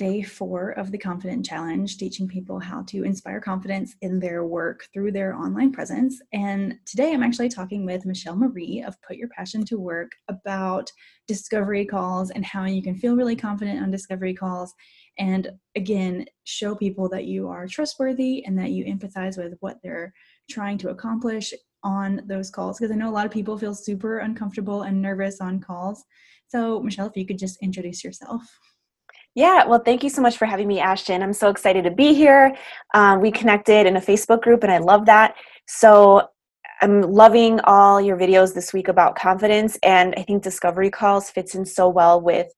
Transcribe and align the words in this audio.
day 0.00 0.22
four 0.22 0.70
of 0.78 0.90
the 0.90 0.96
Confident 0.96 1.44
Challenge, 1.44 1.98
teaching 1.98 2.26
people 2.26 2.58
how 2.58 2.82
to 2.84 3.04
inspire 3.04 3.38
confidence 3.38 3.96
in 4.00 4.18
their 4.18 4.46
work 4.46 4.86
through 4.94 5.12
their 5.12 5.34
online 5.34 5.72
presence. 5.72 6.22
And 6.32 6.78
today 6.86 7.12
I'm 7.12 7.22
actually 7.22 7.50
talking 7.50 7.84
with 7.84 8.06
Michelle 8.06 8.34
Marie 8.34 8.82
of 8.86 8.96
Put 9.02 9.18
Your 9.18 9.28
Passion 9.28 9.62
to 9.66 9.78
Work 9.78 10.12
about 10.28 10.90
discovery 11.28 11.84
calls 11.84 12.30
and 12.30 12.46
how 12.46 12.64
you 12.64 12.82
can 12.82 12.94
feel 12.94 13.14
really 13.14 13.36
confident 13.36 13.82
on 13.82 13.90
discovery 13.90 14.32
calls. 14.32 14.72
And 15.18 15.50
again, 15.76 16.24
show 16.44 16.74
people 16.74 17.10
that 17.10 17.26
you 17.26 17.48
are 17.48 17.68
trustworthy 17.68 18.42
and 18.46 18.58
that 18.58 18.70
you 18.70 18.86
empathize 18.86 19.36
with 19.36 19.58
what 19.60 19.80
they're 19.82 20.14
trying 20.48 20.78
to 20.78 20.88
accomplish 20.88 21.52
on 21.84 22.22
those 22.24 22.48
calls. 22.48 22.78
Because 22.78 22.90
I 22.90 22.94
know 22.94 23.10
a 23.10 23.12
lot 23.12 23.26
of 23.26 23.32
people 23.32 23.58
feel 23.58 23.74
super 23.74 24.20
uncomfortable 24.20 24.80
and 24.80 25.02
nervous 25.02 25.42
on 25.42 25.60
calls. 25.60 26.02
So, 26.48 26.80
Michelle, 26.80 27.08
if 27.08 27.18
you 27.18 27.26
could 27.26 27.38
just 27.38 27.62
introduce 27.62 28.02
yourself. 28.02 28.40
Yeah, 29.34 29.64
well, 29.66 29.80
thank 29.84 30.02
you 30.02 30.10
so 30.10 30.22
much 30.22 30.36
for 30.36 30.44
having 30.46 30.66
me, 30.66 30.80
Ashton. 30.80 31.22
I'm 31.22 31.32
so 31.32 31.50
excited 31.50 31.84
to 31.84 31.90
be 31.90 32.14
here. 32.14 32.56
Um, 32.94 33.20
we 33.20 33.30
connected 33.30 33.86
in 33.86 33.96
a 33.96 34.00
Facebook 34.00 34.42
group, 34.42 34.62
and 34.64 34.72
I 34.72 34.78
love 34.78 35.06
that. 35.06 35.36
So, 35.66 36.28
I'm 36.82 37.02
loving 37.02 37.60
all 37.64 38.00
your 38.00 38.16
videos 38.16 38.54
this 38.54 38.72
week 38.72 38.88
about 38.88 39.14
confidence, 39.14 39.78
and 39.82 40.14
I 40.16 40.22
think 40.22 40.42
discovery 40.42 40.90
calls 40.90 41.30
fits 41.30 41.54
in 41.54 41.64
so 41.66 41.88
well 41.88 42.20
with 42.20 42.48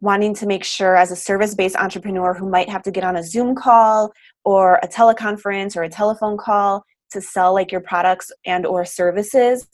wanting 0.00 0.34
to 0.34 0.46
make 0.46 0.64
sure, 0.64 0.96
as 0.96 1.10
a 1.10 1.16
service 1.16 1.54
based 1.54 1.76
entrepreneur 1.76 2.34
who 2.34 2.48
might 2.50 2.68
have 2.70 2.82
to 2.84 2.90
get 2.90 3.04
on 3.04 3.16
a 3.16 3.22
Zoom 3.22 3.54
call 3.54 4.12
or 4.44 4.80
a 4.82 4.88
teleconference 4.88 5.76
or 5.76 5.82
a 5.82 5.88
telephone 5.88 6.36
call 6.36 6.84
to 7.10 7.20
sell 7.20 7.54
like 7.54 7.70
your 7.70 7.80
products 7.80 8.32
and 8.46 8.66
or 8.66 8.84
services 8.84 9.66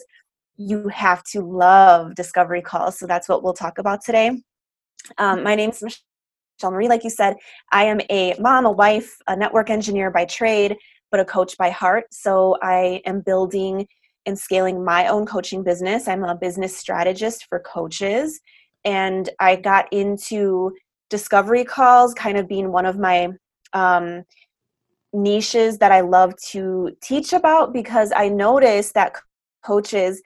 you 0.57 0.89
have 0.89 1.23
to 1.25 1.41
love 1.41 2.15
discovery 2.15 2.63
calls 2.63 2.99
so 2.99 3.07
that's 3.07 3.29
what 3.29 3.43
we'll 3.43 3.55
talk 3.55 3.79
about 3.79 4.05
today 4.05 4.31
um, 5.19 5.43
my 5.43 5.55
name 5.55 5.73
Michelle 6.63 6.71
Marie, 6.71 6.89
like 6.89 7.03
you 7.03 7.11
said, 7.11 7.35
I 7.73 7.85
am 7.87 8.01
a 8.09 8.37
mom, 8.39 8.67
a 8.67 8.71
wife, 8.71 9.17
a 9.27 9.35
network 9.35 9.69
engineer 9.69 10.13
by 10.13 10.27
trade, 10.27 10.77
but 11.11 11.19
a 11.19 11.25
coach 11.25 11.59
by 11.59 11.71
heart. 11.71 12.05
So 12.13 12.57
I 12.63 13.03
am 13.05 13.21
building 13.21 13.89
and 14.27 14.39
scaling 14.39 14.85
my 14.85 15.09
own 15.09 15.27
coaching 15.27 15.65
business. 15.65 16.07
I'm 16.07 16.23
a 16.23 16.37
business 16.37 16.79
strategist 16.79 17.47
for 17.49 17.59
coaches. 17.59 18.39
And 18.85 19.29
I 19.41 19.57
got 19.57 19.93
into 19.93 20.71
discovery 21.11 21.65
calls 21.65 22.15
kind 22.15 22.39
of 22.39 22.47
being 22.47 22.71
one 22.71 22.87
of 22.87 22.97
my 22.97 23.31
um, 23.73 24.23
niches 25.13 25.79
that 25.79 25.91
I 25.91 26.03
love 26.03 26.37
to 26.51 26.93
teach 27.03 27.33
about 27.33 27.73
because 27.73 28.13
I 28.15 28.29
noticed 28.29 28.95
that 28.95 29.17
coaches 29.65 30.23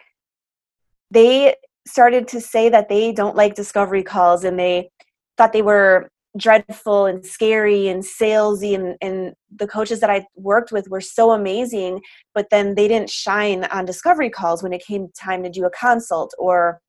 they 1.11 1.55
started 1.87 2.29
to 2.29 2.41
say 2.43 2.69
that 2.69 2.91
they 2.91 3.13
don't 3.13 3.37
like 3.37 3.55
discovery 3.55 4.03
calls 4.03 4.45
and 4.45 4.59
they 4.59 4.91
thought 5.39 5.53
they 5.53 5.63
were 5.63 6.11
dreadful 6.37 7.07
and 7.07 7.25
scary 7.25 7.89
and 7.89 8.03
salesy 8.03 8.75
and, 8.75 8.97
and 9.01 9.35
the 9.55 9.67
coaches 9.67 10.01
that 10.01 10.11
i 10.11 10.27
worked 10.35 10.73
with 10.73 10.89
were 10.89 11.01
so 11.01 11.31
amazing 11.31 12.01
but 12.35 12.49
then 12.51 12.75
they 12.75 12.89
didn't 12.89 13.11
shine 13.11 13.65
on 13.65 13.85
discovery 13.85 14.31
calls 14.31 14.63
when 14.63 14.73
it 14.73 14.85
came 14.85 15.09
time 15.19 15.43
to 15.43 15.51
do 15.51 15.65
a 15.65 15.71
consult 15.71 16.35
or 16.39 16.81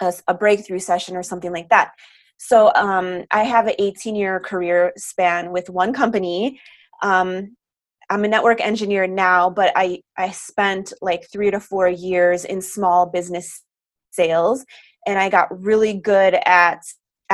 a, 0.00 0.12
a 0.28 0.34
breakthrough 0.34 0.78
session 0.78 1.16
or 1.16 1.22
something 1.22 1.52
like 1.52 1.68
that. 1.70 1.92
So 2.36 2.72
um, 2.74 3.24
i 3.30 3.44
have 3.44 3.66
an 3.66 3.74
18 3.78 4.14
year 4.16 4.40
career 4.40 4.92
span 4.96 5.52
with 5.52 5.70
one 5.70 5.92
company. 5.92 6.60
Um, 7.02 7.56
i'm 8.10 8.24
a 8.24 8.28
network 8.28 8.60
engineer 8.60 9.06
now 9.06 9.48
but 9.48 9.72
i 9.74 9.98
i 10.18 10.30
spent 10.30 10.92
like 11.00 11.26
three 11.32 11.50
to 11.50 11.58
four 11.58 11.88
years 11.88 12.44
in 12.44 12.60
small 12.60 13.06
business 13.06 13.62
sales 14.10 14.62
and 15.06 15.18
i 15.18 15.30
got 15.30 15.48
really 15.58 15.94
good 15.94 16.34
at 16.44 16.82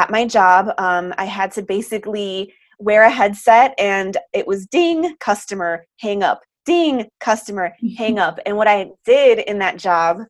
at 0.00 0.10
my 0.10 0.26
job, 0.26 0.72
um, 0.78 1.12
I 1.18 1.26
had 1.26 1.52
to 1.52 1.62
basically 1.62 2.54
wear 2.78 3.02
a 3.02 3.10
headset 3.10 3.74
and 3.78 4.16
it 4.32 4.46
was 4.46 4.66
ding, 4.66 5.14
customer, 5.20 5.84
hang 5.98 6.22
up, 6.22 6.40
ding, 6.64 7.06
customer, 7.20 7.74
hang 7.98 8.18
up. 8.26 8.38
And 8.46 8.56
what 8.56 8.66
I 8.66 8.90
did 9.04 9.40
in 9.40 9.58
that 9.58 9.76
job 9.76 10.22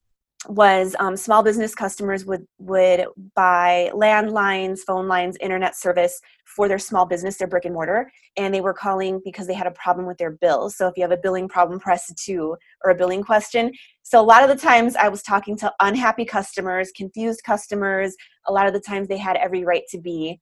was 0.48 0.96
um, 0.98 1.16
small 1.16 1.42
business 1.42 1.74
customers 1.74 2.24
would 2.24 2.46
would 2.58 3.06
buy 3.34 3.90
landlines, 3.92 4.80
phone 4.80 5.06
lines, 5.06 5.36
internet 5.40 5.76
service 5.76 6.18
for 6.46 6.66
their 6.66 6.78
small 6.78 7.04
business, 7.04 7.36
their 7.36 7.46
brick 7.46 7.66
and 7.66 7.74
mortar, 7.74 8.10
and 8.36 8.52
they 8.52 8.62
were 8.62 8.72
calling 8.72 9.20
because 9.24 9.46
they 9.46 9.54
had 9.54 9.66
a 9.66 9.72
problem 9.72 10.06
with 10.06 10.16
their 10.16 10.30
bills. 10.30 10.76
So 10.76 10.88
if 10.88 10.94
you 10.96 11.02
have 11.02 11.12
a 11.12 11.18
billing 11.18 11.46
problem, 11.46 11.78
press 11.78 12.10
two 12.14 12.56
or 12.82 12.90
a 12.90 12.94
billing 12.94 13.22
question. 13.22 13.72
So 14.02 14.18
a 14.20 14.22
lot 14.22 14.42
of 14.42 14.48
the 14.48 14.60
times 14.60 14.96
I 14.96 15.08
was 15.08 15.22
talking 15.22 15.56
to 15.58 15.72
unhappy 15.80 16.24
customers, 16.24 16.90
confused 16.96 17.42
customers. 17.44 18.16
A 18.46 18.52
lot 18.52 18.66
of 18.66 18.72
the 18.72 18.80
times 18.80 19.08
they 19.08 19.18
had 19.18 19.36
every 19.36 19.64
right 19.64 19.84
to 19.90 19.98
be 19.98 20.40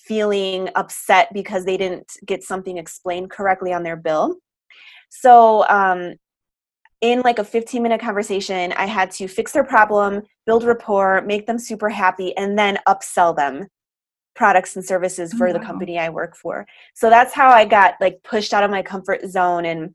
feeling 0.00 0.70
upset 0.76 1.28
because 1.34 1.64
they 1.64 1.76
didn't 1.76 2.10
get 2.26 2.42
something 2.42 2.78
explained 2.78 3.30
correctly 3.30 3.72
on 3.72 3.82
their 3.82 3.96
bill. 3.96 4.36
So 5.10 5.68
um, 5.68 6.14
in 7.00 7.20
like 7.22 7.38
a 7.38 7.44
15 7.44 7.82
minute 7.82 8.00
conversation, 8.00 8.72
I 8.72 8.86
had 8.86 9.10
to 9.12 9.28
fix 9.28 9.52
their 9.52 9.64
problem, 9.64 10.22
build 10.46 10.64
rapport, 10.64 11.22
make 11.22 11.46
them 11.46 11.58
super 11.58 11.88
happy, 11.88 12.36
and 12.36 12.58
then 12.58 12.78
upsell 12.86 13.34
them 13.34 13.68
products 14.34 14.76
and 14.76 14.84
services 14.84 15.32
for 15.32 15.46
wow. 15.48 15.52
the 15.52 15.60
company 15.60 15.98
I 15.98 16.08
work 16.08 16.36
for. 16.36 16.66
So 16.94 17.10
that's 17.10 17.34
how 17.34 17.50
I 17.50 17.64
got 17.64 17.94
like 18.00 18.22
pushed 18.22 18.54
out 18.54 18.64
of 18.64 18.70
my 18.70 18.82
comfort 18.82 19.26
zone 19.28 19.64
and 19.64 19.94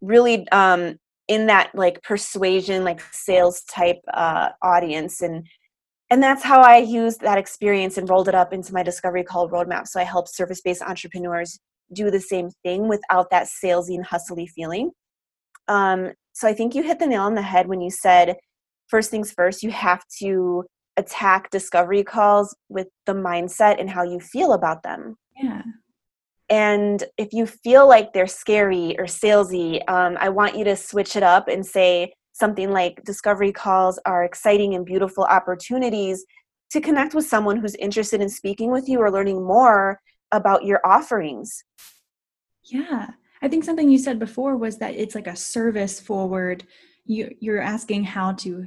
really 0.00 0.48
um, 0.50 0.96
in 1.28 1.46
that 1.46 1.70
like 1.74 2.02
persuasion, 2.02 2.84
like 2.84 3.00
sales 3.12 3.62
type 3.64 4.00
uh, 4.12 4.50
audience. 4.62 5.22
And 5.22 5.46
and 6.12 6.22
that's 6.22 6.42
how 6.42 6.60
I 6.60 6.78
used 6.78 7.20
that 7.20 7.38
experience 7.38 7.96
and 7.96 8.08
rolled 8.08 8.28
it 8.28 8.34
up 8.34 8.52
into 8.52 8.74
my 8.74 8.82
discovery 8.82 9.22
call 9.22 9.48
roadmap. 9.48 9.86
So 9.86 10.00
I 10.00 10.04
help 10.04 10.26
service 10.26 10.60
based 10.60 10.82
entrepreneurs 10.82 11.60
do 11.92 12.10
the 12.10 12.20
same 12.20 12.50
thing 12.64 12.88
without 12.88 13.30
that 13.30 13.46
salesy 13.46 13.94
and 13.94 14.04
hustly 14.04 14.46
feeling. 14.46 14.90
Um, 15.68 16.12
so 16.32 16.48
I 16.48 16.54
think 16.54 16.74
you 16.74 16.82
hit 16.82 16.98
the 16.98 17.06
nail 17.06 17.22
on 17.22 17.34
the 17.34 17.42
head 17.42 17.68
when 17.68 17.80
you 17.80 17.90
said, 17.90 18.36
first 18.88 19.10
things 19.10 19.32
first, 19.32 19.62
you 19.62 19.70
have 19.70 20.02
to 20.20 20.64
attack 20.96 21.50
discovery 21.50 22.02
calls 22.02 22.54
with 22.68 22.88
the 23.06 23.14
mindset 23.14 23.80
and 23.80 23.88
how 23.88 24.02
you 24.02 24.20
feel 24.20 24.52
about 24.52 24.82
them. 24.82 25.16
Yeah. 25.40 25.62
And 26.48 27.04
if 27.16 27.32
you 27.32 27.46
feel 27.46 27.88
like 27.88 28.12
they're 28.12 28.26
scary 28.26 28.98
or 28.98 29.04
salesy, 29.04 29.88
um, 29.88 30.16
I 30.20 30.28
want 30.30 30.56
you 30.56 30.64
to 30.64 30.76
switch 30.76 31.14
it 31.14 31.22
up 31.22 31.46
and 31.46 31.64
say 31.64 32.12
something 32.32 32.70
like 32.70 33.04
discovery 33.04 33.52
calls 33.52 34.00
are 34.04 34.24
exciting 34.24 34.74
and 34.74 34.84
beautiful 34.84 35.24
opportunities 35.24 36.24
to 36.70 36.80
connect 36.80 37.14
with 37.14 37.26
someone 37.26 37.56
who's 37.56 37.74
interested 37.76 38.20
in 38.20 38.28
speaking 38.28 38.72
with 38.72 38.88
you 38.88 39.00
or 39.00 39.10
learning 39.10 39.44
more 39.44 40.00
about 40.32 40.64
your 40.64 40.80
offerings. 40.84 41.64
Yeah. 42.64 43.10
I 43.42 43.48
think 43.48 43.64
something 43.64 43.90
you 43.90 43.98
said 43.98 44.18
before 44.18 44.56
was 44.56 44.78
that 44.78 44.94
it's 44.94 45.14
like 45.14 45.26
a 45.26 45.36
service 45.36 46.00
forward. 46.00 46.64
You 47.04 47.34
you're 47.40 47.60
asking 47.60 48.04
how 48.04 48.32
to 48.34 48.66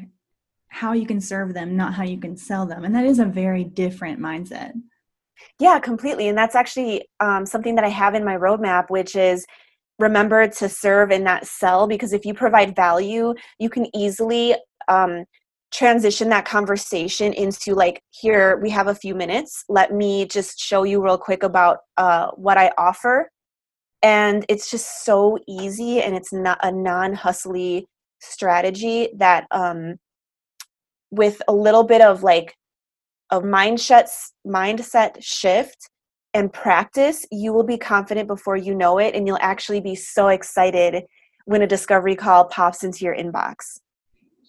how 0.68 0.94
you 0.94 1.06
can 1.06 1.22
serve 1.22 1.54
them, 1.54 1.78
not 1.78 1.94
how 1.94 2.04
you 2.04 2.20
can 2.20 2.36
sell 2.36 2.66
them, 2.66 2.84
and 2.84 2.96
that 2.96 3.06
is 3.06 3.20
a 3.20 3.26
very 3.26 3.64
different 3.64 4.20
mindset. 4.20 4.74
Yeah, 5.60 5.80
completely, 5.80 6.28
and 6.28 6.38
that's 6.38 6.56
actually 6.56 7.08
um, 7.20 7.46
something 7.46 7.76
that 7.76 7.86
I 7.86 7.90
have 7.90 8.16
in 8.16 8.26
my 8.26 8.36
roadmap, 8.36 8.90
which 8.90 9.16
is 9.16 9.46
remember 10.00 10.48
to 10.48 10.68
serve 10.68 11.12
and 11.12 11.24
not 11.24 11.46
sell. 11.46 11.88
Because 11.88 12.14
if 12.14 12.26
you 12.26 12.34
provide 12.34 12.76
value, 12.76 13.36
you 13.60 13.70
can 13.70 13.88
easily 13.96 14.56
um, 14.88 15.26
transition 15.74 16.30
that 16.30 16.46
conversation 16.46 17.34
into 17.34 17.74
like 17.74 18.02
here 18.12 18.60
we 18.62 18.70
have 18.70 18.88
a 18.88 18.94
few 18.94 19.16
minutes 19.16 19.66
let 19.70 19.92
me 19.92 20.24
just 20.28 20.60
show 20.60 20.84
you 20.84 21.04
real 21.04 21.18
quick 21.18 21.42
about 21.42 21.80
uh, 21.98 22.30
what 22.36 22.60
i 22.60 22.72
offer 22.78 23.28
and 24.04 24.46
it's 24.50 24.70
just 24.70 25.06
so 25.06 25.40
easy 25.48 26.02
and 26.02 26.14
it's 26.16 26.34
not 26.34 26.60
a 26.62 26.72
non-hustly 26.72 27.88
strategy 28.20 29.10
that 29.16 29.48
um 29.52 29.96
with 31.10 31.42
a 31.48 31.54
little 31.54 31.84
bit 31.84 32.02
of 32.02 32.22
like 32.24 32.54
a 33.32 33.42
mindset 33.42 34.10
mindset 34.46 35.16
shift 35.20 35.90
and 36.34 36.52
practice 36.52 37.26
you 37.32 37.54
will 37.54 37.64
be 37.64 37.78
confident 37.78 38.28
before 38.28 38.58
you 38.58 38.76
know 38.76 38.98
it 39.00 39.16
and 39.16 39.26
you'll 39.26 39.38
actually 39.42 39.82
be 39.82 39.96
so 39.96 40.28
excited 40.28 41.04
when 41.46 41.62
a 41.62 41.68
discovery 41.68 42.16
call 42.16 42.46
pops 42.46 42.84
into 42.84 43.06
your 43.06 43.16
inbox 43.16 43.80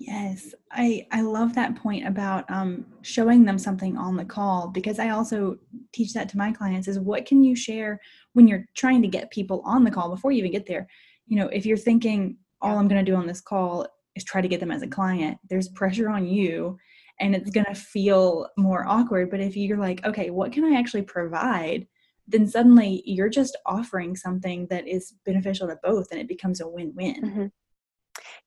Yes, 0.07 0.55
I 0.71 1.07
I 1.13 1.23
love 1.23 1.55
that 1.55 1.77
point 1.77 2.07
about 2.07 2.51
um, 2.51 2.85
showing 3.01 3.45
them 3.45 3.59
something 3.59 3.97
on 3.97 4.17
the 4.17 4.25
call 4.25 4.69
because 4.69 4.99
I 4.99 5.11
also 5.11 5.57
teach 5.93 6.13
that 6.13 6.29
to 6.31 6.37
my 6.37 6.53
clients 6.53 6.89
is 6.89 6.99
what 6.99 7.25
can 7.25 7.43
you 7.43 7.57
share 7.57 7.99
when 8.35 8.47
you're 8.47 8.67
trying 8.75 9.01
to 9.01 9.09
get 9.09 9.31
people 9.31 9.63
on 9.65 9.83
the 9.83 9.91
call 9.91 10.11
before 10.11 10.31
you 10.31 10.41
even 10.41 10.53
get 10.53 10.67
there. 10.67 10.87
You 11.27 11.39
know, 11.39 11.49
if 11.49 11.65
you're 11.65 11.79
thinking 11.79 12.37
all 12.61 12.77
I'm 12.77 12.87
going 12.87 13.03
to 13.03 13.11
do 13.11 13.17
on 13.17 13.27
this 13.27 13.41
call 13.41 13.87
is 14.15 14.25
try 14.25 14.43
to 14.43 14.49
get 14.49 14.61
them 14.61 14.71
as 14.71 14.83
a 14.83 14.87
client, 14.87 15.39
there's 15.49 15.71
pressure 15.71 16.11
on 16.11 16.27
you 16.27 16.77
and 17.19 17.35
it's 17.35 17.51
going 17.51 17.67
to 17.67 17.75
feel 17.75 18.49
more 18.59 18.87
awkward. 18.87 19.31
But 19.31 19.41
if 19.41 19.57
you're 19.57 19.79
like, 19.79 20.05
okay, 20.05 20.29
what 20.29 20.53
can 20.53 20.65
I 20.65 20.79
actually 20.79 21.03
provide? 21.03 21.87
Then 22.29 22.47
suddenly 22.47 23.03
you're 23.07 23.31
just 23.31 23.57
offering 23.65 24.17
something 24.17 24.67
that 24.69 24.87
is 24.87 25.15
beneficial 25.25 25.69
to 25.69 25.79
both 25.83 26.11
and 26.11 26.21
it 26.21 26.29
becomes 26.29 26.61
a 26.61 26.69
win 26.69 26.93
win. 26.95 27.23
Mm-hmm 27.23 27.47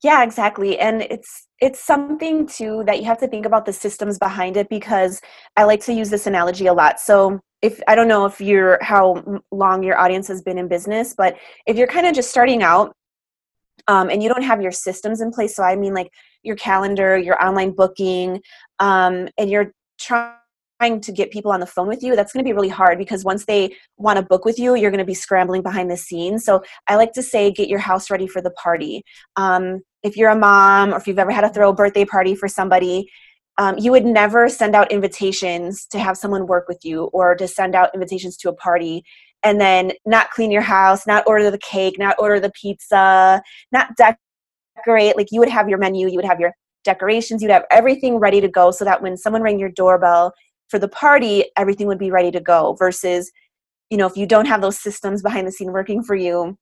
yeah 0.03 0.23
exactly 0.23 0.77
and 0.77 1.01
it's 1.01 1.47
it's 1.59 1.79
something 1.79 2.45
too 2.45 2.83
that 2.85 2.99
you 2.99 3.05
have 3.05 3.17
to 3.17 3.27
think 3.27 3.45
about 3.45 3.65
the 3.65 3.73
systems 3.73 4.19
behind 4.19 4.55
it 4.55 4.69
because 4.69 5.21
i 5.55 5.63
like 5.63 5.83
to 5.83 5.94
use 5.94 6.09
this 6.09 6.27
analogy 6.27 6.67
a 6.67 6.73
lot 6.73 6.99
so 6.99 7.39
if 7.61 7.81
I 7.88 7.95
don't 7.95 8.07
know 8.07 8.25
if 8.25 8.39
you're 8.39 8.77
how 8.81 9.41
long 9.51 9.83
your 9.83 9.97
audience 9.97 10.27
has 10.27 10.41
been 10.41 10.57
in 10.57 10.67
business, 10.67 11.15
but 11.17 11.38
if 11.65 11.75
you're 11.75 11.88
kind 11.88 12.05
of 12.05 12.13
just 12.13 12.29
starting 12.29 12.61
out 12.61 12.95
um, 13.88 14.09
and 14.09 14.21
you 14.21 14.29
don't 14.29 14.44
have 14.44 14.61
your 14.61 14.71
systems 14.71 15.21
in 15.21 15.31
place, 15.31 15.55
so 15.55 15.63
I 15.63 15.75
mean 15.75 15.94
like 15.94 16.11
your 16.43 16.55
calendar, 16.55 17.17
your 17.17 17.43
online 17.43 17.71
booking, 17.71 18.41
um, 18.79 19.27
and 19.38 19.50
you're 19.50 19.71
trying 20.00 21.01
to 21.01 21.11
get 21.11 21.31
people 21.31 21.51
on 21.51 21.59
the 21.59 21.65
phone 21.65 21.88
with 21.88 22.03
you, 22.03 22.15
that's 22.15 22.31
going 22.31 22.43
to 22.45 22.47
be 22.47 22.53
really 22.53 22.69
hard 22.69 23.00
because 23.00 23.25
once 23.25 23.45
they 23.45 23.75
want 23.97 24.17
to 24.17 24.23
book 24.23 24.45
with 24.45 24.59
you, 24.59 24.75
you're 24.75 24.91
going 24.91 25.00
to 25.00 25.05
be 25.05 25.15
scrambling 25.15 25.63
behind 25.63 25.89
the 25.89 25.97
scenes. 25.97 26.45
So 26.45 26.61
I 26.88 26.95
like 26.95 27.13
to 27.13 27.23
say, 27.23 27.51
get 27.51 27.69
your 27.69 27.79
house 27.79 28.11
ready 28.11 28.27
for 28.27 28.41
the 28.41 28.51
party. 28.51 29.03
Um, 29.35 29.81
if 30.03 30.15
you're 30.17 30.29
a 30.29 30.35
mom 30.35 30.94
or 30.94 30.97
if 30.97 31.07
you've 31.07 31.19
ever 31.19 31.31
had 31.31 31.41
to 31.41 31.49
throw 31.49 31.69
a 31.69 31.73
birthday 31.73 32.05
party 32.05 32.35
for 32.35 32.47
somebody, 32.47 33.09
um, 33.57 33.77
you 33.77 33.91
would 33.91 34.05
never 34.05 34.49
send 34.49 34.75
out 34.75 34.91
invitations 34.91 35.85
to 35.88 35.99
have 35.99 36.17
someone 36.17 36.45
work 36.45 36.67
with 36.67 36.79
you 36.83 37.05
or 37.05 37.35
to 37.35 37.47
send 37.47 37.75
out 37.75 37.89
invitations 37.94 38.38
to 38.38 38.49
a 38.49 38.53
party 38.53 39.03
and 39.44 39.59
then 39.59 39.91
not 40.05 40.29
clean 40.31 40.51
your 40.51 40.61
house, 40.61 41.07
not 41.07 41.23
order 41.27 41.49
the 41.49 41.57
cake, 41.57 41.97
not 41.97 42.15
order 42.19 42.39
the 42.39 42.51
pizza, 42.51 43.41
not 43.71 43.89
decorate. 43.95 45.17
Like 45.17 45.27
you 45.31 45.39
would 45.39 45.49
have 45.49 45.69
your 45.69 45.77
menu, 45.77 46.07
you 46.07 46.15
would 46.15 46.25
have 46.25 46.39
your 46.39 46.53
decorations, 46.83 47.41
you'd 47.41 47.51
have 47.51 47.65
everything 47.71 48.17
ready 48.17 48.41
to 48.41 48.47
go 48.47 48.71
so 48.71 48.85
that 48.85 49.01
when 49.01 49.17
someone 49.17 49.41
rang 49.41 49.59
your 49.59 49.71
doorbell 49.71 50.33
for 50.69 50.79
the 50.79 50.88
party, 50.88 51.45
everything 51.57 51.88
would 51.88 52.00
be 52.00 52.11
ready 52.11 52.31
to 52.31 52.39
go 52.39 52.75
versus, 52.77 53.31
you 53.89 53.97
know, 53.97 54.05
if 54.05 54.17
you 54.17 54.25
don't 54.25 54.45
have 54.45 54.61
those 54.61 54.79
systems 54.79 55.21
behind 55.21 55.47
the 55.47 55.51
scene 55.51 55.71
working 55.71 56.03
for 56.03 56.15
you, 56.15 56.57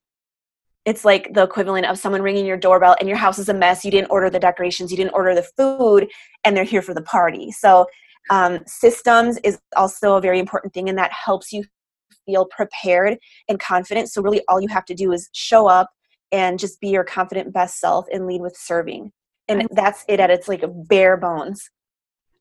it's 0.85 1.03
like 1.03 1.33
the 1.33 1.43
equivalent 1.43 1.87
of 1.87 1.97
someone 1.97 2.21
ringing 2.21 2.45
your 2.45 2.57
doorbell 2.57 2.95
and 2.99 3.09
your 3.09 3.17
house 3.17 3.39
is 3.39 3.49
a 3.49 3.53
mess. 3.53 3.83
You 3.83 3.91
didn't 3.91 4.11
order 4.11 4.29
the 4.29 4.39
decorations, 4.39 4.91
you 4.91 4.97
didn't 4.97 5.13
order 5.13 5.33
the 5.33 5.47
food, 5.57 6.09
and 6.43 6.55
they're 6.55 6.63
here 6.63 6.81
for 6.81 6.93
the 6.93 7.01
party. 7.01 7.51
So, 7.51 7.87
um, 8.29 8.59
systems 8.65 9.37
is 9.43 9.59
also 9.75 10.15
a 10.15 10.21
very 10.21 10.39
important 10.39 10.73
thing, 10.73 10.89
and 10.89 10.97
that 10.97 11.11
helps 11.11 11.51
you 11.51 11.63
feel 12.25 12.45
prepared 12.45 13.17
and 13.47 13.59
confident. 13.59 14.09
So, 14.09 14.21
really, 14.21 14.41
all 14.47 14.61
you 14.61 14.67
have 14.69 14.85
to 14.85 14.95
do 14.95 15.11
is 15.11 15.29
show 15.33 15.67
up 15.67 15.89
and 16.31 16.59
just 16.59 16.79
be 16.79 16.89
your 16.89 17.03
confident 17.03 17.53
best 17.53 17.79
self 17.79 18.05
and 18.11 18.27
lead 18.27 18.41
with 18.41 18.55
serving. 18.57 19.11
And 19.47 19.67
that's 19.71 20.03
it 20.07 20.19
at 20.19 20.31
its 20.31 20.47
like 20.47 20.63
bare 20.87 21.17
bones. 21.17 21.69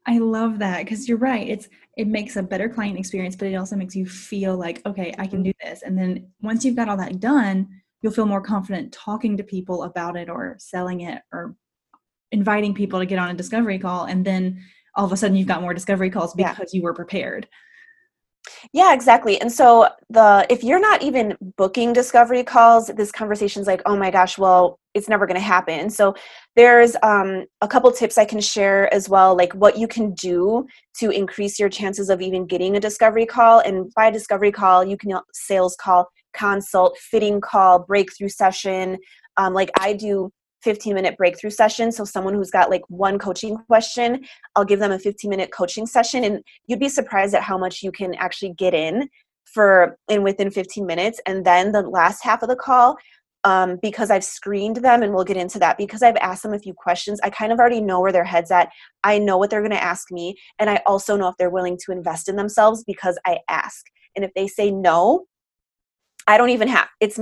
I 0.06 0.18
love 0.18 0.58
that 0.58 0.84
because 0.84 1.08
you're 1.08 1.18
right. 1.18 1.48
It's 1.48 1.68
it 1.96 2.08
makes 2.08 2.36
a 2.36 2.42
better 2.42 2.68
client 2.68 2.98
experience, 2.98 3.36
but 3.36 3.48
it 3.48 3.54
also 3.54 3.76
makes 3.76 3.94
you 3.94 4.06
feel 4.06 4.56
like, 4.56 4.82
okay, 4.84 5.14
I 5.18 5.26
can 5.26 5.38
mm-hmm. 5.38 5.44
do 5.44 5.52
this. 5.62 5.82
And 5.82 5.96
then 5.96 6.30
once 6.42 6.64
you've 6.64 6.76
got 6.76 6.88
all 6.88 6.96
that 6.98 7.20
done, 7.20 7.68
you'll 8.04 8.12
feel 8.12 8.26
more 8.26 8.42
confident 8.42 8.92
talking 8.92 9.34
to 9.34 9.42
people 9.42 9.84
about 9.84 10.14
it 10.14 10.28
or 10.28 10.56
selling 10.58 11.00
it 11.00 11.22
or 11.32 11.56
inviting 12.32 12.74
people 12.74 12.98
to 12.98 13.06
get 13.06 13.18
on 13.18 13.30
a 13.30 13.34
discovery 13.34 13.78
call 13.78 14.04
and 14.04 14.26
then 14.26 14.60
all 14.94 15.06
of 15.06 15.12
a 15.12 15.16
sudden 15.16 15.34
you've 15.34 15.48
got 15.48 15.62
more 15.62 15.72
discovery 15.72 16.10
calls 16.10 16.34
because 16.34 16.74
yeah. 16.74 16.78
you 16.78 16.82
were 16.82 16.92
prepared. 16.92 17.48
Yeah 18.74 18.92
exactly. 18.92 19.40
And 19.40 19.50
so 19.50 19.88
the 20.10 20.46
if 20.50 20.62
you're 20.62 20.80
not 20.80 21.02
even 21.02 21.34
booking 21.56 21.94
discovery 21.94 22.44
calls 22.44 22.88
this 22.88 23.10
conversation's 23.10 23.66
like 23.66 23.80
oh 23.86 23.96
my 23.96 24.10
gosh 24.10 24.36
well 24.36 24.78
it's 24.92 25.08
never 25.08 25.26
going 25.26 25.40
to 25.40 25.40
happen 25.40 25.88
so 25.88 26.14
there's 26.54 26.94
um, 27.02 27.46
a 27.62 27.66
couple 27.66 27.90
tips 27.90 28.18
i 28.18 28.24
can 28.24 28.40
share 28.40 28.92
as 28.94 29.08
well 29.08 29.34
like 29.34 29.52
what 29.54 29.78
you 29.78 29.88
can 29.88 30.12
do 30.12 30.66
to 31.00 31.10
increase 31.10 31.58
your 31.58 31.70
chances 31.70 32.10
of 32.10 32.20
even 32.20 32.46
getting 32.46 32.76
a 32.76 32.80
discovery 32.80 33.24
call. 33.24 33.60
And 33.60 33.90
by 33.96 34.08
a 34.08 34.12
discovery 34.12 34.52
call 34.52 34.84
you 34.84 34.98
can 34.98 35.18
sales 35.32 35.74
call 35.80 36.06
consult, 36.34 36.98
fitting 36.98 37.40
call, 37.40 37.78
breakthrough 37.80 38.28
session. 38.28 38.98
Um, 39.36 39.54
like 39.54 39.70
I 39.78 39.94
do 39.94 40.30
15 40.64 40.94
minute 40.94 41.16
breakthrough 41.16 41.50
session. 41.50 41.92
So 41.92 42.04
someone 42.04 42.34
who's 42.34 42.50
got 42.50 42.70
like 42.70 42.82
one 42.88 43.18
coaching 43.18 43.56
question, 43.68 44.24
I'll 44.56 44.64
give 44.64 44.80
them 44.80 44.92
a 44.92 44.98
15 44.98 45.28
minute 45.28 45.52
coaching 45.52 45.86
session 45.86 46.24
and 46.24 46.42
you'd 46.66 46.80
be 46.80 46.88
surprised 46.88 47.34
at 47.34 47.42
how 47.42 47.58
much 47.58 47.82
you 47.82 47.92
can 47.92 48.14
actually 48.14 48.54
get 48.54 48.74
in 48.74 49.08
for 49.44 49.98
in 50.08 50.22
within 50.22 50.50
15 50.50 50.84
minutes. 50.86 51.20
And 51.26 51.44
then 51.44 51.72
the 51.72 51.82
last 51.82 52.24
half 52.24 52.42
of 52.42 52.48
the 52.48 52.56
call, 52.56 52.96
um, 53.44 53.78
because 53.82 54.10
I've 54.10 54.24
screened 54.24 54.76
them 54.76 55.02
and 55.02 55.12
we'll 55.14 55.24
get 55.24 55.36
into 55.36 55.58
that 55.58 55.76
because 55.76 56.02
I've 56.02 56.16
asked 56.16 56.42
them 56.42 56.54
a 56.54 56.58
few 56.58 56.72
questions. 56.72 57.20
I 57.22 57.28
kind 57.28 57.52
of 57.52 57.58
already 57.58 57.82
know 57.82 58.00
where 58.00 58.12
their 58.12 58.24
head's 58.24 58.50
at. 58.50 58.70
I 59.04 59.18
know 59.18 59.36
what 59.36 59.50
they're 59.50 59.60
going 59.60 59.70
to 59.70 59.84
ask 59.84 60.10
me. 60.10 60.34
And 60.58 60.70
I 60.70 60.80
also 60.86 61.14
know 61.16 61.28
if 61.28 61.36
they're 61.38 61.50
willing 61.50 61.78
to 61.84 61.92
invest 61.92 62.28
in 62.28 62.36
themselves 62.36 62.82
because 62.84 63.18
I 63.26 63.38
ask. 63.48 63.84
And 64.16 64.24
if 64.24 64.32
they 64.34 64.46
say 64.46 64.70
no, 64.70 65.26
I 66.26 66.38
don't 66.38 66.50
even 66.50 66.68
have 66.68 66.88
it's 67.00 67.18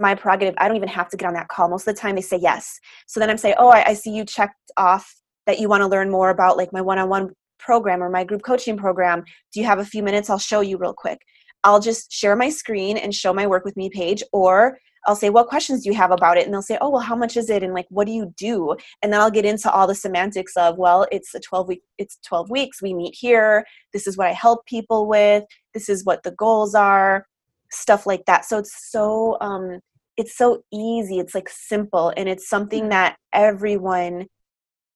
my 0.00 0.14
prerogative. 0.14 0.54
I 0.58 0.66
don't 0.66 0.76
even 0.76 0.88
have 0.88 1.08
to 1.10 1.16
get 1.16 1.26
on 1.26 1.34
that 1.34 1.48
call. 1.48 1.68
Most 1.68 1.86
of 1.86 1.94
the 1.94 2.00
time 2.00 2.14
they 2.16 2.22
say 2.22 2.38
yes. 2.38 2.80
So 3.06 3.20
then 3.20 3.30
I'm 3.30 3.36
saying, 3.36 3.56
oh, 3.58 3.68
I, 3.68 3.88
I 3.88 3.94
see 3.94 4.10
you 4.10 4.24
checked 4.24 4.54
off 4.76 5.14
that 5.46 5.60
you 5.60 5.68
want 5.68 5.82
to 5.82 5.86
learn 5.86 6.10
more 6.10 6.30
about 6.30 6.56
like 6.56 6.72
my 6.72 6.80
one-on-one 6.80 7.30
program 7.58 8.02
or 8.02 8.08
my 8.08 8.24
group 8.24 8.42
coaching 8.42 8.76
program. 8.76 9.22
Do 9.52 9.60
you 9.60 9.66
have 9.66 9.78
a 9.78 9.84
few 9.84 10.02
minutes? 10.02 10.30
I'll 10.30 10.38
show 10.38 10.62
you 10.62 10.78
real 10.78 10.94
quick. 10.94 11.18
I'll 11.62 11.80
just 11.80 12.10
share 12.10 12.34
my 12.34 12.48
screen 12.48 12.96
and 12.96 13.14
show 13.14 13.34
my 13.34 13.46
work 13.46 13.64
with 13.64 13.76
me 13.76 13.90
page 13.90 14.22
or 14.32 14.78
I'll 15.06 15.16
say, 15.16 15.30
what 15.30 15.48
questions 15.48 15.82
do 15.82 15.90
you 15.90 15.96
have 15.96 16.10
about 16.10 16.36
it? 16.36 16.44
And 16.44 16.52
they'll 16.52 16.60
say, 16.60 16.76
oh, 16.80 16.90
well, 16.90 17.00
how 17.00 17.16
much 17.16 17.36
is 17.36 17.48
it? 17.48 17.62
And 17.62 17.72
like, 17.72 17.86
what 17.88 18.06
do 18.06 18.12
you 18.12 18.34
do? 18.36 18.76
And 19.02 19.12
then 19.12 19.20
I'll 19.20 19.30
get 19.30 19.46
into 19.46 19.70
all 19.70 19.86
the 19.86 19.94
semantics 19.94 20.56
of, 20.56 20.76
well, 20.76 21.06
it's 21.10 21.34
a 21.34 21.40
12 21.40 21.68
week, 21.68 21.82
it's 21.96 22.18
12 22.26 22.50
weeks. 22.50 22.82
We 22.82 22.92
meet 22.92 23.14
here. 23.18 23.64
This 23.94 24.06
is 24.06 24.18
what 24.18 24.26
I 24.26 24.32
help 24.32 24.66
people 24.66 25.08
with. 25.08 25.44
This 25.72 25.88
is 25.88 26.04
what 26.04 26.22
the 26.22 26.32
goals 26.32 26.74
are 26.74 27.26
stuff 27.70 28.06
like 28.06 28.24
that 28.26 28.44
so 28.44 28.58
it's 28.58 28.90
so 28.90 29.36
um 29.40 29.78
it's 30.16 30.36
so 30.36 30.62
easy 30.72 31.18
it's 31.18 31.34
like 31.34 31.48
simple 31.48 32.12
and 32.16 32.28
it's 32.28 32.48
something 32.48 32.84
mm. 32.84 32.90
that 32.90 33.16
everyone 33.32 34.26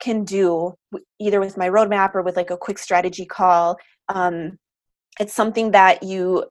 can 0.00 0.25
do 0.25 0.75
either 1.21 1.41
with 1.41 1.56
my 1.56 1.69
roadmap 1.69 2.15
or 2.15 2.23
with 2.23 2.37
like 2.37 2.50
a 2.50 2.56
quick 2.56 2.79
strategy 2.79 3.25
call 3.25 3.76
um 4.09 4.59
it's 5.21 5.32
something 5.32 5.71
that 5.71 6.03
you 6.03 6.44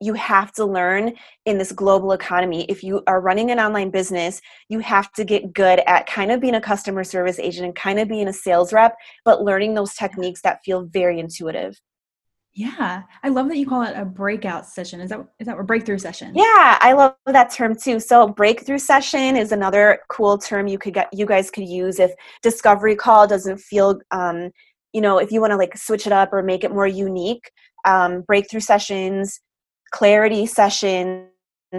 you 0.00 0.14
have 0.14 0.50
to 0.52 0.64
learn 0.64 1.12
in 1.44 1.58
this 1.58 1.72
global 1.72 2.12
economy. 2.12 2.64
If 2.68 2.82
you 2.82 3.02
are 3.06 3.20
running 3.20 3.50
an 3.50 3.60
online 3.60 3.90
business, 3.90 4.40
you 4.68 4.78
have 4.80 5.12
to 5.12 5.24
get 5.24 5.52
good 5.52 5.82
at 5.86 6.06
kind 6.06 6.32
of 6.32 6.40
being 6.40 6.54
a 6.54 6.60
customer 6.60 7.04
service 7.04 7.38
agent 7.38 7.66
and 7.66 7.74
kind 7.74 8.00
of 8.00 8.08
being 8.08 8.28
a 8.28 8.32
sales 8.32 8.72
rep, 8.72 8.96
but 9.24 9.42
learning 9.42 9.74
those 9.74 9.94
techniques 9.94 10.40
that 10.40 10.60
feel 10.64 10.84
very 10.84 11.20
intuitive. 11.20 11.78
Yeah, 12.52 13.02
I 13.22 13.28
love 13.28 13.48
that 13.48 13.58
you 13.58 13.66
call 13.66 13.82
it 13.82 13.94
a 13.96 14.04
breakout 14.04 14.66
session. 14.66 15.00
Is 15.00 15.10
that 15.10 15.20
is 15.38 15.46
that 15.46 15.58
a 15.58 15.62
breakthrough 15.62 15.98
session? 15.98 16.34
Yeah, 16.34 16.78
I 16.80 16.92
love 16.94 17.14
that 17.26 17.52
term 17.52 17.76
too. 17.76 18.00
So 18.00 18.26
breakthrough 18.28 18.78
session 18.78 19.36
is 19.36 19.52
another 19.52 20.00
cool 20.08 20.36
term 20.36 20.66
you 20.66 20.78
could 20.78 20.94
get 20.94 21.08
you 21.12 21.26
guys 21.26 21.50
could 21.50 21.68
use 21.68 22.00
if 22.00 22.10
discovery 22.42 22.96
call 22.96 23.28
doesn't 23.28 23.58
feel 23.58 24.00
um, 24.10 24.50
you 24.92 25.00
know, 25.00 25.18
if 25.18 25.30
you 25.30 25.40
want 25.40 25.52
to 25.52 25.56
like 25.56 25.76
switch 25.76 26.06
it 26.06 26.12
up 26.12 26.32
or 26.32 26.42
make 26.42 26.64
it 26.64 26.72
more 26.72 26.86
unique. 26.86 27.50
Um, 27.84 28.22
breakthrough 28.22 28.60
sessions, 28.60 29.40
clarity 29.92 30.44
sessions, 30.44 31.28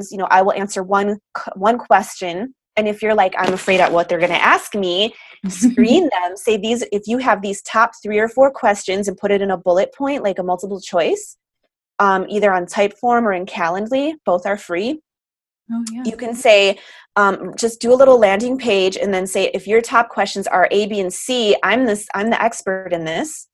you 0.09 0.17
know, 0.17 0.27
I 0.31 0.41
will 0.41 0.53
answer 0.53 0.83
one 0.83 1.17
one 1.55 1.77
question 1.77 2.55
and 2.77 2.87
if 2.87 3.01
you're 3.01 3.15
like 3.15 3.33
i'm 3.37 3.53
afraid 3.53 3.79
at 3.79 3.91
what 3.91 4.07
they're 4.09 4.19
going 4.19 4.31
to 4.31 4.43
ask 4.43 4.75
me 4.75 5.13
screen 5.49 6.09
them. 6.21 6.37
Say 6.37 6.57
these 6.57 6.83
if 6.91 7.03
you 7.07 7.17
have 7.17 7.41
these 7.41 7.61
top 7.61 7.91
three 8.01 8.19
or 8.19 8.27
four 8.27 8.51
questions 8.51 9.07
and 9.07 9.17
put 9.17 9.31
it 9.31 9.41
in 9.41 9.51
a 9.51 9.57
bullet 9.57 9.93
point 9.93 10.23
like 10.23 10.39
a 10.39 10.43
multiple 10.43 10.79
choice 10.79 11.37
um, 11.99 12.25
either 12.29 12.51
on 12.51 12.65
typeform 12.65 13.23
or 13.23 13.33
in 13.33 13.45
calendly 13.45 14.13
both 14.25 14.45
are 14.45 14.57
free. 14.57 15.01
Oh, 15.73 15.85
yeah. 15.91 16.03
you 16.05 16.17
can 16.17 16.35
say 16.35 16.79
um, 17.15 17.53
just 17.55 17.79
do 17.79 17.93
a 17.93 17.95
little 17.95 18.19
landing 18.19 18.57
page 18.57 18.97
and 18.97 19.13
then 19.13 19.25
say 19.25 19.51
if 19.53 19.67
your 19.67 19.79
top 19.79 20.09
questions 20.09 20.45
are 20.47 20.67
a 20.69 20.85
b 20.87 20.99
and 20.99 21.13
c 21.13 21.55
i'm 21.63 21.85
this 21.85 22.07
i'm 22.13 22.29
the 22.29 22.41
expert 22.41 22.91
in 22.91 23.05
this 23.05 23.47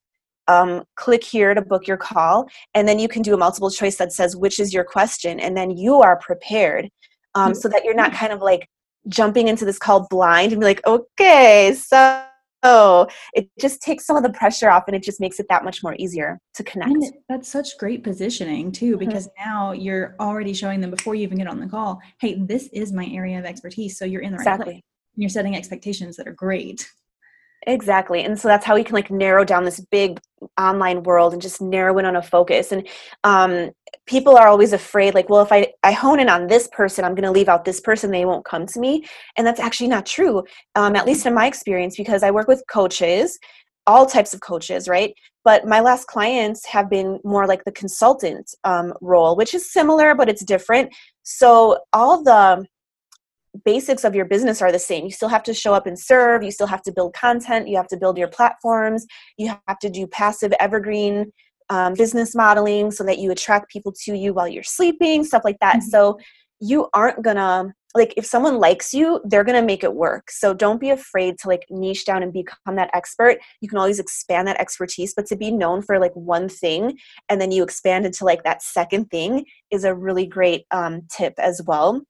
um, 0.47 0.83
click 0.95 1.25
here 1.25 1.53
to 1.53 1.62
book 1.62 1.88
your 1.88 1.97
call. 1.97 2.47
And 2.74 2.88
then 2.88 3.00
you 3.00 3.09
can 3.09 3.21
do 3.21 3.33
a 3.33 3.38
multiple 3.38 3.69
choice 3.69 3.97
that 3.97 4.13
says 4.13 4.33
which 4.33 4.62
is 4.62 4.74
your 4.74 4.86
question? 4.86 5.41
And 5.41 5.57
then 5.57 5.71
you 5.71 5.95
are 5.95 6.15
prepared 6.15 6.89
um, 7.36 7.53
so 7.53 7.67
that 7.67 7.83
you're 7.83 7.93
not 7.93 8.13
kind 8.13 8.31
of 8.31 8.41
like 8.41 8.69
jumping 9.09 9.47
into 9.47 9.65
this 9.65 9.79
call 9.79 10.07
blind 10.09 10.51
and 10.51 10.61
be 10.61 10.65
like, 10.65 10.85
okay, 10.85 11.73
so 11.75 12.23
it 13.33 13.49
just 13.59 13.81
takes 13.81 14.05
some 14.05 14.17
of 14.17 14.23
the 14.23 14.31
pressure 14.31 14.69
off 14.69 14.83
and 14.87 14.95
it 14.95 15.03
just 15.03 15.21
makes 15.21 15.39
it 15.39 15.45
that 15.49 15.63
much 15.63 15.83
more 15.83 15.95
easier 15.97 16.37
to 16.53 16.63
connect. 16.63 16.91
And 16.91 17.13
that's 17.29 17.47
such 17.47 17.77
great 17.77 18.03
positioning 18.03 18.71
too, 18.71 18.97
mm-hmm. 18.97 19.07
because 19.07 19.27
mm-hmm. 19.27 19.49
now 19.49 19.71
you're 19.71 20.15
already 20.19 20.53
showing 20.53 20.81
them 20.81 20.91
before 20.91 21.15
you 21.15 21.23
even 21.23 21.37
get 21.37 21.47
on 21.47 21.59
the 21.59 21.67
call, 21.67 22.01
hey, 22.19 22.35
this 22.37 22.67
is 22.73 22.91
my 22.91 23.05
area 23.05 23.39
of 23.39 23.45
expertise. 23.45 23.97
So 23.97 24.03
you're 24.05 24.21
in 24.21 24.31
the 24.31 24.37
right 24.37 24.47
exactly. 24.47 24.73
place. 24.73 24.83
You're 25.15 25.29
setting 25.29 25.55
expectations 25.55 26.17
that 26.17 26.27
are 26.27 26.33
great. 26.33 26.91
Exactly. 27.65 28.23
And 28.23 28.39
so 28.39 28.47
that's 28.47 28.65
how 28.65 28.75
we 28.75 28.83
can 28.83 28.93
like 28.93 29.11
narrow 29.11 29.43
down 29.43 29.65
this 29.65 29.79
big 29.91 30.19
online 30.59 31.03
world 31.03 31.33
and 31.33 31.41
just 31.41 31.61
narrow 31.61 31.97
in 31.97 32.05
on 32.05 32.15
a 32.15 32.21
focus. 32.21 32.71
And 32.71 32.87
um, 33.23 33.71
people 34.05 34.37
are 34.37 34.47
always 34.47 34.71
afraid, 34.73 35.15
like, 35.15 35.29
well, 35.29 35.41
if 35.41 35.51
I, 35.51 35.73
I 35.83 35.91
hone 35.91 36.19
in 36.19 36.29
on 36.29 36.47
this 36.47 36.69
person, 36.71 37.03
I'm 37.03 37.15
going 37.15 37.23
to 37.23 37.31
leave 37.31 37.49
out 37.49 37.65
this 37.65 37.81
person, 37.81 38.11
they 38.11 38.25
won't 38.25 38.45
come 38.45 38.65
to 38.67 38.79
me. 38.79 39.05
And 39.35 39.45
that's 39.45 39.59
actually 39.59 39.89
not 39.89 40.05
true, 40.05 40.43
um, 40.75 40.95
at 40.95 41.05
least 41.05 41.25
in 41.25 41.33
my 41.33 41.47
experience, 41.47 41.97
because 41.97 42.23
I 42.23 42.31
work 42.31 42.47
with 42.47 42.63
coaches, 42.69 43.37
all 43.85 44.05
types 44.05 44.33
of 44.33 44.41
coaches, 44.41 44.87
right? 44.87 45.13
But 45.43 45.65
my 45.65 45.79
last 45.79 46.07
clients 46.07 46.65
have 46.67 46.89
been 46.89 47.19
more 47.23 47.47
like 47.47 47.63
the 47.65 47.71
consultant 47.71 48.53
um, 48.63 48.93
role, 49.01 49.35
which 49.35 49.53
is 49.53 49.71
similar, 49.73 50.13
but 50.13 50.29
it's 50.29 50.43
different. 50.45 50.93
So 51.23 51.79
all 51.91 52.23
the 52.23 52.65
basics 53.65 54.03
of 54.03 54.15
your 54.15 54.25
business 54.25 54.61
are 54.61 54.71
the 54.71 54.79
same. 54.79 55.05
You 55.05 55.11
still 55.11 55.29
have 55.29 55.43
to 55.43 55.53
show 55.53 55.73
up 55.73 55.87
and 55.87 55.97
serve, 55.97 56.43
you 56.43 56.51
still 56.51 56.67
have 56.67 56.81
to 56.83 56.91
build 56.91 57.13
content, 57.13 57.67
you 57.67 57.77
have 57.77 57.87
to 57.87 57.97
build 57.97 58.17
your 58.17 58.27
platforms, 58.27 59.05
you 59.37 59.53
have 59.67 59.79
to 59.79 59.89
do 59.89 60.07
passive 60.07 60.53
evergreen 60.59 61.31
um, 61.69 61.93
business 61.93 62.33
modeling 62.33 62.91
so 62.91 63.03
that 63.03 63.19
you 63.19 63.31
attract 63.31 63.69
people 63.69 63.93
to 64.03 64.15
you 64.15 64.33
while 64.33 64.47
you're 64.47 64.63
sleeping, 64.63 65.23
stuff 65.23 65.43
like 65.43 65.59
that. 65.59 65.77
Mm-hmm. 65.77 65.89
So 65.89 66.17
you 66.59 66.87
aren't 66.93 67.21
gonna 67.21 67.73
like 67.95 68.13
if 68.17 68.25
someone 68.25 68.59
likes 68.59 68.93
you 68.93 69.19
they're 69.25 69.43
going 69.43 69.59
to 69.59 69.65
make 69.65 69.83
it 69.83 69.93
work 69.93 70.29
so 70.29 70.53
don't 70.53 70.79
be 70.79 70.89
afraid 70.89 71.37
to 71.39 71.47
like 71.47 71.65
niche 71.69 72.05
down 72.05 72.21
and 72.23 72.33
become 72.33 72.75
that 72.75 72.89
expert 72.93 73.37
you 73.61 73.69
can 73.69 73.77
always 73.77 73.99
expand 73.99 74.47
that 74.47 74.59
expertise 74.59 75.13
but 75.15 75.25
to 75.25 75.35
be 75.35 75.51
known 75.51 75.81
for 75.81 75.99
like 75.99 76.13
one 76.13 76.49
thing 76.49 76.97
and 77.29 77.39
then 77.39 77.51
you 77.51 77.63
expand 77.63 78.05
into 78.05 78.25
like 78.25 78.43
that 78.43 78.61
second 78.61 79.05
thing 79.05 79.45
is 79.71 79.83
a 79.83 79.95
really 79.95 80.25
great 80.25 80.65
um, 80.71 81.01
tip 81.09 81.33
as 81.37 81.61
well 81.65 82.01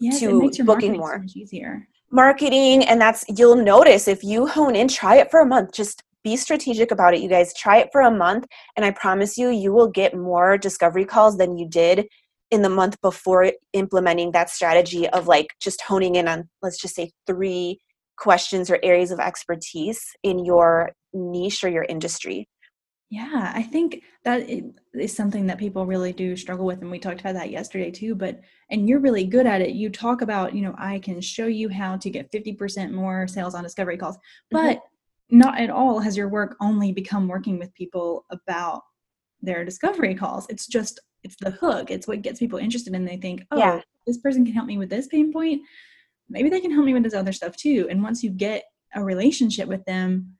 yes, 0.00 0.20
to 0.20 0.64
booking 0.64 0.96
more. 0.96 1.22
so 1.26 1.40
easier. 1.40 1.86
Marketing 2.10 2.84
and 2.84 3.00
that's 3.00 3.24
you'll 3.28 3.56
notice 3.56 4.08
if 4.08 4.24
you 4.24 4.46
hone 4.46 4.74
in 4.74 4.88
try 4.88 5.16
it 5.16 5.30
for 5.30 5.40
a 5.40 5.46
month. 5.46 5.72
Just 5.72 6.02
be 6.24 6.36
strategic 6.36 6.90
about 6.90 7.14
it 7.14 7.20
you 7.20 7.28
guys. 7.28 7.54
Try 7.54 7.78
it 7.78 7.88
for 7.92 8.00
a 8.00 8.10
month 8.10 8.46
and 8.76 8.84
i 8.84 8.90
promise 8.90 9.38
you 9.38 9.50
you 9.50 9.72
will 9.72 9.88
get 9.88 10.16
more 10.16 10.58
discovery 10.58 11.04
calls 11.04 11.36
than 11.36 11.56
you 11.56 11.68
did 11.68 12.06
in 12.50 12.62
the 12.62 12.68
month 12.68 13.00
before 13.00 13.52
implementing 13.72 14.32
that 14.32 14.50
strategy 14.50 15.08
of 15.10 15.28
like 15.28 15.48
just 15.60 15.80
honing 15.82 16.16
in 16.16 16.26
on 16.26 16.48
let's 16.62 16.80
just 16.80 16.94
say 16.94 17.10
three 17.26 17.78
questions 18.16 18.70
or 18.70 18.78
areas 18.82 19.10
of 19.10 19.20
expertise 19.20 20.00
in 20.22 20.44
your 20.44 20.90
niche 21.12 21.64
or 21.64 21.68
your 21.68 21.84
industry 21.84 22.48
yeah 23.10 23.52
i 23.54 23.62
think 23.62 24.02
that 24.24 24.48
is 24.94 25.14
something 25.14 25.46
that 25.46 25.58
people 25.58 25.84
really 25.84 26.12
do 26.12 26.36
struggle 26.36 26.64
with 26.64 26.80
and 26.80 26.90
we 26.90 26.98
talked 26.98 27.20
about 27.20 27.34
that 27.34 27.50
yesterday 27.50 27.90
too 27.90 28.14
but 28.14 28.40
and 28.70 28.88
you're 28.88 29.00
really 29.00 29.24
good 29.24 29.46
at 29.46 29.60
it 29.60 29.70
you 29.70 29.90
talk 29.90 30.22
about 30.22 30.54
you 30.54 30.62
know 30.62 30.74
i 30.78 30.98
can 31.00 31.20
show 31.20 31.46
you 31.46 31.68
how 31.68 31.96
to 31.96 32.08
get 32.08 32.30
50% 32.32 32.92
more 32.92 33.26
sales 33.26 33.54
on 33.54 33.64
discovery 33.64 33.98
calls 33.98 34.16
mm-hmm. 34.16 34.56
but 34.56 34.76
mm-hmm. 34.76 35.38
not 35.38 35.60
at 35.60 35.70
all 35.70 35.98
has 35.98 36.16
your 36.16 36.28
work 36.28 36.56
only 36.60 36.92
become 36.92 37.28
working 37.28 37.58
with 37.58 37.74
people 37.74 38.24
about 38.30 38.82
their 39.42 39.64
discovery 39.64 40.14
calls 40.14 40.46
it's 40.48 40.66
just 40.66 41.00
it's 41.24 41.36
the 41.40 41.50
hook 41.50 41.90
it's 41.90 42.06
what 42.06 42.22
gets 42.22 42.38
people 42.38 42.58
interested 42.58 42.94
and 42.94 43.06
they 43.06 43.16
think 43.16 43.44
oh 43.50 43.58
yeah. 43.58 43.80
this 44.06 44.18
person 44.18 44.44
can 44.44 44.54
help 44.54 44.66
me 44.66 44.78
with 44.78 44.88
this 44.88 45.08
pain 45.08 45.32
point 45.32 45.60
maybe 46.28 46.48
they 46.48 46.60
can 46.60 46.70
help 46.70 46.86
me 46.86 46.94
with 46.94 47.02
this 47.02 47.14
other 47.14 47.32
stuff 47.32 47.56
too 47.56 47.88
and 47.90 48.02
once 48.02 48.22
you 48.22 48.30
get 48.30 48.64
a 48.94 49.02
relationship 49.02 49.68
with 49.68 49.84
them 49.84 50.36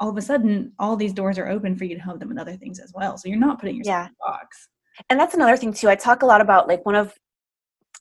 all 0.00 0.08
of 0.08 0.16
a 0.16 0.22
sudden 0.22 0.72
all 0.78 0.96
these 0.96 1.12
doors 1.12 1.38
are 1.38 1.48
open 1.48 1.76
for 1.76 1.84
you 1.84 1.94
to 1.94 2.00
help 2.00 2.18
them 2.18 2.28
with 2.28 2.38
other 2.38 2.56
things 2.56 2.78
as 2.78 2.92
well 2.94 3.16
so 3.16 3.28
you're 3.28 3.38
not 3.38 3.60
putting 3.60 3.76
yourself 3.76 3.94
yeah. 3.94 4.06
in 4.06 4.12
a 4.12 4.30
box 4.30 4.68
and 5.10 5.18
that's 5.18 5.34
another 5.34 5.56
thing 5.56 5.72
too 5.72 5.88
i 5.88 5.94
talk 5.94 6.22
a 6.22 6.26
lot 6.26 6.40
about 6.40 6.68
like 6.68 6.84
one 6.86 6.94
of 6.94 7.14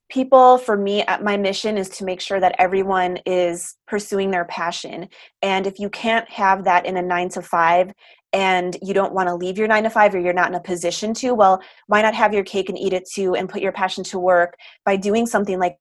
people 0.09 0.57
for 0.57 0.77
me 0.77 1.03
my 1.21 1.35
mission 1.35 1.77
is 1.77 1.89
to 1.89 2.05
make 2.05 2.21
sure 2.21 2.39
that 2.39 2.55
everyone 2.59 3.17
is 3.25 3.75
pursuing 3.87 4.31
their 4.31 4.45
passion 4.45 5.07
and 5.41 5.67
if 5.67 5.79
you 5.79 5.89
can't 5.89 6.29
have 6.29 6.63
that 6.63 6.85
in 6.85 6.95
a 6.95 7.01
9 7.01 7.29
to 7.29 7.41
5 7.41 7.91
and 8.33 8.77
you 8.81 8.93
don't 8.93 9.13
want 9.13 9.27
to 9.29 9.35
leave 9.35 9.57
your 9.57 9.67
nine 9.67 9.83
to 9.83 9.89
five 9.89 10.13
or 10.13 10.19
you're 10.19 10.33
not 10.33 10.49
in 10.49 10.55
a 10.55 10.59
position 10.59 11.13
to, 11.13 11.33
well, 11.33 11.61
why 11.87 12.01
not 12.01 12.13
have 12.13 12.33
your 12.33 12.43
cake 12.43 12.69
and 12.69 12.77
eat 12.77 12.93
it 12.93 13.07
too 13.09 13.35
and 13.35 13.49
put 13.49 13.61
your 13.61 13.71
passion 13.71 14.03
to 14.05 14.19
work 14.19 14.55
by 14.85 14.95
doing 14.95 15.25
something 15.25 15.59
like 15.59 15.77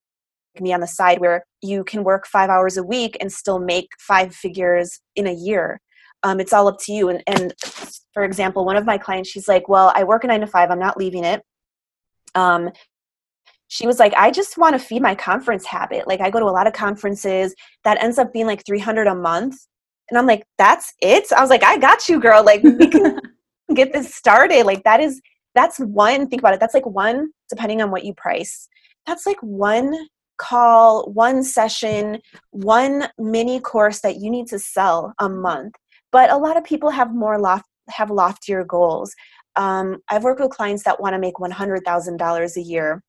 me 0.61 0.73
on 0.73 0.81
the 0.81 0.87
side 0.87 1.21
where 1.21 1.45
you 1.61 1.85
can 1.85 2.05
work 2.05 2.27
five 2.27 2.49
hours 2.49 2.77
a 2.77 2.83
week 2.83 3.17
and 3.21 3.33
still 3.33 3.59
make 3.59 3.89
five 3.99 4.35
figures 4.35 5.01
in 5.17 5.27
a 5.27 5.33
year. 5.33 5.81
Um, 6.23 6.41
it's 6.41 6.53
all 6.53 6.69
up 6.69 6.79
to 6.81 6.93
you. 6.93 7.09
And, 7.09 7.23
and 7.27 7.55
for 8.13 8.25
example, 8.25 8.65
one 8.65 8.77
of 8.77 8.87
my 8.87 8.99
clients, 8.99 9.31
she's 9.31 9.49
like, 9.49 9.69
well, 9.69 9.93
I 9.95 10.05
work 10.05 10.25
a 10.25 10.27
nine 10.27 10.41
to 10.41 10.47
five, 10.47 10.71
I'm 10.71 10.79
not 10.79 10.97
leaving 10.97 11.25
it. 11.25 11.43
Um, 12.35 12.71
she 13.69 13.87
was 13.87 13.99
like, 13.99 14.15
I 14.15 14.31
just 14.31 14.59
want 14.59 14.75
to 14.75 14.79
feed 14.79 15.03
my 15.03 15.15
conference 15.15 15.67
habit. 15.67 16.07
Like 16.07 16.21
I 16.21 16.31
go 16.31 16.39
to 16.39 16.47
a 16.47 16.55
lot 16.55 16.67
of 16.67 16.73
conferences 16.73 17.55
that 17.85 18.03
ends 18.03 18.19
up 18.19 18.33
being 18.33 18.47
like 18.47 18.65
300 18.65 19.07
a 19.07 19.15
month 19.15 19.57
and 20.09 20.19
I'm 20.19 20.27
like, 20.27 20.47
that's 20.59 20.95
it? 21.01 21.33
I 21.33 21.41
was 21.41 21.51
like, 21.51 21.65
I 21.65 21.79
got 21.79 22.09
you, 22.09 22.21
girl. 22.21 22.45
Like, 22.45 22.63
we 22.63 22.89
can 22.89 23.21
get 23.75 23.93
this 23.93 24.15
started. 24.15 24.65
Like, 24.65 24.85
that 24.85 25.01
is, 25.01 25.21
that's 25.55 25.79
one, 25.79 26.29
think 26.29 26.43
about 26.43 26.55
it. 26.55 26.61
That's 26.61 26.75
like 26.75 26.87
one, 26.87 27.31
depending 27.51 27.83
on 27.83 27.91
what 27.91 28.05
you 28.05 28.15
price, 28.15 28.69
that's 29.07 29.27
like 29.27 29.39
one 29.41 29.95
call, 30.39 31.11
one 31.13 31.43
session, 31.43 32.21
one 32.51 33.09
mini 33.19 33.59
course 33.59 34.01
that 34.01 34.17
you 34.17 34.31
need 34.31 34.47
to 34.49 34.59
sell 34.59 35.15
a 35.19 35.29
month. 35.29 35.75
But 36.17 36.31
a 36.31 36.39
lot 36.39 36.57
of 36.57 36.65
people 36.65 36.89
have 36.89 37.15
more 37.15 37.39
loft, 37.39 37.67
have 37.91 38.11
loftier 38.11 38.65
goals. 38.65 39.15
Um, 39.55 39.99
I've 40.09 40.25
worked 40.25 40.41
with 40.41 40.49
clients 40.49 40.83
that 40.85 40.99
want 40.99 41.13
to 41.13 41.19
make 41.19 41.35
$100,000 41.35 42.57
a 42.57 42.63
year 42.63 43.03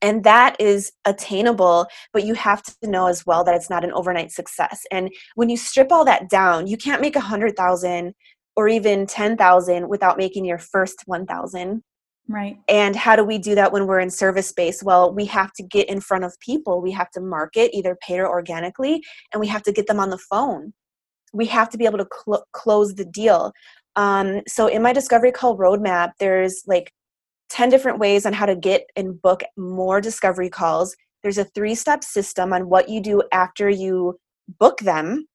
and 0.00 0.24
that 0.24 0.58
is 0.58 0.90
attainable 1.04 1.86
but 2.14 2.24
you 2.24 2.32
have 2.32 2.62
to 2.62 2.74
know 2.88 3.08
as 3.08 3.26
well 3.26 3.44
that 3.44 3.54
it's 3.54 3.68
not 3.68 3.84
an 3.84 3.92
overnight 3.92 4.32
success. 4.32 4.86
And 4.90 5.10
when 5.34 5.50
you 5.50 5.58
strip 5.58 5.92
all 5.92 6.06
that 6.06 6.30
down 6.30 6.66
you 6.66 6.78
can't 6.78 7.02
make 7.02 7.14
a 7.14 7.20
hundred 7.20 7.56
thousand 7.58 8.14
or 8.56 8.68
even 8.68 9.06
ten 9.06 9.36
thousand 9.36 9.90
without 9.90 10.16
making 10.16 10.46
your 10.46 10.58
first 10.58 11.02
one 11.04 11.26
thousand. 11.26 11.82
Right. 12.26 12.56
And 12.68 12.96
how 12.96 13.16
do 13.16 13.24
we 13.24 13.36
do 13.36 13.54
that 13.54 13.70
when 13.70 13.86
we're 13.86 14.00
in 14.00 14.08
service 14.08 14.48
space? 14.48 14.82
Well 14.82 15.12
we 15.14 15.26
have 15.26 15.52
to 15.58 15.62
get 15.62 15.90
in 15.90 16.00
front 16.00 16.24
of 16.24 16.34
people. 16.40 16.80
We 16.80 16.92
have 16.92 17.10
to 17.10 17.20
market 17.20 17.76
either 17.76 17.98
paid 18.00 18.20
or 18.20 18.28
organically 18.28 19.02
and 19.30 19.40
we 19.40 19.46
have 19.48 19.62
to 19.64 19.72
get 19.72 19.86
them 19.86 20.00
on 20.00 20.08
the 20.08 20.18
phone 20.18 20.72
we 21.34 21.46
have 21.46 21.68
to 21.68 21.76
be 21.76 21.84
able 21.84 21.98
to 21.98 22.08
cl- 22.24 22.46
close 22.52 22.94
the 22.94 23.04
deal 23.04 23.52
um, 23.96 24.40
so 24.46 24.66
in 24.66 24.82
my 24.82 24.92
discovery 24.92 25.32
call 25.32 25.58
roadmap 25.58 26.12
there's 26.18 26.62
like 26.66 26.92
10 27.54 27.68
different 27.68 28.00
ways 28.00 28.26
on 28.26 28.32
how 28.32 28.46
to 28.46 28.56
get 28.56 28.84
and 28.96 29.22
book 29.22 29.44
more 29.56 30.00
discovery 30.00 30.50
calls. 30.50 30.96
There's 31.22 31.38
a 31.38 31.44
three 31.44 31.76
step 31.76 32.02
system 32.02 32.52
on 32.52 32.68
what 32.68 32.88
you 32.88 33.00
do 33.00 33.22
after 33.32 33.68
you 33.68 34.18
book 34.58 34.78
them. 34.80 35.26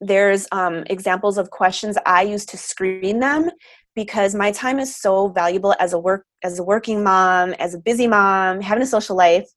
There's 0.00 0.46
um, 0.52 0.84
examples 0.86 1.36
of 1.36 1.50
questions 1.50 1.98
I 2.06 2.22
use 2.22 2.46
to 2.46 2.56
screen 2.56 3.18
them 3.18 3.50
because 3.96 4.34
my 4.34 4.52
time 4.52 4.78
is 4.78 4.96
so 4.96 5.28
valuable 5.28 5.74
as 5.80 5.92
a 5.92 5.98
work 5.98 6.24
as 6.42 6.58
a 6.60 6.64
working 6.64 7.02
mom, 7.02 7.52
as 7.54 7.74
a 7.74 7.78
busy 7.78 8.06
mom, 8.06 8.60
having 8.60 8.82
a 8.82 8.86
social 8.86 9.16
life. 9.16 9.48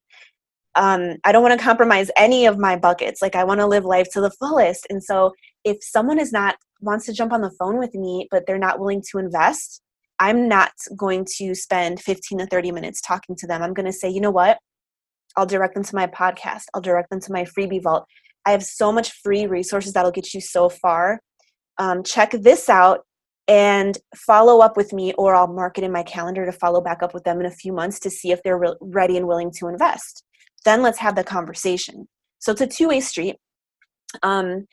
Um, 0.76 1.16
I 1.24 1.32
don't 1.32 1.44
want 1.44 1.60
to 1.60 1.64
compromise 1.64 2.10
any 2.18 2.48
of 2.48 2.58
my 2.58 2.76
buckets. 2.76 3.22
Like 3.22 3.36
I 3.36 3.44
want 3.44 3.60
to 3.60 3.68
live 3.68 3.86
life 3.86 4.08
to 4.14 4.22
the 4.22 4.32
fullest. 4.32 4.88
And 4.90 5.04
so 5.04 5.34
if 5.68 5.78
someone 5.82 6.20
is 6.20 6.32
not 6.32 6.56
wants 6.82 7.06
to 7.06 7.14
jump 7.14 7.34
on 7.34 7.42
the 7.42 7.52
phone 7.52 7.78
with 7.78 7.94
me, 7.96 8.28
but 8.30 8.46
they're 8.46 8.58
not 8.58 8.80
willing 8.80 9.04
to 9.12 9.18
invest, 9.18 9.82
I'm 10.20 10.48
not 10.48 10.72
going 10.96 11.26
to 11.38 11.54
spend 11.56 12.00
15 12.02 12.40
to 12.40 12.46
30 12.48 12.72
minutes 12.72 13.02
talking 13.02 13.36
to 13.38 13.48
them. 13.48 13.62
I'm 13.62 13.74
going 13.74 13.86
to 13.86 13.94
say, 13.94 14.10
you 14.10 14.22
know 14.22 14.32
what? 14.32 14.58
I'll 15.36 15.46
direct 15.46 15.76
them 15.76 15.84
to 15.84 15.96
my 15.96 16.08
podcast. 16.08 16.64
I'll 16.74 16.82
direct 16.82 17.10
them 17.10 17.20
to 17.22 17.32
my 17.32 17.44
freebie 17.44 17.82
vault. 17.82 18.06
I 18.46 18.52
have 18.52 18.64
so 18.64 18.92
much 18.92 19.12
free 19.12 19.46
resources 19.46 19.94
that'll 19.94 20.12
get 20.12 20.34
you 20.34 20.42
so 20.42 20.70
far. 20.70 21.20
Um, 21.78 22.02
check 22.04 22.32
this 22.32 22.70
out 22.70 23.02
and 23.48 23.98
follow 24.16 24.62
up 24.62 24.76
with 24.76 24.94
me, 24.94 25.14
or 25.14 25.36
I'll 25.36 25.48
mark 25.48 25.78
it 25.78 25.84
in 25.84 25.92
my 25.92 26.04
calendar 26.04 26.46
to 26.46 26.52
follow 26.52 26.82
back 26.82 27.04
up 27.04 27.14
with 27.14 27.24
them 27.24 27.40
in 27.40 27.46
a 27.46 27.52
few 27.52 27.72
months 27.72 28.00
to 28.00 28.10
see 28.10 28.32
if 28.32 28.42
they're 28.44 28.58
re- 28.58 28.76
ready 28.82 29.16
and 29.18 29.28
willing 29.28 29.52
to 29.60 29.68
invest. 29.68 30.24
Then 30.66 30.82
let's 30.82 30.98
have 31.00 31.16
the 31.16 31.24
conversation. 31.24 32.08
So 32.40 32.52
it's 32.52 32.62
a 32.62 32.68
two 32.68 32.90
way 32.90 33.00
street. 33.00 33.38
Um, 34.24 34.66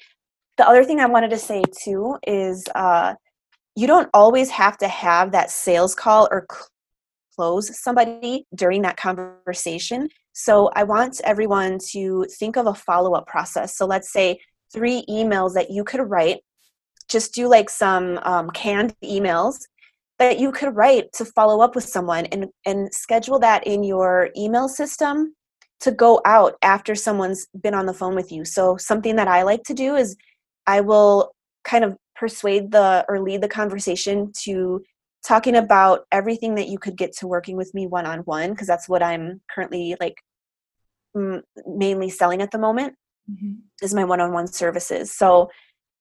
the 0.56 0.68
other 0.68 0.84
thing 0.84 1.00
I 1.00 1.06
wanted 1.06 1.30
to 1.30 1.38
say 1.38 1.62
too 1.82 2.16
is 2.26 2.64
uh, 2.74 3.14
you 3.76 3.86
don't 3.86 4.08
always 4.14 4.50
have 4.50 4.78
to 4.78 4.88
have 4.88 5.32
that 5.32 5.50
sales 5.50 5.94
call 5.94 6.28
or 6.30 6.46
close 7.34 7.80
somebody 7.82 8.46
during 8.54 8.82
that 8.82 8.96
conversation. 8.96 10.08
So 10.32 10.70
I 10.74 10.84
want 10.84 11.20
everyone 11.24 11.78
to 11.90 12.26
think 12.38 12.56
of 12.56 12.66
a 12.66 12.74
follow 12.74 13.14
up 13.14 13.26
process. 13.26 13.76
So 13.76 13.86
let's 13.86 14.12
say 14.12 14.38
three 14.72 15.04
emails 15.08 15.54
that 15.54 15.70
you 15.70 15.84
could 15.84 16.00
write. 16.00 16.40
Just 17.08 17.34
do 17.34 17.48
like 17.48 17.68
some 17.70 18.18
um, 18.22 18.50
canned 18.50 18.94
emails 19.04 19.58
that 20.18 20.38
you 20.38 20.52
could 20.52 20.74
write 20.76 21.12
to 21.14 21.24
follow 21.24 21.60
up 21.60 21.74
with 21.74 21.84
someone 21.84 22.26
and, 22.26 22.46
and 22.64 22.92
schedule 22.94 23.38
that 23.40 23.66
in 23.66 23.82
your 23.82 24.30
email 24.36 24.68
system 24.68 25.34
to 25.80 25.90
go 25.90 26.20
out 26.24 26.54
after 26.62 26.94
someone's 26.94 27.46
been 27.62 27.74
on 27.74 27.86
the 27.86 27.92
phone 27.92 28.14
with 28.14 28.30
you. 28.30 28.44
So 28.44 28.76
something 28.76 29.16
that 29.16 29.28
I 29.28 29.42
like 29.42 29.64
to 29.64 29.74
do 29.74 29.96
is 29.96 30.16
I 30.66 30.80
will 30.80 31.32
kind 31.64 31.84
of 31.84 31.96
persuade 32.14 32.70
the 32.70 33.04
or 33.08 33.20
lead 33.20 33.40
the 33.40 33.48
conversation 33.48 34.32
to 34.42 34.82
talking 35.24 35.56
about 35.56 36.06
everything 36.12 36.54
that 36.54 36.68
you 36.68 36.78
could 36.78 36.96
get 36.96 37.12
to 37.16 37.26
working 37.26 37.56
with 37.56 37.72
me 37.74 37.86
one 37.86 38.06
on 38.06 38.20
one 38.20 38.50
because 38.50 38.66
that's 38.66 38.88
what 38.88 39.02
I'm 39.02 39.40
currently 39.50 39.96
like 39.98 40.20
m- 41.16 41.42
mainly 41.66 42.10
selling 42.10 42.42
at 42.42 42.50
the 42.50 42.58
moment 42.58 42.94
mm-hmm. 43.30 43.54
is 43.82 43.94
my 43.94 44.04
one 44.04 44.20
on 44.20 44.32
one 44.32 44.46
services. 44.46 45.12
So 45.12 45.50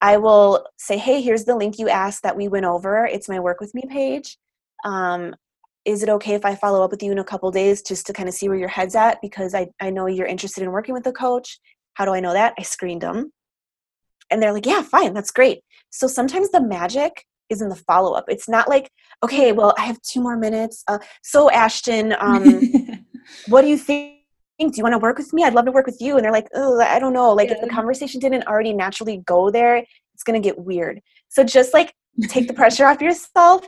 I 0.02 0.18
will 0.18 0.68
say, 0.78 0.98
hey, 0.98 1.22
here's 1.22 1.46
the 1.46 1.56
link 1.56 1.80
you 1.80 1.88
asked 1.88 2.24
that 2.24 2.36
we 2.36 2.50
went 2.50 2.66
over. 2.66 3.06
It's 3.06 3.30
my 3.30 3.40
work 3.40 3.62
with 3.62 3.74
me 3.74 3.84
page. 3.90 4.38
Um, 4.84 5.34
is 5.86 6.04
it 6.04 6.10
okay 6.10 6.34
if 6.34 6.46
I 6.46 6.56
follow 6.56 6.84
up 6.84 6.92
with 6.92 7.02
you 7.02 7.12
in 7.12 7.20
a 7.20 7.24
couple 7.24 7.50
days 7.52 7.82
just 7.82 8.06
to 8.08 8.14
kind 8.14 8.28
of 8.28 8.36
see 8.36 8.50
where 8.50 8.58
your 8.58 8.68
head's 8.68 8.96
at? 8.96 9.22
Because 9.22 9.56
I, 9.56 9.68
I 9.80 9.90
know 9.90 10.08
you're 10.08 10.28
interested 10.28 10.64
in 10.64 10.72
working 10.72 10.94
with 10.94 11.08
a 11.08 11.14
coach. 11.14 11.60
How 11.94 12.04
do 12.06 12.14
I 12.14 12.20
know 12.20 12.34
that? 12.34 12.54
I 12.58 12.64
screened 12.64 13.02
them 13.02 13.32
and 14.30 14.42
they're 14.42 14.54
like 14.54 14.66
yeah 14.66 14.82
fine 14.82 15.14
that's 15.14 15.32
great. 15.32 15.62
So 15.90 16.08
sometimes 16.08 16.50
the 16.52 16.62
magic 16.62 17.26
is 17.50 17.62
in 17.62 17.70
the 17.70 17.76
follow 17.76 18.14
up 18.14 18.26
it's 18.28 18.48
not 18.50 18.68
like 18.70 18.90
okay 19.22 19.52
well 19.52 19.74
i 19.78 19.82
have 19.82 20.02
two 20.02 20.22
more 20.22 20.38
minutes. 20.38 20.84
Uh, 20.88 21.00
so 21.24 21.50
ashton 21.52 22.16
um, 22.20 22.62
what 23.48 23.62
do 23.62 23.68
you 23.68 23.78
think? 23.78 24.20
Do 24.60 24.72
you 24.76 24.84
want 24.84 24.94
to 24.94 25.00
work 25.00 25.18
with 25.18 25.34
me? 25.34 25.44
I'd 25.44 25.54
love 25.54 25.66
to 25.66 25.72
work 25.72 25.86
with 25.86 26.00
you. 26.00 26.16
And 26.16 26.24
they're 26.24 26.32
like 26.32 26.48
oh 26.54 26.80
i 26.82 27.00
don't 27.00 27.14
know. 27.14 27.34
Like 27.34 27.50
yeah. 27.50 27.56
if 27.56 27.62
the 27.62 27.70
conversation 27.70 28.20
didn't 28.20 28.48
already 28.48 28.74
naturally 28.74 29.18
go 29.26 29.50
there 29.50 29.84
it's 30.14 30.24
going 30.24 30.42
to 30.42 30.48
get 30.48 30.60
weird. 30.60 31.02
So 31.30 31.44
just 31.44 31.74
like 31.74 31.94
take 32.28 32.48
the 32.48 32.54
pressure 32.54 32.86
off 32.86 33.02
yourself 33.02 33.66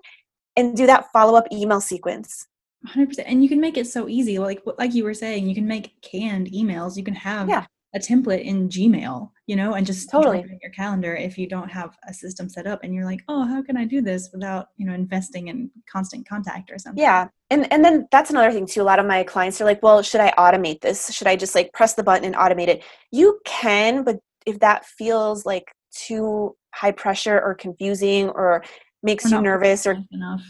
and 0.56 0.76
do 0.76 0.86
that 0.86 1.12
follow-up 1.12 1.48
email 1.52 1.82
sequence. 1.82 2.48
100% 2.88 3.24
and 3.26 3.42
you 3.42 3.50
can 3.50 3.60
make 3.60 3.78
it 3.78 3.88
so 3.88 4.08
easy. 4.08 4.38
Like 4.38 4.62
like 4.78 4.94
you 4.94 5.04
were 5.04 5.14
saying 5.14 5.50
you 5.50 5.56
can 5.56 5.68
make 5.68 6.00
canned 6.02 6.52
emails. 6.52 6.96
You 6.96 7.04
can 7.04 7.16
have 7.16 7.50
yeah. 7.50 7.66
A 7.96 8.00
template 8.00 8.44
in 8.44 8.68
gmail 8.68 9.32
you 9.48 9.56
know 9.56 9.74
and 9.74 9.86
just 9.86 10.10
totally. 10.12 10.40
in 10.40 10.60
your 10.62 10.72
calendar 10.72 11.16
if 11.16 11.38
you 11.38 11.48
don't 11.48 11.70
have 11.72 11.96
a 12.08 12.14
system 12.14 12.50
set 12.50 12.68
up 12.68 12.84
and 12.84 12.94
you're 12.94 13.06
like 13.06 13.22
oh 13.30 13.46
how 13.46 13.62
can 13.62 13.78
i 13.78 13.86
do 13.86 14.02
this 14.02 14.30
without 14.34 14.68
you 14.76 14.86
know 14.86 14.94
investing 14.94 15.48
in 15.48 15.72
constant 15.90 16.28
contact 16.28 16.70
or 16.72 16.78
something? 16.78 17.02
Yeah. 17.02 17.28
And 17.50 17.72
and 17.72 17.84
then 17.84 18.08
that's 18.12 18.30
another 18.30 18.52
thing 18.52 18.66
too 18.66 18.82
a 18.82 18.84
lot 18.84 19.00
of 19.00 19.06
my 19.06 19.24
clients 19.24 19.62
are 19.62 19.66
like 19.66 19.82
well 19.82 20.02
should 20.02 20.22
i 20.22 20.32
automate 20.38 20.82
this? 20.82 21.12
Should 21.12 21.28
i 21.28 21.36
just 21.36 21.56
like 21.56 21.72
press 21.74 21.94
the 21.94 22.04
button 22.04 22.26
and 22.26 22.36
automate 22.36 22.68
it? 22.68 22.84
You 23.12 23.40
can 23.46 24.04
but 24.04 24.18
if 24.46 24.60
that 24.60 24.86
feels 24.86 25.46
like 25.46 25.72
too 25.92 26.56
high 26.74 26.92
pressure 26.92 27.40
or 27.40 27.56
confusing 27.56 28.30
or 28.30 28.64
makes 29.02 29.32
you 29.32 29.42
nervous 29.42 29.88
or 29.88 29.98
enough. 30.12 30.44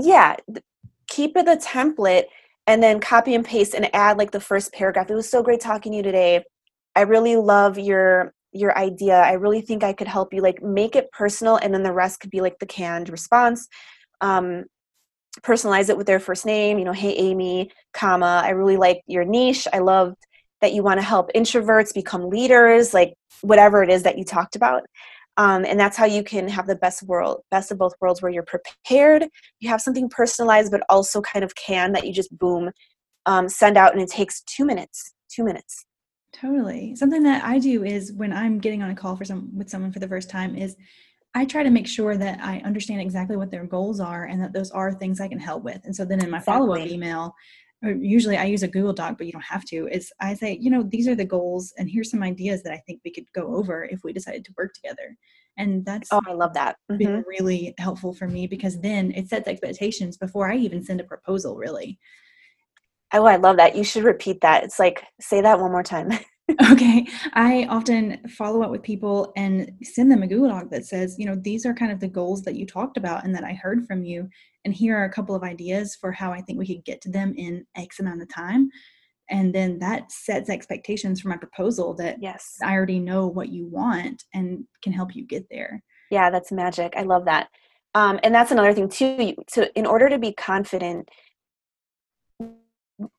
Yeah 0.00 0.36
keep 1.08 1.36
it 1.36 1.48
a 1.48 1.56
template 1.56 2.24
and 2.66 2.82
then 2.82 3.00
copy 3.00 3.34
and 3.34 3.44
paste 3.44 3.74
and 3.74 3.92
add 3.94 4.16
like 4.16 4.30
the 4.30 4.40
first 4.40 4.72
paragraph. 4.72 5.10
It 5.10 5.14
was 5.14 5.28
so 5.28 5.42
great 5.42 5.60
talking 5.60 5.92
to 5.92 5.96
you 5.96 6.02
today 6.02 6.44
i 6.96 7.02
really 7.02 7.36
love 7.36 7.78
your 7.78 8.32
your 8.52 8.76
idea. 8.76 9.14
I 9.14 9.34
really 9.34 9.60
think 9.60 9.84
i 9.84 9.92
could 9.92 10.08
help 10.08 10.34
you 10.34 10.42
like 10.42 10.62
make 10.62 10.96
it 10.96 11.10
personal 11.12 11.56
and 11.56 11.72
then 11.72 11.82
the 11.82 11.92
rest 11.92 12.20
could 12.20 12.30
be 12.30 12.40
like 12.40 12.58
the 12.58 12.66
canned 12.66 13.08
response. 13.08 13.68
Um, 14.20 14.64
personalize 15.42 15.88
it 15.88 15.96
with 15.96 16.08
their 16.08 16.18
first 16.18 16.44
name 16.44 16.76
you 16.76 16.84
know 16.84 16.92
hey 16.92 17.14
amy 17.14 17.70
comma 17.94 18.42
i 18.44 18.50
really 18.50 18.76
like 18.76 19.00
your 19.06 19.24
niche. 19.24 19.68
I 19.72 19.78
love 19.78 20.14
that 20.60 20.72
you 20.72 20.82
want 20.82 20.98
to 20.98 21.06
help 21.06 21.30
introverts 21.34 21.94
become 21.94 22.28
leaders 22.28 22.92
like 22.92 23.14
whatever 23.42 23.82
it 23.82 23.90
is 23.90 24.02
that 24.02 24.18
you 24.18 24.24
talked 24.24 24.56
about. 24.56 24.82
Um, 25.36 25.64
and 25.64 25.78
that's 25.78 25.96
how 25.96 26.04
you 26.04 26.22
can 26.22 26.48
have 26.48 26.66
the 26.66 26.76
best 26.76 27.04
world 27.04 27.42
best 27.50 27.70
of 27.70 27.78
both 27.78 27.94
worlds 28.00 28.20
where 28.20 28.32
you're 28.32 28.42
prepared 28.42 29.28
you 29.60 29.70
have 29.70 29.80
something 29.80 30.08
personalized 30.08 30.72
but 30.72 30.82
also 30.90 31.22
kind 31.22 31.44
of 31.44 31.54
can 31.54 31.92
that 31.92 32.04
you 32.06 32.12
just 32.12 32.36
boom 32.36 32.72
um, 33.26 33.48
send 33.48 33.78
out 33.78 33.92
and 33.92 34.02
it 34.02 34.10
takes 34.10 34.42
two 34.42 34.64
minutes 34.64 35.14
two 35.30 35.44
minutes 35.44 35.86
totally 36.32 36.94
something 36.94 37.22
that 37.22 37.42
i 37.44 37.58
do 37.58 37.84
is 37.84 38.12
when 38.12 38.32
i'm 38.32 38.58
getting 38.58 38.82
on 38.82 38.90
a 38.90 38.94
call 38.94 39.16
for 39.16 39.24
some 39.24 39.48
with 39.56 39.68
someone 39.68 39.92
for 39.92 39.98
the 39.98 40.08
first 40.08 40.30
time 40.30 40.56
is 40.56 40.76
i 41.34 41.44
try 41.44 41.62
to 41.62 41.70
make 41.70 41.86
sure 41.86 42.16
that 42.16 42.38
i 42.40 42.58
understand 42.64 43.00
exactly 43.00 43.36
what 43.36 43.50
their 43.50 43.64
goals 43.64 44.00
are 44.00 44.24
and 44.24 44.40
that 44.40 44.52
those 44.52 44.70
are 44.70 44.92
things 44.92 45.20
i 45.20 45.28
can 45.28 45.40
help 45.40 45.62
with 45.62 45.80
and 45.84 45.94
so 45.94 46.04
then 46.04 46.22
in 46.22 46.30
my 46.30 46.38
exactly. 46.38 46.60
follow-up 46.60 46.86
email 46.86 47.34
usually 47.82 48.36
I 48.36 48.44
use 48.44 48.62
a 48.62 48.68
Google 48.68 48.92
Doc, 48.92 49.16
but 49.16 49.26
you 49.26 49.32
don't 49.32 49.42
have 49.42 49.64
to. 49.66 49.88
Is 49.88 50.12
I 50.20 50.34
say, 50.34 50.58
you 50.60 50.70
know, 50.70 50.82
these 50.82 51.08
are 51.08 51.14
the 51.14 51.24
goals, 51.24 51.72
and 51.78 51.88
here's 51.88 52.10
some 52.10 52.22
ideas 52.22 52.62
that 52.62 52.72
I 52.72 52.82
think 52.86 53.00
we 53.04 53.12
could 53.12 53.24
go 53.34 53.54
over 53.54 53.84
if 53.84 54.00
we 54.04 54.12
decided 54.12 54.44
to 54.44 54.54
work 54.56 54.74
together. 54.74 55.16
And 55.56 55.84
that's 55.84 56.08
oh, 56.12 56.20
I 56.26 56.32
love 56.32 56.54
that. 56.54 56.76
Mm-hmm. 56.90 56.98
Been 56.98 57.24
really 57.26 57.74
helpful 57.78 58.14
for 58.14 58.28
me 58.28 58.46
because 58.46 58.80
then 58.80 59.12
it 59.12 59.28
sets 59.28 59.48
expectations 59.48 60.16
before 60.16 60.50
I 60.50 60.56
even 60.56 60.84
send 60.84 61.00
a 61.00 61.04
proposal. 61.04 61.56
Really. 61.56 61.98
Oh, 63.12 63.24
I 63.24 63.36
love 63.36 63.56
that. 63.56 63.76
You 63.76 63.84
should 63.84 64.04
repeat 64.04 64.40
that. 64.42 64.64
It's 64.64 64.78
like 64.78 65.02
say 65.20 65.40
that 65.40 65.58
one 65.58 65.72
more 65.72 65.82
time. 65.82 66.10
okay. 66.72 67.06
I 67.34 67.66
often 67.68 68.20
follow 68.28 68.62
up 68.62 68.70
with 68.70 68.82
people 68.82 69.32
and 69.36 69.70
send 69.82 70.10
them 70.10 70.22
a 70.22 70.26
Google 70.26 70.48
Doc 70.48 70.70
that 70.70 70.86
says, 70.86 71.16
you 71.18 71.26
know, 71.26 71.36
these 71.36 71.66
are 71.66 71.74
kind 71.74 71.92
of 71.92 72.00
the 72.00 72.08
goals 72.08 72.42
that 72.42 72.56
you 72.56 72.66
talked 72.66 72.96
about 72.96 73.24
and 73.24 73.34
that 73.34 73.44
I 73.44 73.52
heard 73.52 73.86
from 73.86 74.04
you 74.04 74.28
and 74.64 74.74
here 74.74 74.96
are 74.96 75.04
a 75.04 75.12
couple 75.12 75.34
of 75.34 75.42
ideas 75.42 75.96
for 76.00 76.12
how 76.12 76.32
I 76.32 76.40
think 76.42 76.58
we 76.58 76.66
could 76.66 76.84
get 76.84 77.00
to 77.02 77.10
them 77.10 77.34
in 77.36 77.66
X 77.76 78.00
amount 78.00 78.22
of 78.22 78.28
time. 78.32 78.68
And 79.30 79.54
then 79.54 79.78
that 79.78 80.10
sets 80.10 80.50
expectations 80.50 81.20
for 81.20 81.28
my 81.28 81.36
proposal 81.36 81.94
that 81.94 82.16
yes, 82.20 82.56
I 82.62 82.74
already 82.74 82.98
know 82.98 83.26
what 83.26 83.48
you 83.48 83.66
want 83.66 84.24
and 84.34 84.64
can 84.82 84.92
help 84.92 85.14
you 85.14 85.24
get 85.24 85.46
there. 85.50 85.82
Yeah, 86.10 86.30
that's 86.30 86.50
magic. 86.50 86.94
I 86.96 87.02
love 87.02 87.24
that. 87.26 87.48
Um, 87.94 88.18
and 88.22 88.34
that's 88.34 88.50
another 88.50 88.74
thing 88.74 88.88
too. 88.88 89.34
So, 89.48 89.68
in 89.74 89.86
order 89.86 90.08
to 90.08 90.18
be 90.18 90.32
confident, 90.32 91.08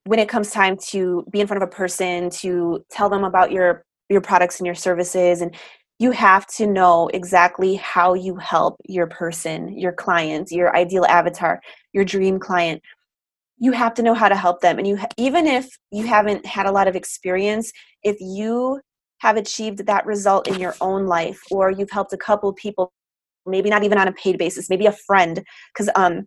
when 0.04 0.20
it 0.20 0.30
comes 0.30 0.52
time 0.52 0.78
to 0.90 1.26
be 1.32 1.42
in 1.42 1.48
front 1.48 1.62
of 1.62 1.68
a 1.68 1.72
person 1.72 2.30
to 2.30 2.84
tell 2.90 3.10
them 3.10 3.24
about 3.24 3.52
your 3.52 3.84
your 4.10 4.22
products 4.22 4.60
and 4.60 4.66
your 4.66 4.76
services 4.76 5.42
and 5.42 5.56
you 6.02 6.12
have 6.12 6.48
to 6.48 6.66
know 6.66 7.10
exactly 7.14 7.76
how 7.76 8.16
you 8.16 8.36
help 8.36 8.76
your 8.88 9.06
person, 9.06 9.78
your 9.78 9.92
client, 9.92 10.52
your 10.52 10.76
ideal 10.76 11.06
avatar, 11.06 11.62
your 11.94 12.04
dream 12.04 12.40
client. 12.40 12.82
You 13.60 13.72
have 13.74 13.94
to 13.94 14.02
know 14.02 14.16
how 14.16 14.28
to 14.28 14.36
help 14.36 14.62
them. 14.62 14.80
And 14.80 14.88
you 14.88 14.98
even 15.18 15.46
if 15.46 15.70
you 15.92 16.08
haven't 16.08 16.46
had 16.46 16.66
a 16.66 16.72
lot 16.72 16.88
of 16.88 16.96
experience, 16.96 17.72
if 18.04 18.18
you 18.20 18.82
have 19.20 19.38
achieved 19.38 19.86
that 19.86 20.06
result 20.08 20.48
in 20.48 20.60
your 20.60 20.74
own 20.82 21.06
life 21.06 21.40
or 21.52 21.70
you've 21.70 21.92
helped 21.92 22.14
a 22.14 22.18
couple 22.18 22.52
people 22.54 22.92
maybe 23.46 23.70
not 23.70 23.84
even 23.84 24.00
on 24.00 24.08
a 24.08 24.14
paid 24.14 24.40
basis, 24.40 24.70
maybe 24.70 24.88
a 24.88 24.92
friend 24.92 25.44
cuz 25.78 25.88
um 25.96 26.26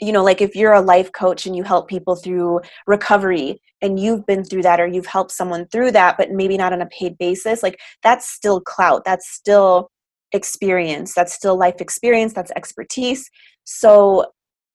you 0.00 0.12
know 0.12 0.22
like 0.22 0.40
if 0.40 0.54
you're 0.54 0.72
a 0.72 0.80
life 0.80 1.10
coach 1.12 1.46
and 1.46 1.56
you 1.56 1.62
help 1.62 1.88
people 1.88 2.16
through 2.16 2.60
recovery 2.86 3.60
and 3.82 3.98
you've 3.98 4.26
been 4.26 4.44
through 4.44 4.62
that 4.62 4.80
or 4.80 4.86
you've 4.86 5.06
helped 5.06 5.30
someone 5.32 5.66
through 5.68 5.90
that 5.90 6.16
but 6.16 6.30
maybe 6.30 6.56
not 6.56 6.72
on 6.72 6.82
a 6.82 6.86
paid 6.86 7.16
basis 7.18 7.62
like 7.62 7.78
that's 8.02 8.28
still 8.28 8.60
clout 8.60 9.02
that's 9.04 9.28
still 9.28 9.90
experience 10.32 11.14
that's 11.14 11.32
still 11.32 11.56
life 11.56 11.80
experience 11.80 12.32
that's 12.32 12.52
expertise. 12.56 13.30
So 13.64 14.26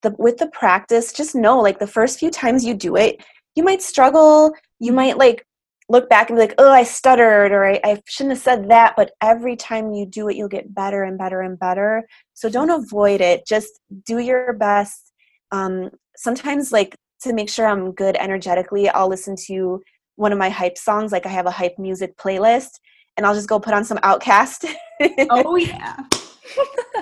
the 0.02 0.16
with 0.18 0.38
the 0.38 0.48
practice 0.48 1.14
just 1.14 1.36
know 1.36 1.60
like 1.60 1.80
the 1.80 1.88
first 1.88 2.20
few 2.20 2.32
times 2.32 2.66
you 2.66 2.74
do 2.74 2.96
it 2.96 3.24
you 3.56 3.64
might 3.64 3.82
struggle 3.82 4.52
you 4.80 4.92
might 4.92 5.18
like 5.18 5.46
look 5.90 6.10
back 6.10 6.30
and 6.30 6.38
be 6.38 6.42
like 6.42 6.56
oh 6.58 6.72
i 6.72 6.84
stuttered 6.84 7.52
or 7.52 7.66
I, 7.66 7.80
I 7.84 8.02
shouldn't 8.08 8.36
have 8.36 8.44
said 8.44 8.70
that 8.70 8.96
but 8.96 9.12
every 9.22 9.56
time 9.56 9.92
you 9.92 10.06
do 10.06 10.28
it 10.30 10.36
you'll 10.36 10.48
get 10.48 10.74
better 10.74 11.04
and 11.04 11.18
better 11.18 11.42
and 11.42 11.60
better. 11.60 12.08
So 12.34 12.50
don't 12.50 12.72
avoid 12.72 13.22
it. 13.22 13.46
Just 13.46 13.80
do 14.06 14.18
your 14.18 14.54
best 14.54 15.11
um, 15.52 15.90
sometimes 16.16 16.72
like 16.72 16.96
to 17.22 17.34
make 17.34 17.50
sure 17.50 17.68
i'm 17.68 17.92
good 17.92 18.16
energetically 18.18 18.90
i'll 18.90 19.10
listen 19.10 19.36
to 19.48 19.82
one 20.16 20.32
of 20.32 20.38
my 20.38 20.50
hype 20.50 20.78
songs 20.78 21.12
like 21.12 21.26
i 21.26 21.30
have 21.30 21.46
a 21.46 21.52
hype 21.52 21.78
music 21.78 22.18
playlist 22.18 22.80
and 23.18 23.26
i'll 23.26 23.34
just 23.34 23.50
go 23.50 23.60
put 23.60 23.74
on 23.74 23.84
some 23.84 23.98
OutKast. 24.00 24.66
Oh 25.32 25.56
yeah. 25.56 25.98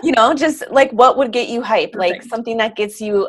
You 0.04 0.14
know 0.14 0.34
just 0.34 0.64
like 0.72 0.90
what 0.92 1.18
would 1.18 1.34
get 1.34 1.50
you 1.50 1.62
hype? 1.62 1.92
Perfect. 1.92 2.12
like 2.14 2.24
something 2.24 2.56
that 2.58 2.78
gets 2.78 3.02
you 3.02 3.28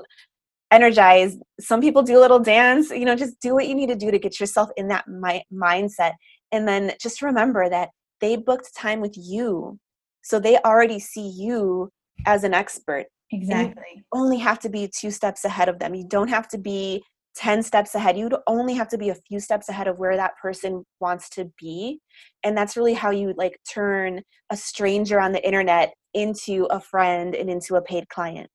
energized. 0.70 1.40
Some 1.58 1.80
people 1.80 2.04
do 2.04 2.16
a 2.16 2.20
little 2.20 2.38
dance 2.38 2.90
you 2.90 3.04
know 3.04 3.16
just 3.16 3.40
do 3.40 3.54
what 3.54 3.66
you 3.66 3.74
need 3.74 3.88
to 3.88 3.96
do 3.96 4.12
to 4.12 4.18
get 4.18 4.38
yourself 4.38 4.70
in 4.76 4.86
that 4.88 5.08
mi- 5.08 5.44
mindset. 5.52 6.12
And 6.52 6.68
then 6.68 6.92
just 7.00 7.20
remember 7.20 7.68
that 7.68 7.88
they 8.20 8.36
booked 8.36 8.72
time 8.76 9.00
with 9.00 9.14
you 9.16 9.78
so 10.22 10.38
they 10.38 10.58
already 10.58 11.00
see 11.00 11.28
you 11.28 11.90
as 12.26 12.44
an 12.44 12.54
expert 12.54 13.06
Exactly. 13.32 14.04
only 14.12 14.38
have 14.38 14.58
to 14.60 14.68
be 14.68 14.90
two 14.94 15.10
steps 15.10 15.44
ahead 15.44 15.68
of 15.68 15.78
them. 15.78 15.94
You 15.94 16.04
don't 16.08 16.28
have 16.28 16.48
to 16.48 16.58
be 16.58 17.02
10 17.36 17.62
steps 17.62 17.94
ahead. 17.94 18.18
You'd 18.18 18.34
only 18.46 18.74
have 18.74 18.88
to 18.88 18.98
be 18.98 19.10
a 19.10 19.14
few 19.14 19.40
steps 19.40 19.68
ahead 19.68 19.86
of 19.86 19.98
where 19.98 20.16
that 20.16 20.36
person 20.42 20.84
wants 21.00 21.28
to 21.30 21.50
be. 21.58 22.00
And 22.42 22.56
that's 22.56 22.76
really 22.76 22.94
how 22.94 23.10
you 23.10 23.34
like 23.36 23.58
turn 23.72 24.22
a 24.50 24.56
stranger 24.56 25.20
on 25.20 25.32
the 25.32 25.44
internet 25.46 25.94
into 26.12 26.66
a 26.70 26.80
friend 26.80 27.34
and 27.34 27.48
into 27.48 27.76
a 27.76 27.82
paid 27.82 28.08
client. 28.08 28.48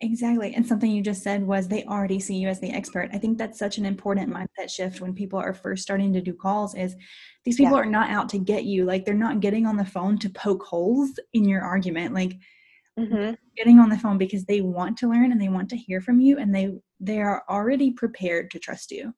Exactly. 0.00 0.54
And 0.54 0.64
something 0.64 0.90
you 0.92 1.02
just 1.02 1.24
said 1.24 1.44
was 1.44 1.66
they 1.66 1.82
already 1.84 2.20
see 2.20 2.36
you 2.36 2.48
as 2.48 2.60
the 2.60 2.70
expert. 2.70 3.10
I 3.12 3.18
think 3.18 3.36
that's 3.36 3.58
such 3.58 3.78
an 3.78 3.86
important 3.86 4.32
mindset 4.32 4.70
shift 4.70 5.00
when 5.00 5.12
people 5.12 5.40
are 5.40 5.52
first 5.52 5.82
starting 5.82 6.12
to 6.12 6.20
do 6.20 6.32
calls 6.32 6.76
is 6.76 6.94
these 7.44 7.56
people 7.56 7.76
yeah. 7.76 7.82
are 7.82 7.86
not 7.86 8.10
out 8.10 8.28
to 8.28 8.38
get 8.38 8.62
you. 8.62 8.84
Like 8.84 9.04
they're 9.04 9.14
not 9.14 9.40
getting 9.40 9.66
on 9.66 9.76
the 9.76 9.84
phone 9.84 10.16
to 10.18 10.30
poke 10.30 10.62
holes 10.62 11.18
in 11.32 11.48
your 11.48 11.62
argument. 11.62 12.14
Like 12.14 12.34
mm-hmm. 12.98 13.34
getting 13.56 13.78
on 13.78 13.88
the 13.88 13.98
phone 13.98 14.18
because 14.18 14.44
they 14.44 14.60
want 14.60 14.96
to 14.98 15.08
learn 15.08 15.32
and 15.32 15.40
they 15.40 15.48
want 15.48 15.68
to 15.70 15.76
hear 15.76 16.00
from 16.00 16.20
you 16.20 16.38
and 16.38 16.54
they 16.54 16.72
they 17.00 17.20
are 17.20 17.44
already 17.48 17.90
prepared 17.92 18.50
to 18.50 18.58
trust 18.58 18.90
you 18.90 19.14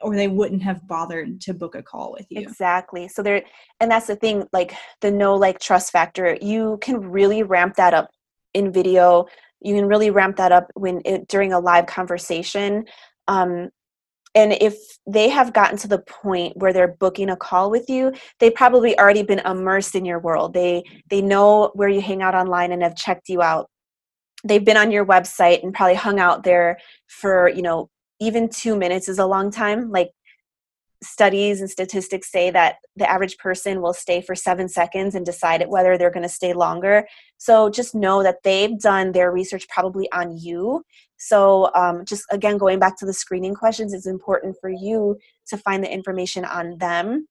or 0.00 0.14
they 0.14 0.28
wouldn't 0.28 0.62
have 0.62 0.86
bothered 0.86 1.40
to 1.40 1.54
book 1.54 1.74
a 1.74 1.82
call 1.82 2.12
with 2.12 2.26
you. 2.28 2.40
Exactly. 2.40 3.08
So 3.08 3.22
there 3.22 3.42
and 3.80 3.90
that's 3.90 4.06
the 4.06 4.16
thing 4.16 4.46
like 4.52 4.74
the 5.00 5.10
no 5.10 5.34
like 5.34 5.58
trust 5.58 5.92
factor 5.92 6.36
you 6.40 6.78
can 6.80 7.00
really 7.00 7.42
ramp 7.42 7.76
that 7.76 7.94
up 7.94 8.10
in 8.52 8.72
video. 8.72 9.26
You 9.60 9.74
can 9.74 9.86
really 9.86 10.10
ramp 10.10 10.36
that 10.36 10.52
up 10.52 10.70
when 10.74 11.00
it, 11.04 11.28
during 11.28 11.52
a 11.52 11.58
live 11.58 11.86
conversation. 11.86 12.84
Um, 13.28 13.70
and 14.34 14.52
if 14.60 14.74
they 15.06 15.28
have 15.28 15.52
gotten 15.52 15.76
to 15.78 15.88
the 15.88 15.98
point 15.98 16.56
where 16.56 16.72
they're 16.72 16.96
booking 16.98 17.30
a 17.30 17.36
call 17.36 17.70
with 17.70 17.88
you 17.88 18.12
they've 18.40 18.54
probably 18.54 18.98
already 18.98 19.22
been 19.22 19.40
immersed 19.40 19.94
in 19.94 20.04
your 20.04 20.18
world. 20.18 20.54
They 20.54 20.82
they 21.08 21.22
know 21.22 21.70
where 21.74 21.88
you 21.88 22.00
hang 22.00 22.22
out 22.22 22.34
online 22.34 22.72
and 22.72 22.82
have 22.82 22.96
checked 22.96 23.28
you 23.28 23.42
out. 23.42 23.70
They've 24.44 24.64
been 24.64 24.76
on 24.76 24.90
your 24.90 25.06
website 25.06 25.62
and 25.62 25.72
probably 25.72 25.94
hung 25.94 26.18
out 26.18 26.44
there 26.44 26.78
for 27.06 27.48
you 27.48 27.62
know 27.62 27.90
even 28.20 28.48
two 28.48 28.76
minutes 28.76 29.08
is 29.08 29.18
a 29.18 29.26
long 29.26 29.50
time 29.50 29.90
like 29.90 30.10
studies 31.04 31.60
and 31.60 31.70
statistics 31.70 32.30
say 32.30 32.50
that 32.50 32.76
the 32.96 33.08
average 33.10 33.38
person 33.38 33.80
will 33.80 33.92
stay 33.92 34.20
for 34.20 34.34
seven 34.34 34.68
seconds 34.68 35.14
and 35.14 35.24
decide 35.24 35.64
whether 35.68 35.96
they're 35.96 36.10
going 36.10 36.22
to 36.22 36.28
stay 36.28 36.52
longer. 36.52 37.06
So 37.38 37.70
just 37.70 37.94
know 37.94 38.22
that 38.22 38.42
they've 38.42 38.78
done 38.78 39.12
their 39.12 39.30
research 39.30 39.68
probably 39.68 40.10
on 40.12 40.36
you. 40.36 40.84
So 41.16 41.70
um, 41.74 42.04
just 42.04 42.24
again, 42.30 42.58
going 42.58 42.78
back 42.78 42.98
to 42.98 43.06
the 43.06 43.12
screening 43.12 43.54
questions, 43.54 43.92
it's 43.92 44.06
important 44.06 44.56
for 44.60 44.70
you 44.70 45.18
to 45.48 45.56
find 45.56 45.82
the 45.82 45.92
information 45.92 46.44
on 46.44 46.78
them 46.78 47.26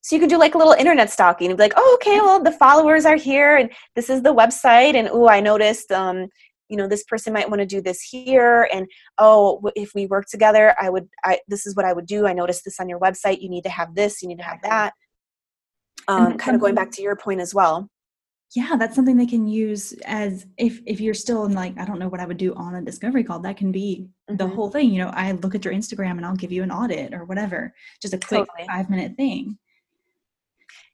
so 0.00 0.16
you 0.16 0.20
could 0.20 0.30
do 0.30 0.38
like 0.38 0.54
a 0.54 0.58
little 0.58 0.72
internet 0.72 1.10
stalking 1.10 1.50
and 1.50 1.56
be 1.56 1.64
like, 1.64 1.74
oh, 1.76 1.98
okay, 2.00 2.20
well, 2.20 2.42
the 2.42 2.52
followers 2.52 3.04
are 3.04 3.16
here 3.16 3.56
and 3.56 3.70
this 3.94 4.08
is 4.08 4.22
the 4.22 4.34
website. 4.34 4.94
And 4.94 5.08
oh, 5.10 5.28
I 5.28 5.40
noticed, 5.40 5.90
um, 5.92 6.28
you 6.68 6.76
know, 6.76 6.88
this 6.88 7.04
person 7.04 7.32
might 7.32 7.48
want 7.48 7.60
to 7.60 7.66
do 7.66 7.80
this 7.80 8.00
here. 8.00 8.68
And 8.72 8.86
oh, 9.18 9.60
if 9.74 9.92
we 9.94 10.06
work 10.06 10.26
together, 10.26 10.74
I 10.80 10.90
would, 10.90 11.08
I, 11.24 11.40
this 11.48 11.66
is 11.66 11.74
what 11.74 11.84
I 11.84 11.92
would 11.92 12.06
do. 12.06 12.26
I 12.26 12.32
noticed 12.32 12.64
this 12.64 12.80
on 12.80 12.88
your 12.88 13.00
website. 13.00 13.40
You 13.40 13.48
need 13.48 13.64
to 13.64 13.70
have 13.70 13.94
this, 13.94 14.22
you 14.22 14.28
need 14.28 14.38
to 14.38 14.44
have 14.44 14.62
that. 14.62 14.92
Um, 16.06 16.38
kind 16.38 16.54
of 16.54 16.60
going 16.60 16.74
back 16.74 16.90
to 16.92 17.02
your 17.02 17.16
point 17.16 17.40
as 17.40 17.54
well 17.54 17.90
yeah 18.54 18.76
that's 18.76 18.94
something 18.94 19.16
they 19.16 19.26
can 19.26 19.46
use 19.46 19.92
as 20.04 20.46
if 20.56 20.80
if 20.86 21.00
you're 21.00 21.14
still 21.14 21.44
in 21.44 21.52
like 21.52 21.78
i 21.78 21.84
don't 21.84 21.98
know 21.98 22.08
what 22.08 22.20
i 22.20 22.24
would 22.24 22.38
do 22.38 22.54
on 22.54 22.76
a 22.76 22.82
discovery 22.82 23.22
call 23.22 23.38
that 23.40 23.56
can 23.56 23.70
be 23.70 24.08
mm-hmm. 24.28 24.36
the 24.36 24.46
whole 24.46 24.70
thing 24.70 24.90
you 24.90 25.02
know 25.02 25.10
i 25.14 25.32
look 25.32 25.54
at 25.54 25.64
your 25.64 25.74
instagram 25.74 26.12
and 26.12 26.24
i'll 26.24 26.36
give 26.36 26.52
you 26.52 26.62
an 26.62 26.70
audit 26.70 27.12
or 27.12 27.24
whatever 27.24 27.72
just 28.00 28.14
a 28.14 28.18
quick 28.18 28.46
totally. 28.46 28.66
five 28.66 28.88
minute 28.88 29.14
thing 29.16 29.58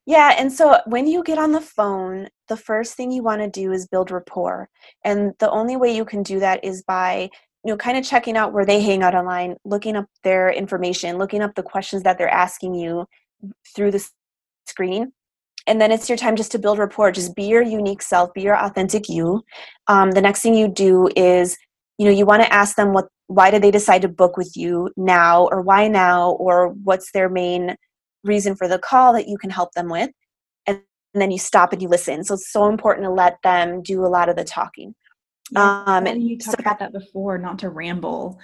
yeah 0.07 0.35
and 0.39 0.53
so 0.53 0.79
when 0.87 1.07
you 1.07 1.23
get 1.23 1.39
on 1.39 1.53
the 1.53 1.61
phone 1.61 2.29
the 2.49 2.57
first 2.57 2.95
thing 2.95 3.11
you 3.11 3.23
want 3.23 3.41
to 3.41 3.49
do 3.49 3.73
is 3.73 3.87
build 3.87 4.11
rapport 4.11 4.69
and 5.05 5.33
the 5.39 5.51
only 5.51 5.77
way 5.77 5.95
you 5.95 6.05
can 6.05 6.23
do 6.23 6.39
that 6.41 6.63
is 6.65 6.83
by 6.83 7.29
you 7.65 7.71
know 7.71 7.77
kind 7.77 7.97
of 7.97 8.05
checking 8.05 8.37
out 8.37 8.53
where 8.53 8.67
they 8.67 8.81
hang 8.81 9.03
out 9.03 9.15
online 9.15 9.57
looking 9.65 9.97
up 9.97 10.07
their 10.23 10.51
information 10.51 11.19
looking 11.19 11.43
up 11.43 11.55
the 11.55 11.63
questions 11.63 12.03
that 12.03 12.19
they're 12.19 12.29
asking 12.29 12.75
you 12.75 13.07
through 13.75 13.91
the 13.91 14.07
screen 14.67 15.13
and 15.67 15.81
then 15.81 15.91
it's 15.91 16.09
your 16.09 16.19
time 16.19 16.37
just 16.37 16.53
to 16.53 16.59
build 16.59 16.79
rapport 16.79 17.11
just 17.11 17.35
be 17.35 17.45
your 17.45 17.63
unique 17.63 18.03
self 18.03 18.33
be 18.35 18.43
your 18.43 18.57
authentic 18.59 19.09
you. 19.09 19.43
Um, 19.87 20.11
the 20.11 20.21
next 20.21 20.43
thing 20.43 20.55
you 20.55 20.69
do 20.69 21.09
is 21.17 21.57
you 21.99 22.05
know 22.05 22.13
you 22.13 22.27
want 22.27 22.43
to 22.43 22.53
ask 22.53 22.77
them 22.77 22.93
what 22.93 23.07
why 23.27 23.51
did 23.51 23.63
they 23.63 23.71
decide 23.71 24.03
to 24.03 24.09
book 24.09 24.37
with 24.37 24.57
you 24.57 24.91
now 24.97 25.47
or 25.51 25.63
why 25.63 25.89
now 25.89 26.33
or 26.33 26.69
what's 26.69 27.13
their 27.13 27.29
main 27.29 27.77
reason 28.25 28.57
for 28.57 28.69
the 28.69 28.79
call 28.79 29.13
that 29.15 29.29
you 29.29 29.39
can 29.39 29.51
help 29.51 29.73
them 29.73 29.89
with 29.89 30.11
and, 30.67 30.81
and 31.13 31.21
then 31.21 31.31
you 31.31 31.39
stop 31.39 31.73
and 31.73 31.81
you 31.81 31.89
listen. 31.89 32.25
So 32.25 32.35
it's 32.35 32.51
so 32.51 32.69
important 32.69 33.05
to 33.05 33.11
let 33.11 33.39
them 33.43 33.83
do 33.83 34.05
a 34.05 34.09
lot 34.09 34.29
of 34.29 34.37
the 34.37 34.45
talking. 34.45 34.95
Yeah, 35.51 35.85
um 35.87 36.07
and 36.07 36.23
you 36.23 36.39
talked 36.39 36.59
so, 36.59 36.63
about 36.63 36.79
that 36.79 36.93
before 36.93 37.39
not 37.39 37.59
to 37.61 37.69
ramble. 37.69 38.39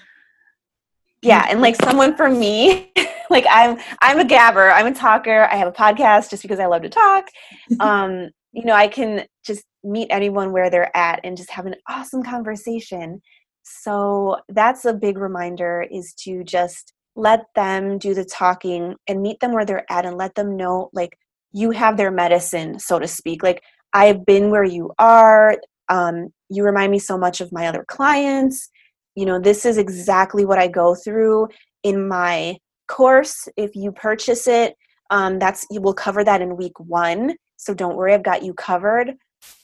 Yeah 1.22 1.46
and 1.48 1.60
like 1.60 1.76
someone 1.76 2.16
for 2.16 2.28
me 2.28 2.92
like 3.30 3.46
i'm 3.50 3.78
i'm 4.00 4.18
a 4.18 4.24
gabber 4.24 4.72
i'm 4.72 4.86
a 4.86 4.94
talker 4.94 5.48
i 5.50 5.56
have 5.56 5.68
a 5.68 5.72
podcast 5.72 6.30
just 6.30 6.42
because 6.42 6.58
i 6.60 6.66
love 6.66 6.82
to 6.82 6.88
talk. 6.88 7.26
Um 7.80 8.30
you 8.52 8.64
know 8.64 8.74
i 8.74 8.88
can 8.88 9.24
just 9.44 9.64
meet 9.82 10.08
anyone 10.10 10.52
where 10.52 10.70
they're 10.70 10.94
at 10.96 11.20
and 11.24 11.36
just 11.36 11.50
have 11.50 11.66
an 11.66 11.76
awesome 11.88 12.22
conversation. 12.22 13.22
So 13.62 14.38
that's 14.48 14.84
a 14.84 14.94
big 14.94 15.18
reminder 15.18 15.86
is 15.90 16.14
to 16.24 16.44
just 16.44 16.92
let 17.20 17.46
them 17.54 17.98
do 17.98 18.14
the 18.14 18.24
talking 18.24 18.94
and 19.06 19.22
meet 19.22 19.40
them 19.40 19.52
where 19.52 19.64
they're 19.64 19.90
at 19.90 20.06
and 20.06 20.16
let 20.16 20.35
them 20.35 20.56
know 20.56 20.90
like 20.92 21.16
you 21.52 21.70
have 21.70 21.96
their 21.96 22.11
medicine 22.11 22.78
so 22.78 22.98
to 22.98 23.06
speak 23.06 23.42
like 23.42 23.62
i've 23.92 24.24
been 24.26 24.50
where 24.50 24.64
you 24.64 24.90
are 24.98 25.56
um, 25.88 26.28
you 26.48 26.62
remind 26.64 26.92
me 26.92 27.00
so 27.00 27.18
much 27.18 27.40
of 27.40 27.52
my 27.52 27.66
other 27.66 27.85
clients 27.88 28.68
you 29.14 29.26
know 29.26 29.38
this 29.38 29.64
is 29.64 29.78
exactly 29.78 30.44
what 30.44 30.59
i 30.59 30.68
go 30.68 30.94
through 30.94 31.48
in 31.83 32.09
my 32.09 32.56
course 32.88 33.48
if 33.56 33.70
you 33.74 33.92
purchase 33.92 34.46
it 34.46 34.74
um, 35.11 35.38
that's 35.38 35.66
you 35.70 35.80
will 35.80 35.94
cover 35.94 36.22
that 36.22 36.40
in 36.40 36.56
week 36.56 36.78
one 36.78 37.35
so 37.61 37.74
don't 37.74 37.96
worry 37.96 38.14
i've 38.14 38.22
got 38.22 38.42
you 38.42 38.54
covered. 38.54 39.14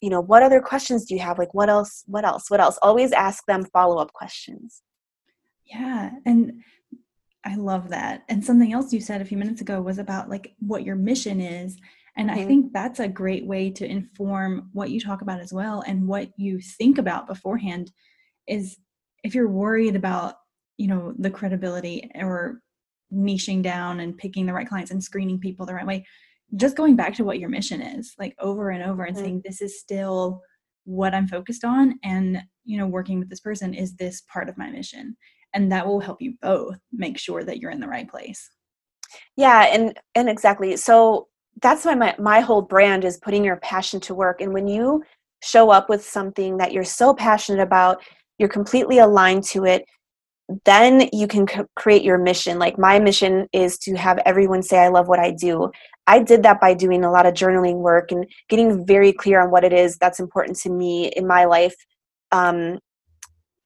You 0.02 0.10
know 0.10 0.20
what 0.20 0.42
other 0.42 0.60
questions 0.60 1.06
do 1.06 1.14
you 1.14 1.20
have? 1.20 1.38
Like 1.38 1.54
what 1.54 1.70
else 1.70 2.04
what 2.06 2.24
else 2.24 2.50
what 2.50 2.60
else? 2.60 2.78
Always 2.82 3.12
ask 3.12 3.44
them 3.46 3.64
follow-up 3.72 4.12
questions. 4.12 4.82
Yeah 5.64 6.10
and 6.26 6.62
i 7.46 7.54
love 7.54 7.88
that 7.88 8.24
and 8.28 8.44
something 8.44 8.72
else 8.72 8.92
you 8.92 9.00
said 9.00 9.20
a 9.20 9.24
few 9.24 9.38
minutes 9.38 9.60
ago 9.60 9.80
was 9.80 9.98
about 9.98 10.28
like 10.28 10.54
what 10.58 10.84
your 10.84 10.96
mission 10.96 11.40
is 11.40 11.76
and 12.16 12.28
mm-hmm. 12.28 12.40
i 12.40 12.44
think 12.44 12.72
that's 12.72 13.00
a 13.00 13.08
great 13.08 13.46
way 13.46 13.70
to 13.70 13.86
inform 13.86 14.68
what 14.72 14.90
you 14.90 15.00
talk 15.00 15.22
about 15.22 15.40
as 15.40 15.52
well 15.52 15.82
and 15.86 16.06
what 16.06 16.28
you 16.36 16.60
think 16.60 16.98
about 16.98 17.26
beforehand 17.26 17.90
is 18.46 18.78
if 19.24 19.34
you're 19.34 19.48
worried 19.48 19.96
about 19.96 20.34
you 20.76 20.86
know 20.86 21.14
the 21.18 21.30
credibility 21.30 22.10
or 22.14 22.60
niching 23.12 23.62
down 23.62 24.00
and 24.00 24.18
picking 24.18 24.46
the 24.46 24.52
right 24.52 24.68
clients 24.68 24.90
and 24.90 25.02
screening 25.02 25.38
people 25.38 25.64
the 25.64 25.74
right 25.74 25.86
way 25.86 26.04
just 26.54 26.76
going 26.76 26.96
back 26.96 27.14
to 27.14 27.24
what 27.24 27.38
your 27.38 27.48
mission 27.48 27.80
is 27.80 28.14
like 28.18 28.34
over 28.40 28.70
and 28.70 28.82
over 28.82 29.04
and 29.04 29.16
mm-hmm. 29.16 29.24
saying 29.24 29.42
this 29.44 29.60
is 29.60 29.80
still 29.80 30.40
what 30.84 31.14
i'm 31.14 31.28
focused 31.28 31.64
on 31.64 31.98
and 32.02 32.42
you 32.64 32.76
know 32.76 32.86
working 32.86 33.18
with 33.18 33.28
this 33.28 33.40
person 33.40 33.74
is 33.74 33.94
this 33.96 34.22
part 34.32 34.48
of 34.48 34.58
my 34.58 34.70
mission 34.70 35.16
and 35.56 35.72
that 35.72 35.86
will 35.86 36.00
help 36.00 36.20
you 36.20 36.34
both 36.42 36.78
make 36.92 37.18
sure 37.18 37.42
that 37.42 37.58
you're 37.58 37.70
in 37.70 37.80
the 37.80 37.88
right 37.88 38.08
place. 38.08 38.50
Yeah 39.36 39.62
and 39.62 39.98
and 40.14 40.28
exactly 40.28 40.76
so 40.76 41.28
that's 41.62 41.86
why 41.86 41.94
my, 41.94 42.14
my 42.18 42.40
whole 42.40 42.60
brand 42.60 43.04
is 43.04 43.16
putting 43.16 43.42
your 43.42 43.56
passion 43.56 43.98
to 44.00 44.14
work 44.14 44.40
and 44.40 44.52
when 44.52 44.68
you 44.68 45.02
show 45.42 45.70
up 45.70 45.88
with 45.88 46.04
something 46.04 46.58
that 46.58 46.72
you're 46.72 46.84
so 46.84 47.14
passionate 47.14 47.62
about 47.62 48.02
you're 48.38 48.48
completely 48.48 48.98
aligned 48.98 49.44
to 49.44 49.64
it 49.64 49.84
then 50.64 51.08
you 51.12 51.26
can 51.26 51.48
c- 51.48 51.62
create 51.76 52.02
your 52.02 52.18
mission 52.18 52.58
like 52.58 52.78
my 52.78 52.98
mission 52.98 53.48
is 53.52 53.78
to 53.78 53.94
have 53.96 54.18
everyone 54.26 54.62
say 54.62 54.78
i 54.78 54.88
love 54.88 55.08
what 55.08 55.18
i 55.18 55.30
do. 55.30 55.70
I 56.08 56.22
did 56.22 56.42
that 56.44 56.60
by 56.60 56.74
doing 56.74 57.04
a 57.04 57.10
lot 57.10 57.26
of 57.26 57.34
journaling 57.34 57.76
work 57.76 58.12
and 58.12 58.26
getting 58.48 58.86
very 58.86 59.12
clear 59.12 59.40
on 59.40 59.50
what 59.50 59.64
it 59.64 59.72
is 59.72 59.96
that's 59.96 60.20
important 60.20 60.56
to 60.58 60.70
me 60.70 61.08
in 61.16 61.26
my 61.26 61.46
life 61.46 61.74
um, 62.32 62.78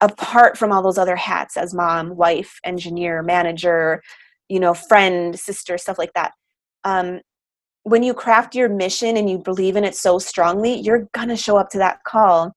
apart 0.00 0.56
from 0.56 0.72
all 0.72 0.82
those 0.82 0.98
other 0.98 1.16
hats 1.16 1.56
as 1.56 1.74
mom 1.74 2.16
wife 2.16 2.58
engineer 2.64 3.22
manager 3.22 4.02
you 4.48 4.60
know 4.60 4.74
friend 4.74 5.38
sister 5.38 5.76
stuff 5.78 5.98
like 5.98 6.12
that 6.14 6.32
um, 6.84 7.20
when 7.82 8.02
you 8.02 8.14
craft 8.14 8.54
your 8.54 8.68
mission 8.68 9.16
and 9.16 9.28
you 9.30 9.38
believe 9.38 9.76
in 9.76 9.84
it 9.84 9.94
so 9.94 10.18
strongly 10.18 10.74
you're 10.74 11.08
gonna 11.12 11.36
show 11.36 11.56
up 11.56 11.70
to 11.70 11.78
that 11.78 12.02
call. 12.04 12.52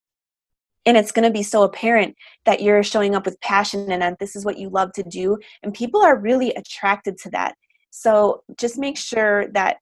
And 0.86 0.97
it's 0.97 1.13
to 1.13 1.32
be 1.32 1.43
so 1.43 1.63
apparent 1.63 2.13
that 2.43 2.62
you're 2.62 2.84
showing 2.84 3.15
up 3.15 3.23
with 3.23 3.39
passion 3.39 3.89
and 3.89 4.01
that 4.01 4.19
this 4.19 4.36
is 4.36 4.43
what 4.43 4.58
you 4.58 4.69
love 4.69 4.91
to 4.93 5.03
do 5.03 5.38
and 5.63 5.73
people 5.73 6.01
are 6.01 6.19
really 6.19 6.53
attracted 6.56 7.17
to 7.19 7.29
that. 7.32 7.56
So 7.89 8.43
just 8.58 8.77
make 8.77 8.97
sure 8.97 9.47
that 9.53 9.77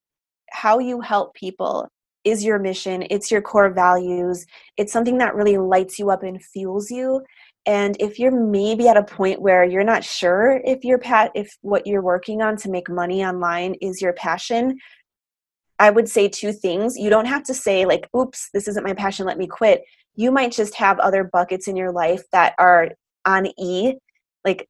how 0.51 0.77
you 0.77 1.01
help 1.01 1.33
people 1.33 1.87
is 2.23 2.43
your 2.43 2.59
mission 2.59 3.03
it's 3.09 3.31
your 3.31 3.41
core 3.41 3.69
values 3.69 4.45
it's 4.77 4.93
something 4.93 5.17
that 5.17 5.35
really 5.35 5.57
lights 5.57 5.97
you 5.97 6.09
up 6.09 6.23
and 6.23 6.43
fuels 6.43 6.91
you 6.91 7.21
and 7.65 7.95
if 7.99 8.17
you're 8.17 8.31
maybe 8.31 8.87
at 8.87 8.97
a 8.97 9.03
point 9.03 9.41
where 9.41 9.63
you're 9.63 9.83
not 9.83 10.03
sure 10.03 10.61
if 10.65 10.83
your 10.83 10.97
pat 10.97 11.31
if 11.35 11.57
what 11.61 11.85
you're 11.85 12.01
working 12.01 12.41
on 12.41 12.55
to 12.55 12.69
make 12.69 12.89
money 12.89 13.23
online 13.23 13.75
is 13.81 14.01
your 14.01 14.13
passion 14.13 14.77
i 15.79 15.89
would 15.89 16.07
say 16.07 16.27
two 16.27 16.51
things 16.51 16.97
you 16.97 17.09
don't 17.09 17.25
have 17.25 17.43
to 17.43 17.53
say 17.53 17.85
like 17.85 18.07
oops 18.15 18.49
this 18.53 18.67
isn't 18.67 18.85
my 18.85 18.93
passion 18.93 19.25
let 19.25 19.37
me 19.37 19.47
quit 19.47 19.83
you 20.15 20.31
might 20.31 20.51
just 20.51 20.75
have 20.75 20.99
other 20.99 21.23
buckets 21.23 21.67
in 21.67 21.75
your 21.75 21.91
life 21.91 22.23
that 22.31 22.53
are 22.57 22.89
on 23.25 23.47
E. 23.57 23.93
Like 24.43 24.67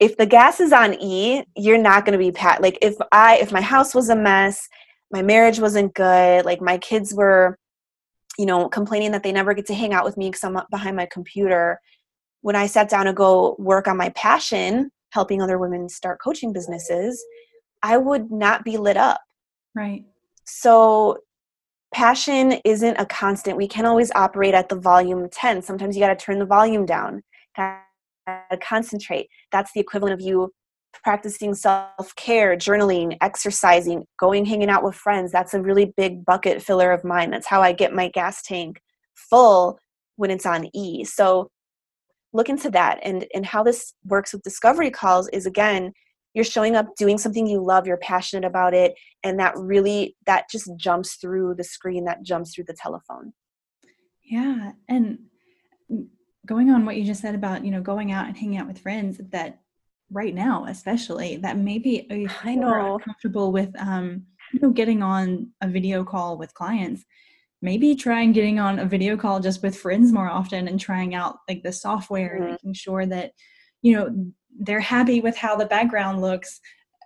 if 0.00 0.16
the 0.16 0.26
gas 0.26 0.60
is 0.60 0.72
on 0.72 0.94
E, 1.00 1.42
you're 1.56 1.78
not 1.78 2.04
going 2.04 2.12
to 2.12 2.24
be 2.24 2.32
pat. 2.32 2.62
Like 2.62 2.78
if 2.82 2.96
I 3.12 3.38
if 3.38 3.52
my 3.52 3.60
house 3.60 3.94
was 3.94 4.08
a 4.08 4.16
mess, 4.16 4.68
my 5.12 5.22
marriage 5.22 5.58
wasn't 5.58 5.94
good, 5.94 6.44
like 6.44 6.60
my 6.60 6.78
kids 6.78 7.14
were 7.14 7.58
you 8.38 8.46
know 8.46 8.68
complaining 8.68 9.12
that 9.12 9.22
they 9.22 9.32
never 9.32 9.54
get 9.54 9.66
to 9.66 9.74
hang 9.74 9.92
out 9.92 10.04
with 10.04 10.16
me 10.16 10.28
because 10.28 10.44
I'm 10.44 10.58
behind 10.70 10.96
my 10.96 11.06
computer. 11.06 11.80
When 12.42 12.56
I 12.56 12.66
sat 12.66 12.88
down 12.88 13.06
to 13.06 13.12
go 13.12 13.56
work 13.58 13.88
on 13.88 13.96
my 13.96 14.10
passion, 14.10 14.90
helping 15.10 15.42
other 15.42 15.58
women 15.58 15.88
start 15.88 16.20
coaching 16.20 16.52
businesses, 16.52 17.24
I 17.82 17.96
would 17.96 18.30
not 18.30 18.64
be 18.64 18.76
lit 18.76 18.96
up. 18.96 19.20
Right. 19.74 20.04
So 20.44 21.18
passion 21.92 22.60
isn't 22.64 22.96
a 22.96 23.06
constant. 23.06 23.56
We 23.56 23.68
can't 23.68 23.86
always 23.86 24.12
operate 24.14 24.54
at 24.54 24.68
the 24.68 24.76
volume 24.76 25.28
10. 25.30 25.62
Sometimes 25.62 25.96
you 25.96 26.02
got 26.02 26.16
to 26.16 26.24
turn 26.24 26.38
the 26.38 26.46
volume 26.46 26.86
down, 26.86 27.22
concentrate. 28.62 29.28
That's 29.50 29.72
the 29.72 29.80
equivalent 29.80 30.14
of 30.14 30.20
you 30.20 30.52
practicing 31.02 31.54
self 31.54 32.14
care, 32.16 32.56
journaling, 32.56 33.16
exercising, 33.20 34.04
going 34.18 34.44
hanging 34.44 34.70
out 34.70 34.84
with 34.84 34.94
friends. 34.94 35.32
That's 35.32 35.54
a 35.54 35.62
really 35.62 35.92
big 35.96 36.24
bucket 36.24 36.62
filler 36.62 36.92
of 36.92 37.04
mine. 37.04 37.30
That's 37.30 37.46
how 37.46 37.62
I 37.62 37.72
get 37.72 37.94
my 37.94 38.08
gas 38.08 38.42
tank 38.42 38.80
full 39.14 39.78
when 40.16 40.30
it's 40.30 40.46
on 40.46 40.68
E. 40.74 41.04
So 41.04 41.50
look 42.32 42.48
into 42.48 42.70
that 42.70 43.00
and 43.02 43.26
and 43.34 43.46
how 43.46 43.62
this 43.62 43.94
works 44.04 44.32
with 44.32 44.42
discovery 44.42 44.90
calls 44.90 45.28
is 45.28 45.46
again 45.46 45.92
you're 46.34 46.44
showing 46.44 46.76
up 46.76 46.94
doing 46.96 47.16
something 47.16 47.46
you 47.46 47.64
love 47.64 47.86
you're 47.86 47.96
passionate 47.96 48.46
about 48.46 48.74
it 48.74 48.94
and 49.24 49.40
that 49.40 49.56
really 49.56 50.14
that 50.26 50.44
just 50.50 50.70
jumps 50.76 51.14
through 51.14 51.54
the 51.54 51.64
screen 51.64 52.04
that 52.04 52.22
jumps 52.22 52.54
through 52.54 52.64
the 52.64 52.74
telephone 52.74 53.32
yeah 54.22 54.72
and 54.88 55.18
mm, 55.90 56.06
going 56.44 56.70
on 56.70 56.84
what 56.84 56.96
you 56.96 57.04
just 57.04 57.22
said 57.22 57.34
about 57.34 57.64
you 57.64 57.70
know 57.70 57.80
going 57.80 58.12
out 58.12 58.26
and 58.26 58.36
hanging 58.36 58.58
out 58.58 58.68
with 58.68 58.78
friends 58.78 59.18
that 59.30 59.60
right 60.10 60.34
now 60.34 60.64
especially 60.68 61.36
that 61.36 61.56
maybe 61.56 62.06
i 62.44 62.54
know 62.54 62.98
comfortable 63.04 63.52
with 63.52 63.70
um 63.78 64.22
you 64.52 64.60
know 64.60 64.70
getting 64.70 65.02
on 65.02 65.50
a 65.60 65.68
video 65.68 66.04
call 66.04 66.38
with 66.38 66.54
clients 66.54 67.04
maybe 67.62 67.94
trying 67.94 68.32
getting 68.32 68.60
on 68.60 68.78
a 68.78 68.86
video 68.86 69.16
call 69.16 69.40
just 69.40 69.62
with 69.62 69.76
friends 69.76 70.12
more 70.12 70.28
often 70.28 70.68
and 70.68 70.78
trying 70.78 71.14
out 71.14 71.38
like 71.48 71.62
the 71.62 71.72
software 71.72 72.38
mm-hmm. 72.38 72.50
making 72.52 72.74
sure 72.74 73.06
that 73.06 73.32
you 73.82 73.94
know 73.94 74.32
they're 74.58 74.80
happy 74.80 75.20
with 75.20 75.36
how 75.36 75.56
the 75.56 75.66
background 75.66 76.20
looks 76.20 76.60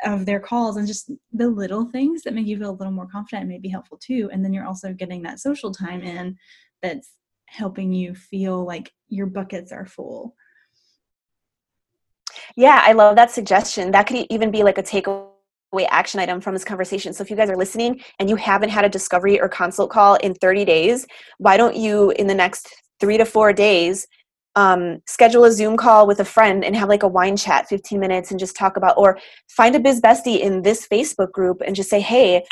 of 0.05 0.27
their 0.27 0.41
calls 0.41 0.77
and 0.77 0.87
just 0.87 1.11
the 1.33 1.49
little 1.49 1.85
things 1.87 2.23
that 2.23 2.35
make 2.35 2.47
you 2.47 2.59
feel 2.59 2.71
a 2.71 2.73
little 2.73 2.93
more 2.93 3.07
confident 3.07 3.49
may 3.49 3.59
be 3.59 3.69
helpful 3.69 3.99
too. 3.99 4.31
And 4.33 4.45
then 4.45 4.53
you're 4.53 4.67
also 4.67 4.93
getting 4.93 5.23
that 5.23 5.41
social 5.41 5.73
time 5.73 6.03
in 6.03 6.37
that's 6.83 7.13
helping 7.47 7.93
you 7.93 8.15
feel 8.15 8.65
like 8.65 8.93
your 9.09 9.27
buckets 9.27 9.73
are 9.73 9.87
full. 9.87 10.35
Yeah, 12.57 12.83
I 12.85 12.93
love 12.93 13.17
that 13.17 13.31
suggestion. 13.31 13.91
That 13.93 14.07
could 14.07 14.27
even 14.31 14.51
be 14.51 14.63
like 14.63 14.79
a 14.79 14.83
takeaway 14.83 15.87
action 15.89 16.21
item 16.21 16.41
from 16.41 16.55
this 16.55 16.65
conversation. 16.65 17.13
So 17.13 17.23
if 17.23 17.31
you 17.31 17.37
guys 17.37 17.51
are 17.51 17.57
listening 17.57 18.01
and 18.19 18.29
you 18.29 18.37
haven't 18.37 18.71
had 18.71 18.85
a 18.85 18.89
discovery 18.89 19.41
or 19.41 19.49
consult 19.49 19.91
call 19.91 20.17
in 20.17 20.35
30 20.35 20.65
days, 20.65 21.07
why 21.39 21.57
don't 21.57 21.77
you 21.77 22.11
in 22.13 22.27
the 22.27 22.35
next 22.35 22.69
three 23.01 23.17
to 23.17 23.25
four 23.25 23.53
days 23.53 24.07
um, 24.57 25.01
schedule 25.07 25.45
a 25.45 25.53
Zoom 25.53 25.77
call 25.77 26.07
with 26.07 26.21
a 26.21 26.25
friend 26.25 26.65
and 26.65 26.75
have 26.77 26.89
like 26.89 27.03
a 27.03 27.09
wine 27.09 27.37
chat, 27.37 27.69
15 27.69 28.01
minutes, 28.01 28.31
and 28.31 28.41
just 28.41 28.57
talk 28.57 28.77
about, 28.77 28.99
or 28.99 29.19
find 29.49 29.75
a 29.77 29.81
biz 29.81 30.01
bestie 30.01 30.41
in 30.41 30.63
this 30.63 30.87
Facebook 30.89 31.33
group 31.33 31.63
and 31.65 31.77
just 31.77 31.89
say, 31.91 32.01
hey, 32.01 32.45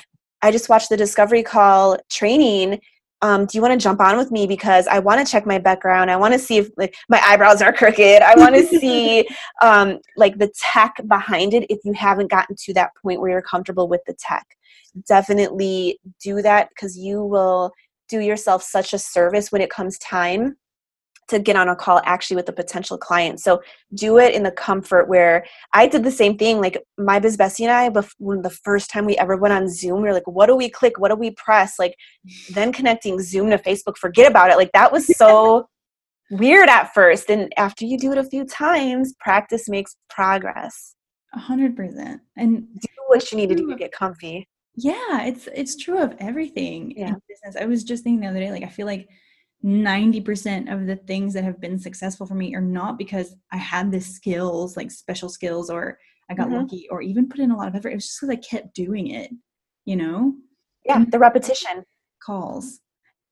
I 0.43 0.53
just 0.53 0.69
watched 0.69 0.89
the 0.89 0.97
discovery 0.97 1.43
call 1.43 1.99
training 2.11 2.81
um, 3.23 3.47
do 3.47 3.59
you 3.59 3.63
want 3.63 3.73
to 3.73 3.83
jump 3.83 4.01
on 4.01 4.17
with 4.17 4.31
me 4.31 4.47
because 4.47 4.87
I 4.87 4.99
want 5.01 5.25
to 5.25 5.31
check 5.31 5.47
my 5.47 5.59
background. 5.59 6.11
I 6.11 6.17
want 6.17 6.35
to 6.35 6.39
see 6.39 6.59
if 6.59 6.71
like 6.77 6.95
my 7.09 7.21
eyebrows 7.25 7.61
are 7.63 7.73
crooked. 7.77 8.23
I 8.23 8.35
want 8.37 8.55
to 8.55 8.67
see 8.67 9.29
um, 9.63 9.99
like 10.17 10.39
the 10.39 10.53
tech 10.73 10.95
behind 11.07 11.55
it. 11.55 11.67
If 11.69 11.81
you 11.85 11.93
haven't 11.93 12.31
gotten 12.31 12.55
to 12.57 12.75
that 12.75 12.91
point 13.03 13.21
where 13.21 13.31
you're 13.31 13.43
comfortable 13.43 13.89
with 13.89 14.03
the 14.07 14.15
tech, 14.19 14.47
definitely 15.07 15.99
do 16.23 16.43
that 16.43 16.69
because 16.69 16.97
you 16.97 17.25
will 17.25 17.73
do 18.09 18.21
yourself 18.21 18.63
such 18.63 18.93
a 18.93 18.99
service 18.99 19.53
when 19.53 19.63
it 19.63 19.71
comes 19.71 19.99
time 19.99 20.57
to 21.29 21.39
get 21.39 21.57
on 21.57 21.69
a 21.69 21.77
call 21.77 22.01
actually 22.05 22.37
with 22.37 22.49
a 22.49 22.53
potential 22.53 22.99
client. 22.99 23.41
So 23.41 23.63
do 23.95 24.19
it 24.19 24.35
in 24.35 24.43
the 24.43 24.51
comfort 24.51 25.09
where 25.09 25.45
I 25.73 25.87
did 25.87 26.03
the 26.03 26.11
same 26.11 26.37
thing. 26.37 26.61
Like 26.61 26.83
my 26.97 27.19
biz 27.19 27.37
bestie 27.37 27.69
and 27.69 27.71
I, 27.71 28.03
when 28.19 28.43
the 28.43 28.51
first 28.51 28.91
time 28.91 29.05
we 29.05 29.17
ever 29.17 29.37
went 29.37 29.55
on 29.55 29.69
Zoom, 29.69 30.03
we 30.03 30.09
were 30.09 30.15
like, 30.15 30.27
what 30.27 30.47
do 30.47 30.57
we 30.57 30.69
click? 30.69 30.99
What 30.99 31.09
do 31.09 31.17
we 31.17 31.31
press? 31.33 31.79
Like 31.79 31.95
then 32.51 32.73
connecting 32.73 33.21
Zoom 33.21 33.51
to 33.51 33.59
Facebook, 33.59 33.97
forget 33.97 34.31
about 34.31 34.51
it. 34.51 34.57
Like 34.57 34.73
that 34.73 34.93
was 34.93 35.07
so 35.17 35.69
weird 36.31 36.69
at 36.69 36.93
first. 36.95 37.31
And 37.31 37.53
after 37.57 37.85
you 37.85 37.99
do 37.99 38.13
it 38.13 38.19
a 38.19 38.25
few 38.25 38.45
times, 38.45 39.15
practice 39.21 39.69
makes 39.69 39.97
progress. 40.09 40.95
A 41.35 41.39
hundred 41.39 41.77
percent. 41.77 42.23
And 42.37 42.67
do 42.81 42.89
what 43.09 43.31
you 43.31 43.37
need 43.37 43.51
to 43.51 43.55
do 43.55 43.69
to 43.69 43.77
get 43.77 43.93
comfy. 43.93 44.49
Yeah, 44.77 45.25
it's 45.25 45.49
it's 45.55 45.77
true 45.77 45.99
of 45.99 46.15
everything 46.21 46.95
yeah. 46.97 47.09
in 47.09 47.17
business. 47.29 47.61
I 47.61 47.67
was 47.67 47.85
just 47.85 48.05
thinking 48.05 48.21
the 48.21 48.29
other 48.29 48.41
day, 48.41 48.51
like 48.51 48.63
I 48.63 48.69
feel 48.69 48.87
like 48.87 49.09
90% 49.65 50.73
of 50.73 50.87
the 50.87 50.97
things 50.97 51.35
that 51.35 51.45
have 51.45 51.61
been 51.61 51.79
successful 51.79 52.27
for 52.27 52.35
me 52.35 52.55
are 52.55 52.61
not 52.61 52.97
because 52.97 53.35
I 53.53 53.57
had 53.57 53.91
the 53.91 54.01
skills, 54.01 54.77
like 54.77 54.91
special 54.91 55.29
skills, 55.29 55.69
or 55.69 55.99
I 56.31 56.35
got 56.35 56.49
mm-hmm. 56.49 56.59
lucky, 56.59 56.87
or 56.91 57.03
even 57.03 57.29
put 57.29 57.41
in 57.41 57.51
a 57.51 57.57
lot 57.57 57.69
of 57.69 57.75
effort. 57.75 57.91
It 57.91 57.97
was 57.97 58.07
just 58.07 58.21
because 58.21 58.37
I 58.37 58.37
kept 58.37 58.75
doing 58.75 59.09
it, 59.09 59.31
you 59.85 59.97
know? 59.97 60.35
Yeah, 60.85 61.05
the 61.09 61.19
repetition. 61.19 61.85
Calls. 62.23 62.81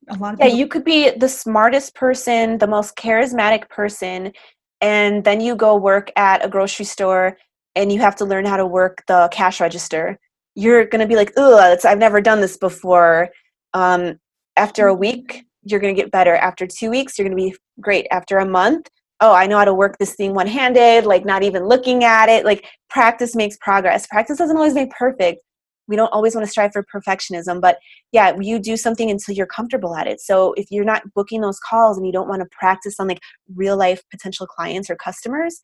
A 0.09 0.15
lot 0.15 0.35
of 0.35 0.41
Yeah, 0.41 0.47
people- 0.47 0.59
you 0.59 0.69
could 0.69 0.85
be 0.85 1.11
the 1.11 1.29
smartest 1.29 1.95
person, 1.95 2.59
the 2.59 2.67
most 2.67 2.97
charismatic 2.97 3.69
person, 3.69 4.33
and 4.81 5.25
then 5.25 5.41
you 5.41 5.55
go 5.55 5.77
work 5.77 6.11
at 6.17 6.45
a 6.45 6.49
grocery 6.49 6.85
store 6.85 7.37
and 7.77 7.93
you 7.93 8.01
have 8.01 8.17
to 8.17 8.25
learn 8.25 8.45
how 8.45 8.57
to 8.57 8.67
work 8.67 9.03
the 9.07 9.29
cash 9.31 9.61
register. 9.61 10.19
You're 10.55 10.87
going 10.87 11.01
to 11.01 11.07
be 11.07 11.17
like, 11.17 11.33
ugh, 11.37 11.79
I've 11.85 11.99
never 11.99 12.21
done 12.21 12.41
this 12.41 12.57
before. 12.57 13.29
Um, 13.75 14.19
after 14.57 14.89
a 14.89 14.93
mm-hmm. 14.93 15.01
week, 15.01 15.45
you're 15.67 15.81
going 15.81 15.95
to 15.95 16.01
get 16.01 16.11
better. 16.11 16.35
After 16.35 16.67
two 16.67 16.91
weeks, 16.91 17.19
you're 17.19 17.29
going 17.29 17.37
to 17.37 17.51
be 17.51 17.57
great. 17.81 18.07
After 18.11 18.39
a 18.39 18.47
month, 18.47 18.89
oh, 19.21 19.35
I 19.35 19.47
know 19.47 19.59
how 19.59 19.65
to 19.65 19.75
work 19.75 19.97
this 19.99 20.15
thing 20.15 20.35
one 20.35 20.47
handed, 20.47 21.07
like 21.07 21.25
not 21.25 21.43
even 21.43 21.65
looking 21.67 22.05
at 22.05 22.29
it. 22.29 22.45
Like 22.45 22.67
practice 22.91 23.35
makes 23.35 23.57
progress. 23.59 24.07
Practice 24.07 24.39
doesn't 24.39 24.57
always 24.57 24.75
make 24.75 24.91
perfect. 24.91 25.41
We 25.89 25.97
don't 25.97 26.13
always 26.13 26.35
want 26.35 26.45
to 26.45 26.51
strive 26.51 26.73
for 26.73 26.85
perfectionism, 26.85 27.61
but 27.61 27.79
yeah, 28.13 28.37
you 28.41 28.59
do 28.59 28.77
something 28.77 29.09
until 29.11 29.35
you're 29.35 29.47
comfortable 29.47 29.95
at 29.95 30.07
it. 30.09 30.21
So 30.21 30.53
if 30.55 30.67
you're 30.71 30.85
not 30.85 31.03
booking 31.15 31.41
those 31.41 31.61
calls 31.61 31.97
and 31.97 32.05
you 32.05 32.13
don't 32.13 32.29
want 32.29 32.43
to 32.43 32.49
practice 32.51 32.97
on 32.99 33.07
like 33.07 33.21
real 33.55 33.77
life 33.77 34.03
potential 34.11 34.47
clients 34.47 34.91
or 34.91 34.97
customers, 34.97 35.61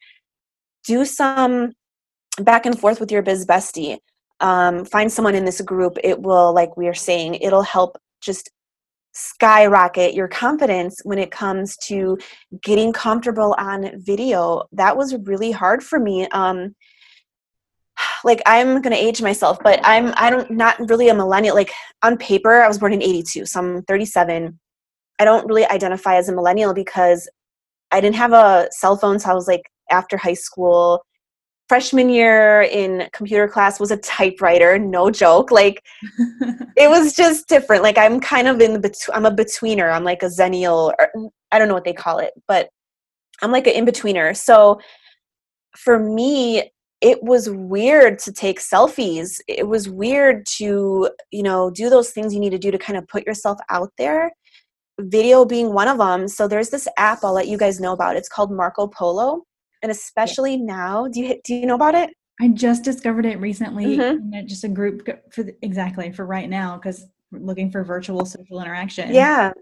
do 0.85 1.05
some 1.05 1.73
back 2.41 2.67
and 2.67 2.79
forth 2.79 3.01
with 3.01 3.11
your 3.11 3.23
biz 3.23 3.45
bestie. 3.45 3.99
Um, 4.41 4.85
find 4.85 5.13
someone 5.13 5.35
in 5.35 5.45
this 5.45 5.61
group. 5.61 5.99
It 6.03 6.23
will, 6.23 6.53
like 6.53 6.77
we 6.77 6.89
are 6.89 6.95
saying, 6.95 7.37
it'll 7.37 7.63
help 7.63 7.99
just 8.21 8.51
skyrocket 9.13 10.15
your 10.15 10.29
confidence 10.29 11.01
when 11.05 11.19
it 11.19 11.31
comes 11.31 11.77
to 11.77 12.19
getting 12.63 12.93
comfortable 12.93 13.55
on 13.59 14.01
video. 14.01 14.65
That 14.73 14.97
was 14.97 15.15
really 15.25 15.51
hard 15.51 15.83
for 15.83 15.99
me. 15.99 16.27
Um, 16.29 16.75
like 18.25 18.43
I'm 18.47 18.81
gonna 18.83 18.97
age 18.97 19.23
myself, 19.23 19.59
but 19.63 19.81
I'm 19.85 20.13
I 20.17 20.31
don't 20.31 20.51
not 20.51 20.79
really 20.89 21.09
a 21.09 21.15
millennial. 21.15 21.55
Like 21.55 21.73
on 22.03 22.17
paper, 22.17 22.63
I 22.63 22.69
was 22.69 22.79
born 22.79 22.93
in 22.93 23.03
'82, 23.03 23.47
so 23.47 23.61
I'm 23.61 23.83
37. 23.83 24.59
I 25.19 25.25
don't 25.25 25.47
really 25.47 25.67
identify 25.67 26.17
as 26.17 26.29
a 26.29 26.35
millennial 26.35 26.75
because 26.75 27.29
I 27.91 28.01
didn't 28.01 28.17
have 28.17 28.33
a 28.33 28.69
cell 28.73 28.97
phone, 28.97 29.19
so 29.19 29.31
I 29.31 29.35
was 29.35 29.47
like 29.47 29.71
after 29.91 30.17
high 30.17 30.35
school 30.35 31.05
freshman 31.73 32.11
year 32.11 32.61
in 32.71 33.09
computer 33.15 33.49
class 33.49 33.81
was 33.81 33.91
a 33.91 33.97
typewriter 33.97 34.79
no 34.79 35.11
joke. 35.11 35.51
Like 35.51 35.83
it 36.77 36.91
was 36.91 37.15
just 37.15 37.49
different. 37.49 37.83
Like 37.83 37.97
i'm 37.97 38.21
kind 38.21 38.47
of 38.47 38.61
in 38.61 38.75
the 38.75 38.79
bet- 38.79 39.09
i'm 39.15 39.25
a 39.25 39.31
betweener. 39.35 39.91
I'm 39.91 40.05
like 40.05 40.23
a 40.23 40.27
zennial 40.27 40.93
or 40.99 41.31
i 41.51 41.59
don't 41.59 41.69
know 41.69 41.75
what 41.75 41.85
they 41.85 41.95
call 41.95 42.19
it 42.19 42.35
but 42.47 42.69
i'm 43.41 43.51
like 43.51 43.67
an 43.67 43.73
in-betweener. 43.73 44.37
So 44.37 44.83
for 45.79 45.99
me 45.99 46.71
it 47.01 47.23
was 47.23 47.49
weird 47.49 48.19
to 48.19 48.33
take 48.35 48.61
selfies. 48.61 49.41
It 49.49 49.67
was 49.67 49.89
weird 49.89 50.45
to 50.59 51.09
you 51.31 51.43
know 51.43 51.71
do 51.71 51.89
those 51.89 52.11
things 52.11 52.35
you 52.35 52.41
need 52.41 52.51
to 52.51 52.59
do 52.59 52.71
to 52.71 52.77
kind 52.77 52.99
of 52.99 53.09
put 53.09 53.27
yourself 53.27 53.57
out 53.71 53.91
there. 53.97 54.31
Video 55.01 55.47
being 55.47 55.73
one 55.73 55.89
of 55.89 55.97
them 55.97 56.29
so 56.29 56.47
there's 56.47 56.69
this 56.69 56.87
app 56.99 57.21
i'll 57.25 57.33
let 57.33 57.49
you 57.49 57.57
guys 57.57 57.81
know 57.81 57.95
about. 57.95 58.17
It's 58.17 58.29
called 58.29 58.53
marco 58.53 58.89
polo 58.89 59.47
and 59.83 59.91
especially 59.91 60.57
now 60.57 61.09
do 61.09 61.21
you 61.21 61.41
do 61.45 61.55
you 61.55 61.67
know 61.67 61.75
about 61.75 61.95
it? 61.95 62.11
I 62.41 62.49
just 62.49 62.83
discovered 62.83 63.27
it 63.27 63.41
recently 63.41 63.97
mm-hmm. 63.99 64.47
just 64.47 64.65
a 64.65 64.69
group 64.69 65.07
for 65.33 65.43
the, 65.45 65.55
exactly 65.63 66.11
for 66.13 66.27
right 66.27 66.49
now 66.49 66.77
because 66.77 67.07
looking 67.31 67.71
for 67.71 67.85
virtual 67.85 68.25
social 68.25 68.61
interaction. 68.61 69.15
Yeah. 69.15 69.53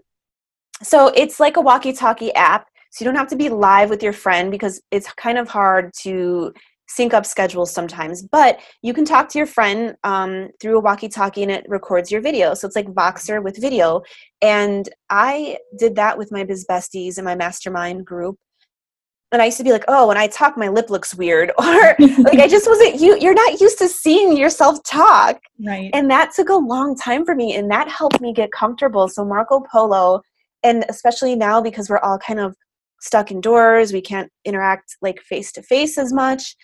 So 0.81 1.07
it's 1.09 1.39
like 1.39 1.57
a 1.57 1.61
walkie 1.61 1.93
talkie 1.93 2.33
app 2.33 2.67
so 2.91 3.03
you 3.03 3.09
don't 3.09 3.17
have 3.17 3.29
to 3.29 3.35
be 3.35 3.49
live 3.49 3.89
with 3.89 4.03
your 4.03 4.13
friend 4.13 4.51
because 4.51 4.81
it's 4.91 5.11
kind 5.13 5.37
of 5.37 5.47
hard 5.47 5.91
to 6.01 6.53
sync 6.87 7.13
up 7.13 7.25
schedules 7.25 7.71
sometimes 7.71 8.21
but 8.21 8.59
you 8.81 8.93
can 8.93 9.05
talk 9.05 9.29
to 9.29 9.37
your 9.37 9.47
friend 9.47 9.95
um, 10.03 10.49
through 10.59 10.77
a 10.77 10.81
walkie 10.81 11.07
talkie 11.07 11.41
and 11.41 11.51
it 11.51 11.65
records 11.69 12.11
your 12.11 12.19
video. 12.19 12.53
So 12.53 12.67
it's 12.67 12.75
like 12.75 12.87
voxer 12.87 13.41
with 13.41 13.61
video. 13.61 14.01
And 14.41 14.89
i 15.09 15.57
did 15.77 15.95
that 15.95 16.17
with 16.17 16.31
my 16.31 16.43
biz 16.43 16.65
besties 16.69 17.17
in 17.17 17.25
my 17.25 17.35
mastermind 17.35 18.05
group 18.05 18.37
and 19.31 19.41
I 19.41 19.45
used 19.45 19.57
to 19.57 19.63
be 19.63 19.71
like, 19.71 19.85
oh, 19.87 20.07
when 20.07 20.17
I 20.17 20.27
talk, 20.27 20.57
my 20.57 20.67
lip 20.67 20.89
looks 20.89 21.15
weird, 21.15 21.51
or 21.57 21.95
like 21.99 22.39
I 22.39 22.47
just 22.49 22.67
wasn't 22.67 22.99
you. 22.99 23.17
You're 23.19 23.33
not 23.33 23.61
used 23.61 23.77
to 23.79 23.87
seeing 23.87 24.35
yourself 24.35 24.83
talk, 24.83 25.39
right? 25.65 25.89
And 25.93 26.09
that 26.09 26.33
took 26.35 26.49
a 26.49 26.55
long 26.55 26.95
time 26.97 27.25
for 27.25 27.35
me, 27.35 27.55
and 27.55 27.69
that 27.71 27.87
helped 27.87 28.19
me 28.19 28.33
get 28.33 28.51
comfortable. 28.51 29.07
So 29.07 29.23
Marco 29.23 29.61
Polo, 29.71 30.21
and 30.63 30.85
especially 30.89 31.35
now 31.35 31.61
because 31.61 31.89
we're 31.89 31.99
all 31.99 32.19
kind 32.19 32.39
of 32.39 32.55
stuck 32.99 33.31
indoors, 33.31 33.93
we 33.93 34.01
can't 34.01 34.31
interact 34.45 34.97
like 35.01 35.21
face 35.21 35.51
to 35.53 35.63
face 35.63 35.97
as 35.97 36.13
much. 36.13 36.55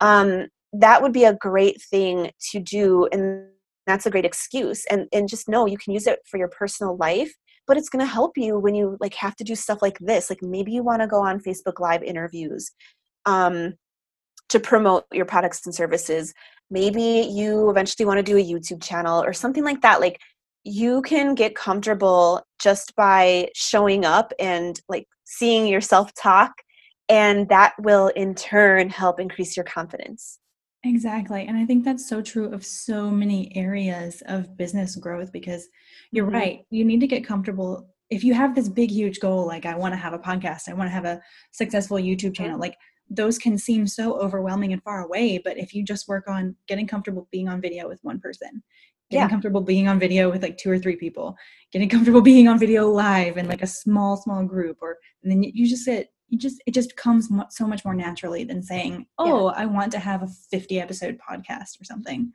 Um, 0.00 0.46
that 0.72 1.02
would 1.02 1.12
be 1.12 1.24
a 1.24 1.34
great 1.34 1.82
thing 1.82 2.30
to 2.52 2.60
do, 2.60 3.08
and 3.12 3.46
that's 3.86 4.06
a 4.06 4.10
great 4.10 4.24
excuse. 4.24 4.84
And 4.86 5.08
and 5.12 5.28
just 5.28 5.48
know 5.48 5.66
you 5.66 5.78
can 5.78 5.92
use 5.92 6.06
it 6.06 6.20
for 6.26 6.38
your 6.38 6.48
personal 6.48 6.96
life 6.96 7.34
but 7.66 7.76
it's 7.76 7.88
going 7.88 8.04
to 8.04 8.10
help 8.10 8.36
you 8.36 8.58
when 8.58 8.74
you 8.74 8.96
like 9.00 9.14
have 9.14 9.36
to 9.36 9.44
do 9.44 9.54
stuff 9.54 9.80
like 9.82 9.98
this 9.98 10.30
like 10.30 10.42
maybe 10.42 10.72
you 10.72 10.82
want 10.82 11.00
to 11.00 11.06
go 11.06 11.20
on 11.20 11.40
facebook 11.40 11.80
live 11.80 12.02
interviews 12.02 12.70
um, 13.26 13.74
to 14.48 14.60
promote 14.60 15.04
your 15.12 15.24
products 15.24 15.64
and 15.64 15.74
services. 15.74 16.34
Maybe 16.70 17.28
you 17.30 17.70
eventually 17.70 18.06
want 18.06 18.18
to 18.18 18.22
do 18.22 18.36
a 18.36 18.44
youtube 18.44 18.82
channel 18.82 19.22
or 19.22 19.32
something 19.32 19.64
like 19.64 19.82
that 19.82 20.00
like 20.00 20.18
you 20.64 21.02
can 21.02 21.34
get 21.34 21.54
comfortable 21.54 22.42
just 22.58 22.96
by 22.96 23.48
showing 23.54 24.04
up 24.04 24.32
and 24.38 24.80
like 24.88 25.06
seeing 25.24 25.66
yourself 25.66 26.12
talk 26.14 26.52
and 27.08 27.48
that 27.50 27.74
will 27.78 28.08
in 28.08 28.34
turn 28.34 28.88
help 28.88 29.20
increase 29.20 29.56
your 29.56 29.64
confidence 29.64 30.38
Exactly. 30.84 31.46
And 31.46 31.56
I 31.56 31.64
think 31.64 31.84
that's 31.84 32.06
so 32.06 32.20
true 32.20 32.52
of 32.52 32.64
so 32.64 33.10
many 33.10 33.54
areas 33.56 34.22
of 34.26 34.56
business 34.56 34.96
growth 34.96 35.32
because 35.32 35.66
you're 36.10 36.26
mm-hmm. 36.26 36.34
right. 36.34 36.66
You 36.70 36.84
need 36.84 37.00
to 37.00 37.06
get 37.06 37.26
comfortable. 37.26 37.88
If 38.10 38.22
you 38.22 38.34
have 38.34 38.54
this 38.54 38.68
big, 38.68 38.90
huge 38.90 39.18
goal, 39.18 39.46
like 39.46 39.64
I 39.64 39.76
want 39.76 39.94
to 39.94 39.98
have 39.98 40.12
a 40.12 40.18
podcast, 40.18 40.68
I 40.68 40.74
want 40.74 40.88
to 40.88 40.94
have 40.94 41.06
a 41.06 41.20
successful 41.52 41.96
YouTube 41.96 42.34
channel, 42.34 42.60
like 42.60 42.76
those 43.08 43.38
can 43.38 43.56
seem 43.56 43.86
so 43.86 44.18
overwhelming 44.18 44.72
and 44.72 44.82
far 44.82 45.04
away. 45.04 45.38
But 45.38 45.56
if 45.58 45.74
you 45.74 45.84
just 45.84 46.06
work 46.06 46.28
on 46.28 46.54
getting 46.68 46.86
comfortable 46.86 47.28
being 47.30 47.48
on 47.48 47.62
video 47.62 47.88
with 47.88 48.00
one 48.02 48.20
person, 48.20 48.62
getting 49.10 49.24
yeah. 49.24 49.28
comfortable 49.28 49.60
being 49.62 49.88
on 49.88 49.98
video 49.98 50.30
with 50.30 50.42
like 50.42 50.58
two 50.58 50.70
or 50.70 50.78
three 50.78 50.96
people, 50.96 51.34
getting 51.72 51.88
comfortable 51.88 52.20
being 52.22 52.46
on 52.46 52.58
video 52.58 52.88
live 52.90 53.38
in 53.38 53.48
like 53.48 53.62
a 53.62 53.66
small, 53.66 54.18
small 54.18 54.44
group, 54.44 54.78
or 54.82 54.98
and 55.22 55.32
then 55.32 55.42
you 55.42 55.66
just 55.66 55.86
get 55.86 56.08
you 56.34 56.40
just 56.40 56.60
it 56.66 56.74
just 56.74 56.96
comes 56.96 57.30
so 57.50 57.66
much 57.66 57.84
more 57.84 57.94
naturally 57.94 58.42
than 58.42 58.60
saying 58.60 59.06
oh 59.18 59.46
yeah. 59.46 59.62
i 59.62 59.64
want 59.64 59.92
to 59.92 60.00
have 60.00 60.22
a 60.22 60.26
50 60.26 60.80
episode 60.80 61.18
podcast 61.18 61.80
or 61.80 61.84
something. 61.84 62.32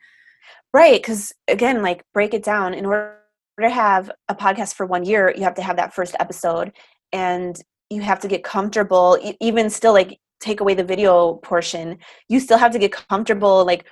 Right 0.73 1.01
because 1.01 1.33
again 1.47 1.81
like 1.81 2.03
break 2.13 2.33
it 2.33 2.43
down. 2.43 2.73
In 2.73 2.85
order 2.85 3.17
to 3.59 3.69
have 3.69 4.09
a 4.29 4.35
podcast 4.35 4.75
for 4.75 4.85
one 4.85 5.03
year 5.03 5.33
you 5.35 5.43
have 5.43 5.55
to 5.55 5.61
have 5.61 5.75
that 5.75 5.93
first 5.93 6.15
episode 6.19 6.71
and 7.11 7.61
you 7.89 8.01
have 8.01 8.21
to 8.21 8.29
get 8.29 8.43
comfortable 8.43 9.19
even 9.41 9.69
still 9.69 9.91
like 9.91 10.17
take 10.39 10.61
away 10.61 10.73
the 10.73 10.83
video 10.83 11.33
portion 11.43 11.97
you 12.29 12.39
still 12.39 12.57
have 12.57 12.71
to 12.71 12.79
get 12.79 12.93
comfortable 12.93 13.65
like 13.65 13.85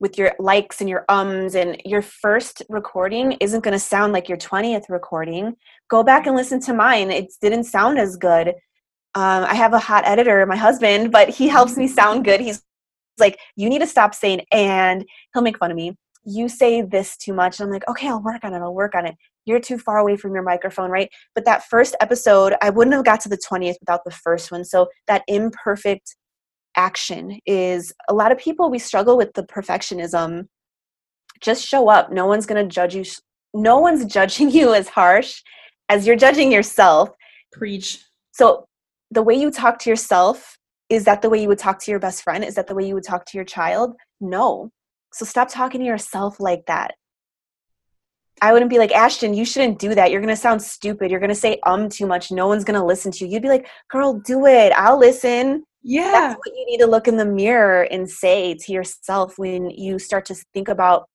with 0.00 0.18
your 0.18 0.32
likes 0.40 0.80
and 0.80 0.90
your 0.90 1.04
ums 1.08 1.54
and 1.54 1.80
your 1.84 2.02
first 2.02 2.62
recording 2.68 3.32
isn't 3.40 3.62
going 3.62 3.72
to 3.72 3.78
sound 3.78 4.12
like 4.12 4.28
your 4.28 4.36
20th 4.36 4.88
recording. 4.88 5.54
Go 5.88 6.02
back 6.02 6.26
and 6.26 6.34
listen 6.34 6.58
to 6.62 6.74
mine. 6.74 7.12
It 7.12 7.32
didn't 7.40 7.64
sound 7.64 8.00
as 8.00 8.16
good 8.16 8.54
um, 9.14 9.44
i 9.44 9.54
have 9.54 9.72
a 9.72 9.78
hot 9.78 10.04
editor 10.06 10.44
my 10.46 10.56
husband 10.56 11.12
but 11.12 11.28
he 11.28 11.48
helps 11.48 11.76
me 11.76 11.86
sound 11.86 12.24
good. 12.24 12.40
He's 12.40 12.62
like 13.18 13.38
you 13.56 13.68
need 13.68 13.80
to 13.80 13.86
stop 13.86 14.14
saying 14.14 14.42
and. 14.50 15.04
He'll 15.32 15.42
make 15.42 15.58
fun 15.58 15.70
of 15.70 15.76
me. 15.76 15.96
You 16.24 16.48
say 16.48 16.82
this 16.82 17.16
too 17.16 17.32
much. 17.32 17.58
And 17.58 17.66
i'm 17.66 17.72
like 17.72 17.88
okay 17.88 18.08
i'll 18.08 18.22
work 18.22 18.44
on 18.44 18.54
it. 18.54 18.58
I'll 18.58 18.74
work 18.74 18.94
on 18.94 19.06
it. 19.06 19.14
You're 19.44 19.60
too 19.60 19.78
far 19.78 19.98
away 19.98 20.16
from 20.16 20.34
your 20.34 20.42
microphone 20.42 20.90
right? 20.90 21.08
But 21.34 21.44
that 21.44 21.64
first 21.64 21.94
episode 22.00 22.54
i 22.62 22.70
wouldn't 22.70 22.94
have 22.94 23.04
got 23.04 23.20
to 23.22 23.28
the 23.28 23.38
20th 23.38 23.76
without 23.80 24.04
the 24.04 24.10
first 24.10 24.50
one. 24.50 24.64
So 24.64 24.88
that 25.08 25.22
imperfect 25.28 26.16
action 26.76 27.38
is 27.46 27.92
a 28.08 28.14
lot 28.14 28.32
of 28.32 28.38
people 28.38 28.70
we 28.70 28.78
struggle 28.78 29.16
with 29.16 29.32
the 29.34 29.42
perfectionism. 29.42 30.48
Just 31.40 31.66
show 31.66 31.88
up. 31.88 32.12
No 32.12 32.26
one's 32.26 32.46
going 32.46 32.66
to 32.66 32.72
judge 32.72 32.94
you 32.94 33.04
no 33.54 33.78
one's 33.78 34.04
judging 34.12 34.50
you 34.50 34.74
as 34.74 34.88
harsh 34.88 35.42
as 35.88 36.06
you're 36.06 36.16
judging 36.16 36.50
yourself. 36.52 37.10
Preach. 37.52 38.02
So 38.32 38.66
the 39.12 39.22
way 39.22 39.34
you 39.34 39.50
talk 39.50 39.78
to 39.80 39.90
yourself 39.90 40.58
is 40.88 41.04
that 41.04 41.22
the 41.22 41.30
way 41.30 41.40
you 41.40 41.48
would 41.48 41.58
talk 41.58 41.78
to 41.80 41.90
your 41.90 42.00
best 42.00 42.22
friend 42.22 42.44
is 42.44 42.54
that 42.54 42.66
the 42.66 42.74
way 42.74 42.86
you 42.86 42.94
would 42.94 43.04
talk 43.04 43.24
to 43.26 43.36
your 43.38 43.44
child 43.44 43.94
no 44.20 44.70
so 45.12 45.24
stop 45.24 45.48
talking 45.50 45.80
to 45.80 45.86
yourself 45.86 46.40
like 46.40 46.64
that 46.66 46.94
I 48.40 48.52
wouldn't 48.52 48.70
be 48.70 48.78
like, 48.78 48.90
Ashton, 48.90 49.34
you 49.34 49.44
shouldn't 49.44 49.78
do 49.78 49.94
that. 49.94 50.10
You're 50.10 50.20
going 50.20 50.34
to 50.34 50.40
sound 50.40 50.60
stupid. 50.60 51.12
You're 51.12 51.20
going 51.20 51.30
to 51.30 51.34
say 51.34 51.60
um 51.64 51.88
too 51.88 52.06
much. 52.06 52.32
No 52.32 52.48
one's 52.48 52.64
going 52.64 52.78
to 52.78 52.84
listen 52.84 53.12
to 53.12 53.24
you. 53.24 53.32
You'd 53.32 53.42
be 53.42 53.48
like, 53.48 53.68
girl, 53.88 54.14
do 54.14 54.46
it. 54.46 54.72
I'll 54.72 54.98
listen. 54.98 55.64
Yeah. 55.82 56.10
That's 56.10 56.34
what 56.34 56.56
you 56.56 56.66
need 56.66 56.78
to 56.78 56.86
look 56.86 57.06
in 57.06 57.16
the 57.16 57.24
mirror 57.24 57.82
and 57.84 58.10
say 58.10 58.54
to 58.54 58.72
yourself 58.72 59.38
when 59.38 59.70
you 59.70 59.98
start 59.98 60.24
to 60.26 60.34
think 60.54 60.68
about, 60.68 61.08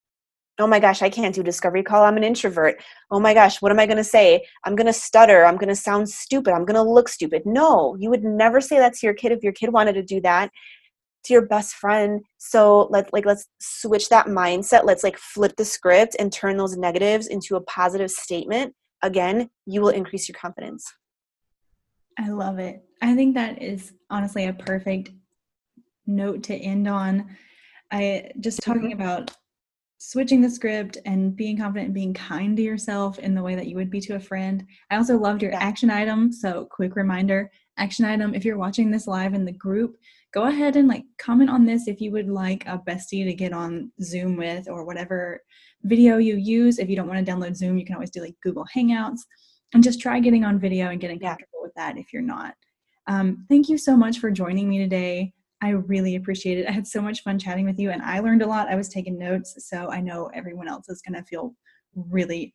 oh 0.60 0.68
my 0.68 0.80
gosh, 0.80 1.02
I 1.02 1.10
can't 1.10 1.36
do 1.36 1.44
discovery 1.44 1.84
call. 1.84 2.04
I'm 2.04 2.18
an 2.18 2.24
introvert. 2.24 2.82
Oh 3.12 3.20
my 3.20 3.34
gosh, 3.34 3.62
what 3.62 3.72
am 3.72 3.80
I 3.80 3.86
going 3.86 3.98
to 3.98 4.04
say? 4.04 4.46
I'm 4.64 4.76
going 4.76 4.88
to 4.88 4.94
stutter. 4.94 5.46
I'm 5.46 5.58
going 5.58 5.70
to 5.70 5.76
sound 5.76 6.10
stupid. 6.10 6.54
I'm 6.54 6.66
going 6.66 6.76
to 6.76 6.82
look 6.82 7.10
stupid. 7.10 7.44
No, 7.46 7.96
you 8.00 8.10
would 8.10 8.24
never 8.24 8.60
say 8.60 8.78
that 8.78 8.94
to 8.96 9.06
your 9.06 9.14
kid 9.14 9.32
if 9.32 9.44
your 9.44 9.54
kid 9.54 9.72
wanted 9.72 9.94
to 9.94 10.04
do 10.04 10.20
that 10.22 10.52
to 11.28 11.34
your 11.34 11.46
best 11.46 11.76
friend. 11.76 12.22
So 12.38 12.88
let's 12.90 13.12
like 13.14 13.26
let's 13.26 13.48
switch 13.60 14.10
that 14.10 14.28
mindset. 14.28 14.86
Let's 14.86 15.04
like 15.04 15.18
flip 15.18 15.54
the 15.58 15.66
script 15.66 16.16
and 16.18 16.32
turn 16.32 16.58
those 16.58 16.78
negatives 16.78 17.28
into 17.28 17.56
a 17.56 17.62
positive 17.62 18.10
statement. 18.10 18.74
Again, 19.04 19.50
you 19.66 19.82
will 19.82 19.90
increase 19.90 20.28
your 20.28 20.38
confidence. 20.40 20.92
I 22.18 22.30
love 22.30 22.58
it. 22.60 22.84
I 23.02 23.14
think 23.14 23.36
that 23.36 23.62
is 23.62 23.94
honestly 24.10 24.46
a 24.46 24.54
perfect 24.54 25.12
note 26.08 26.44
to 26.44 26.56
end 26.56 26.88
on. 26.88 27.38
I 27.92 28.32
just 28.40 28.62
talking 28.64 28.92
mm-hmm. 28.92 29.02
about 29.02 29.32
switching 30.00 30.42
the 30.42 30.50
script 30.50 30.98
and 31.06 31.36
being 31.36 31.58
confident 31.58 31.88
and 31.88 31.94
being 31.94 32.14
kind 32.14 32.56
to 32.56 32.64
yourself 32.64 33.20
in 33.20 33.34
the 33.34 33.42
way 33.42 33.56
that 33.56 33.68
you 33.68 33.76
would 33.76 33.90
be 33.90 34.00
to 34.02 34.16
a 34.16 34.20
friend. 34.20 34.66
I 34.92 34.98
also 34.98 35.18
loved 35.18 35.42
your 35.42 35.54
action 35.54 35.90
item. 35.90 36.32
So, 36.32 36.66
quick 36.66 36.96
reminder 36.96 37.52
action 37.78 38.06
item 38.06 38.34
if 38.34 38.44
you're 38.44 38.58
watching 38.58 38.90
this 38.90 39.08
live 39.08 39.34
in 39.34 39.46
the 39.46 39.52
group, 39.52 39.98
go 40.34 40.44
ahead 40.44 40.76
and 40.76 40.88
like 40.88 41.04
comment 41.20 41.50
on 41.50 41.66
this 41.66 41.88
if 41.88 42.02
you 42.02 42.12
would 42.12 42.30
like 42.30 42.66
a 42.66 42.78
bestie 42.78 43.26
to 43.26 43.34
get 43.34 43.54
on 43.54 43.92
Zoom 44.02 44.36
with 44.36 44.68
or 44.68 44.86
whatever 44.86 45.42
video 45.84 46.18
you 46.18 46.36
use. 46.36 46.80
If 46.80 46.90
you 46.90 46.96
don't 46.96 47.08
want 47.08 47.26
to 47.26 47.32
download 47.32 47.56
Zoom, 47.56 47.78
you 47.78 47.86
can 47.86 47.96
always 47.96 48.12
do 48.12 48.22
like 48.22 48.36
Google 48.44 48.66
Hangouts 48.76 49.22
and 49.74 49.84
just 49.84 50.02
try 50.02 50.20
getting 50.20 50.44
on 50.44 50.60
video 50.60 50.90
and 50.90 51.00
getting 51.00 51.20
comfortable 51.20 51.60
with 51.62 51.74
that 51.76 51.98
if 51.98 52.14
you're 52.14 52.22
not. 52.22 52.54
Um, 53.08 53.46
thank 53.50 53.70
you 53.70 53.78
so 53.78 53.96
much 53.96 54.20
for 54.20 54.32
joining 54.32 54.70
me 54.70 54.80
today. 54.80 55.34
I 55.62 55.70
really 55.70 56.16
appreciate 56.16 56.60
it. 56.60 56.68
I 56.68 56.72
had 56.72 56.88
so 56.88 57.02
much 57.02 57.24
fun 57.24 57.40
chatting 57.40 57.66
with 57.66 57.80
you 57.80 57.90
and 57.90 58.02
I 58.02 58.20
learned 58.20 58.44
a 58.44 58.48
lot. 58.48 58.70
I 58.70 58.76
was 58.76 58.90
taking 58.90 59.18
notes, 59.18 59.56
so 59.68 59.90
I 59.90 60.02
know 60.02 60.30
everyone 60.34 60.68
else 60.68 60.88
is 60.88 61.02
going 61.02 61.20
to 61.20 61.28
feel 61.28 61.56
really, 61.96 62.54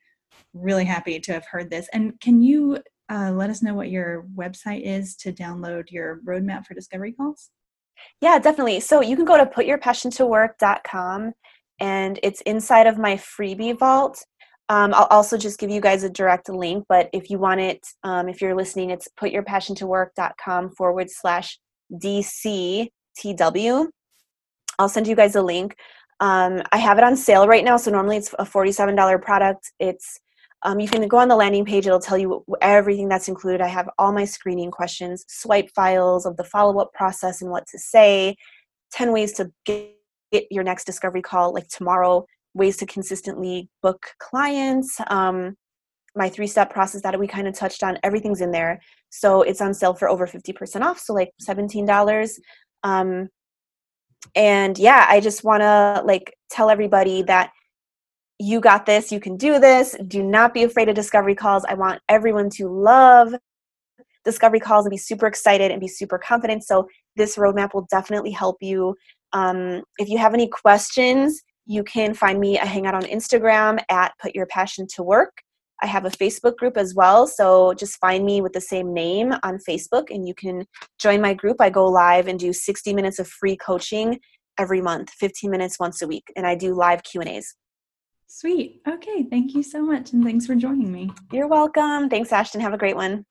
really 0.55 0.85
happy 0.85 1.19
to 1.19 1.33
have 1.33 1.47
heard 1.47 1.71
this. 1.71 1.89
And 1.93 2.19
can 2.21 2.43
you 2.43 2.79
uh, 3.11 3.33
let 3.33 3.51
us 3.51 3.63
know 3.63 3.75
what 3.75 3.91
your 3.91 4.27
website 4.37 4.83
is 4.83 5.17
to 5.17 5.33
download 5.33 5.91
your 5.91 6.21
roadmap 6.27 6.65
for 6.65 6.75
discovery 6.75 7.13
calls? 7.13 7.51
Yeah, 8.21 8.39
definitely. 8.39 8.81
So 8.81 9.01
you 9.01 9.17
can 9.17 9.25
go 9.25 9.37
to 9.37 9.47
putyourpassiontowork.com 9.47 11.33
and 11.81 12.21
it's 12.23 12.41
inside 12.43 12.87
of 12.87 12.99
my 12.99 13.17
freebie 13.17 13.79
vault. 13.79 14.25
Um, 14.69 14.95
I'll 14.95 15.09
also 15.11 15.37
just 15.37 15.59
give 15.59 15.71
you 15.71 15.81
guys 15.81 16.05
a 16.05 16.09
direct 16.09 16.49
link, 16.49 16.87
but 16.89 17.11
if 17.13 17.29
you 17.29 17.39
want 17.39 17.61
it, 17.61 17.87
um, 18.05 18.29
if 18.29 18.41
you're 18.41 18.55
listening, 18.55 18.91
it's 18.91 19.09
putyourpassiontowork.com 19.21 20.71
forward 20.71 21.11
slash 21.11 21.59
DCTW. 21.95 23.89
I'll 24.79 24.89
send 24.89 25.07
you 25.07 25.17
guys 25.17 25.37
a 25.37 25.43
link. 25.43 25.77
Um, 26.21 26.63
I 26.73 26.79
have 26.79 26.99
it 26.99 27.05
on 27.05 27.17
sale 27.17 27.47
right 27.47 27.65
now, 27.65 27.77
so 27.77 27.91
normally 27.91 28.17
it's 28.17 28.33
a 28.39 28.45
$47 28.45 29.21
product. 29.23 29.73
It's 29.79 30.19
um, 30.65 30.79
you 30.79 30.89
can 30.89 31.07
go 31.09 31.19
on 31.19 31.29
the 31.29 31.37
landing 31.37 31.65
page, 31.65 31.87
it'll 31.87 31.99
tell 31.99 32.19
you 32.19 32.45
everything 32.61 33.09
that's 33.09 33.29
included. 33.29 33.61
I 33.61 33.67
have 33.67 33.89
all 33.99 34.13
my 34.13 34.25
screening 34.25 34.71
questions, 34.71 35.25
swipe 35.27 35.69
files 35.75 36.25
of 36.25 36.37
the 36.37 36.45
follow 36.45 36.79
up 36.79 36.93
process 36.93 37.43
and 37.43 37.51
what 37.51 37.67
to 37.69 37.79
say, 37.79 38.37
10 38.93 39.13
ways 39.13 39.33
to 39.35 39.51
get 39.65 40.47
your 40.51 40.63
next 40.63 40.85
discovery 40.85 41.23
call 41.23 41.53
like 41.53 41.67
tomorrow, 41.67 42.25
ways 42.55 42.77
to 42.77 42.87
consistently 42.87 43.69
book 43.83 44.07
clients, 44.21 45.01
um, 45.09 45.57
my 46.15 46.29
three 46.29 46.47
step 46.47 46.71
process 46.71 47.03
that 47.03 47.19
we 47.19 47.27
kind 47.27 47.49
of 47.49 47.55
touched 47.55 47.83
on, 47.83 47.99
everything's 48.03 48.41
in 48.41 48.51
there. 48.51 48.81
So 49.11 49.43
it's 49.43 49.61
on 49.61 49.75
sale 49.75 49.95
for 49.95 50.09
over 50.09 50.27
50% 50.27 50.83
off, 50.83 50.99
so 50.99 51.15
like 51.15 51.31
$17. 51.47 52.31
Um, 52.85 53.29
and 54.35 54.79
yeah, 54.79 55.07
I 55.09 55.21
just 55.21 55.45
want 55.45 55.63
to 55.63 56.03
like 56.05 56.35
tell 56.51 56.71
everybody 56.71 57.23
that 57.23 57.51
you 58.39 58.61
got 58.61 58.87
this, 58.87 59.13
you 59.13 59.21
can 59.21 59.37
do 59.37 59.59
this. 59.59 59.97
Do 60.09 60.23
not 60.23 60.53
be 60.53 60.65
afraid 60.65 60.89
of 60.89 60.95
discovery 60.95 61.35
calls. 61.35 61.65
I 61.65 61.75
want 61.75 62.01
everyone 62.09 62.51
to 62.51 62.69
love 62.69 63.35
discovery 64.25 64.61
calls 64.61 64.85
and 64.85 64.91
be 64.91 64.97
super 64.97 65.27
excited 65.27 65.71
and 65.71 65.81
be 65.81 65.89
super 65.89 66.19
confident. 66.19 66.65
So, 66.65 66.89
this 67.17 67.37
roadmap 67.37 67.75
will 67.75 67.87
definitely 67.91 68.31
help 68.31 68.57
you. 68.61 68.97
Um, 69.33 69.83
if 69.99 70.09
you 70.09 70.19
have 70.19 70.35
any 70.35 70.49
questions, 70.49 71.43
you 71.67 71.85
can 71.85 72.15
find 72.15 72.41
me 72.41 72.59
a 72.59 72.67
hangout 72.67 72.95
on 72.95 73.03
Instagram 73.03 73.79
at 73.89 74.13
Put 74.21 74.35
Your 74.35 74.47
Passion 74.47 74.87
to 74.95 75.03
Work. 75.03 75.43
I 75.83 75.87
have 75.87 76.05
a 76.05 76.11
Facebook 76.11 76.57
group 76.57 76.77
as 76.77 76.95
well, 76.95 77.27
so 77.27 77.75
just 77.75 77.99
find 77.99 78.25
me 78.25 78.41
with 78.41 78.53
the 78.53 78.61
same 78.61 78.95
name 78.95 79.35
on 79.43 79.59
Facebook 79.69 80.05
and 80.11 80.27
you 80.27 80.35
can 80.35 80.65
join 80.99 81.21
my 81.21 81.35
group. 81.35 81.57
I 81.61 81.71
go 81.71 81.87
live 81.87 82.29
and 82.29 82.39
do 82.39 82.53
60 82.53 82.95
minutes 82.95 83.19
of 83.19 83.27
free 83.29 83.57
coaching 83.57 84.21
every 84.59 84.81
month, 84.81 85.11
15 85.11 85.51
minutes 85.51 85.81
once 85.81 86.01
a 86.01 86.07
week, 86.07 86.25
and 86.37 86.47
I 86.47 86.55
do 86.55 86.75
live 86.75 87.03
Q&As. 87.03 87.55
Sweet. 88.29 88.81
Okay. 88.89 89.25
Thank 89.25 89.55
you 89.55 89.63
so 89.63 89.83
much. 89.83 90.13
And 90.13 90.25
thanks 90.25 90.47
for 90.47 90.55
joining 90.55 90.91
me. 90.91 91.11
You're 91.33 91.49
welcome. 91.49 92.09
Thanks, 92.09 92.33
Ashton. 92.33 92.63
Have 92.63 92.73
a 92.73 92.79
great 92.79 92.97
one. 92.97 93.27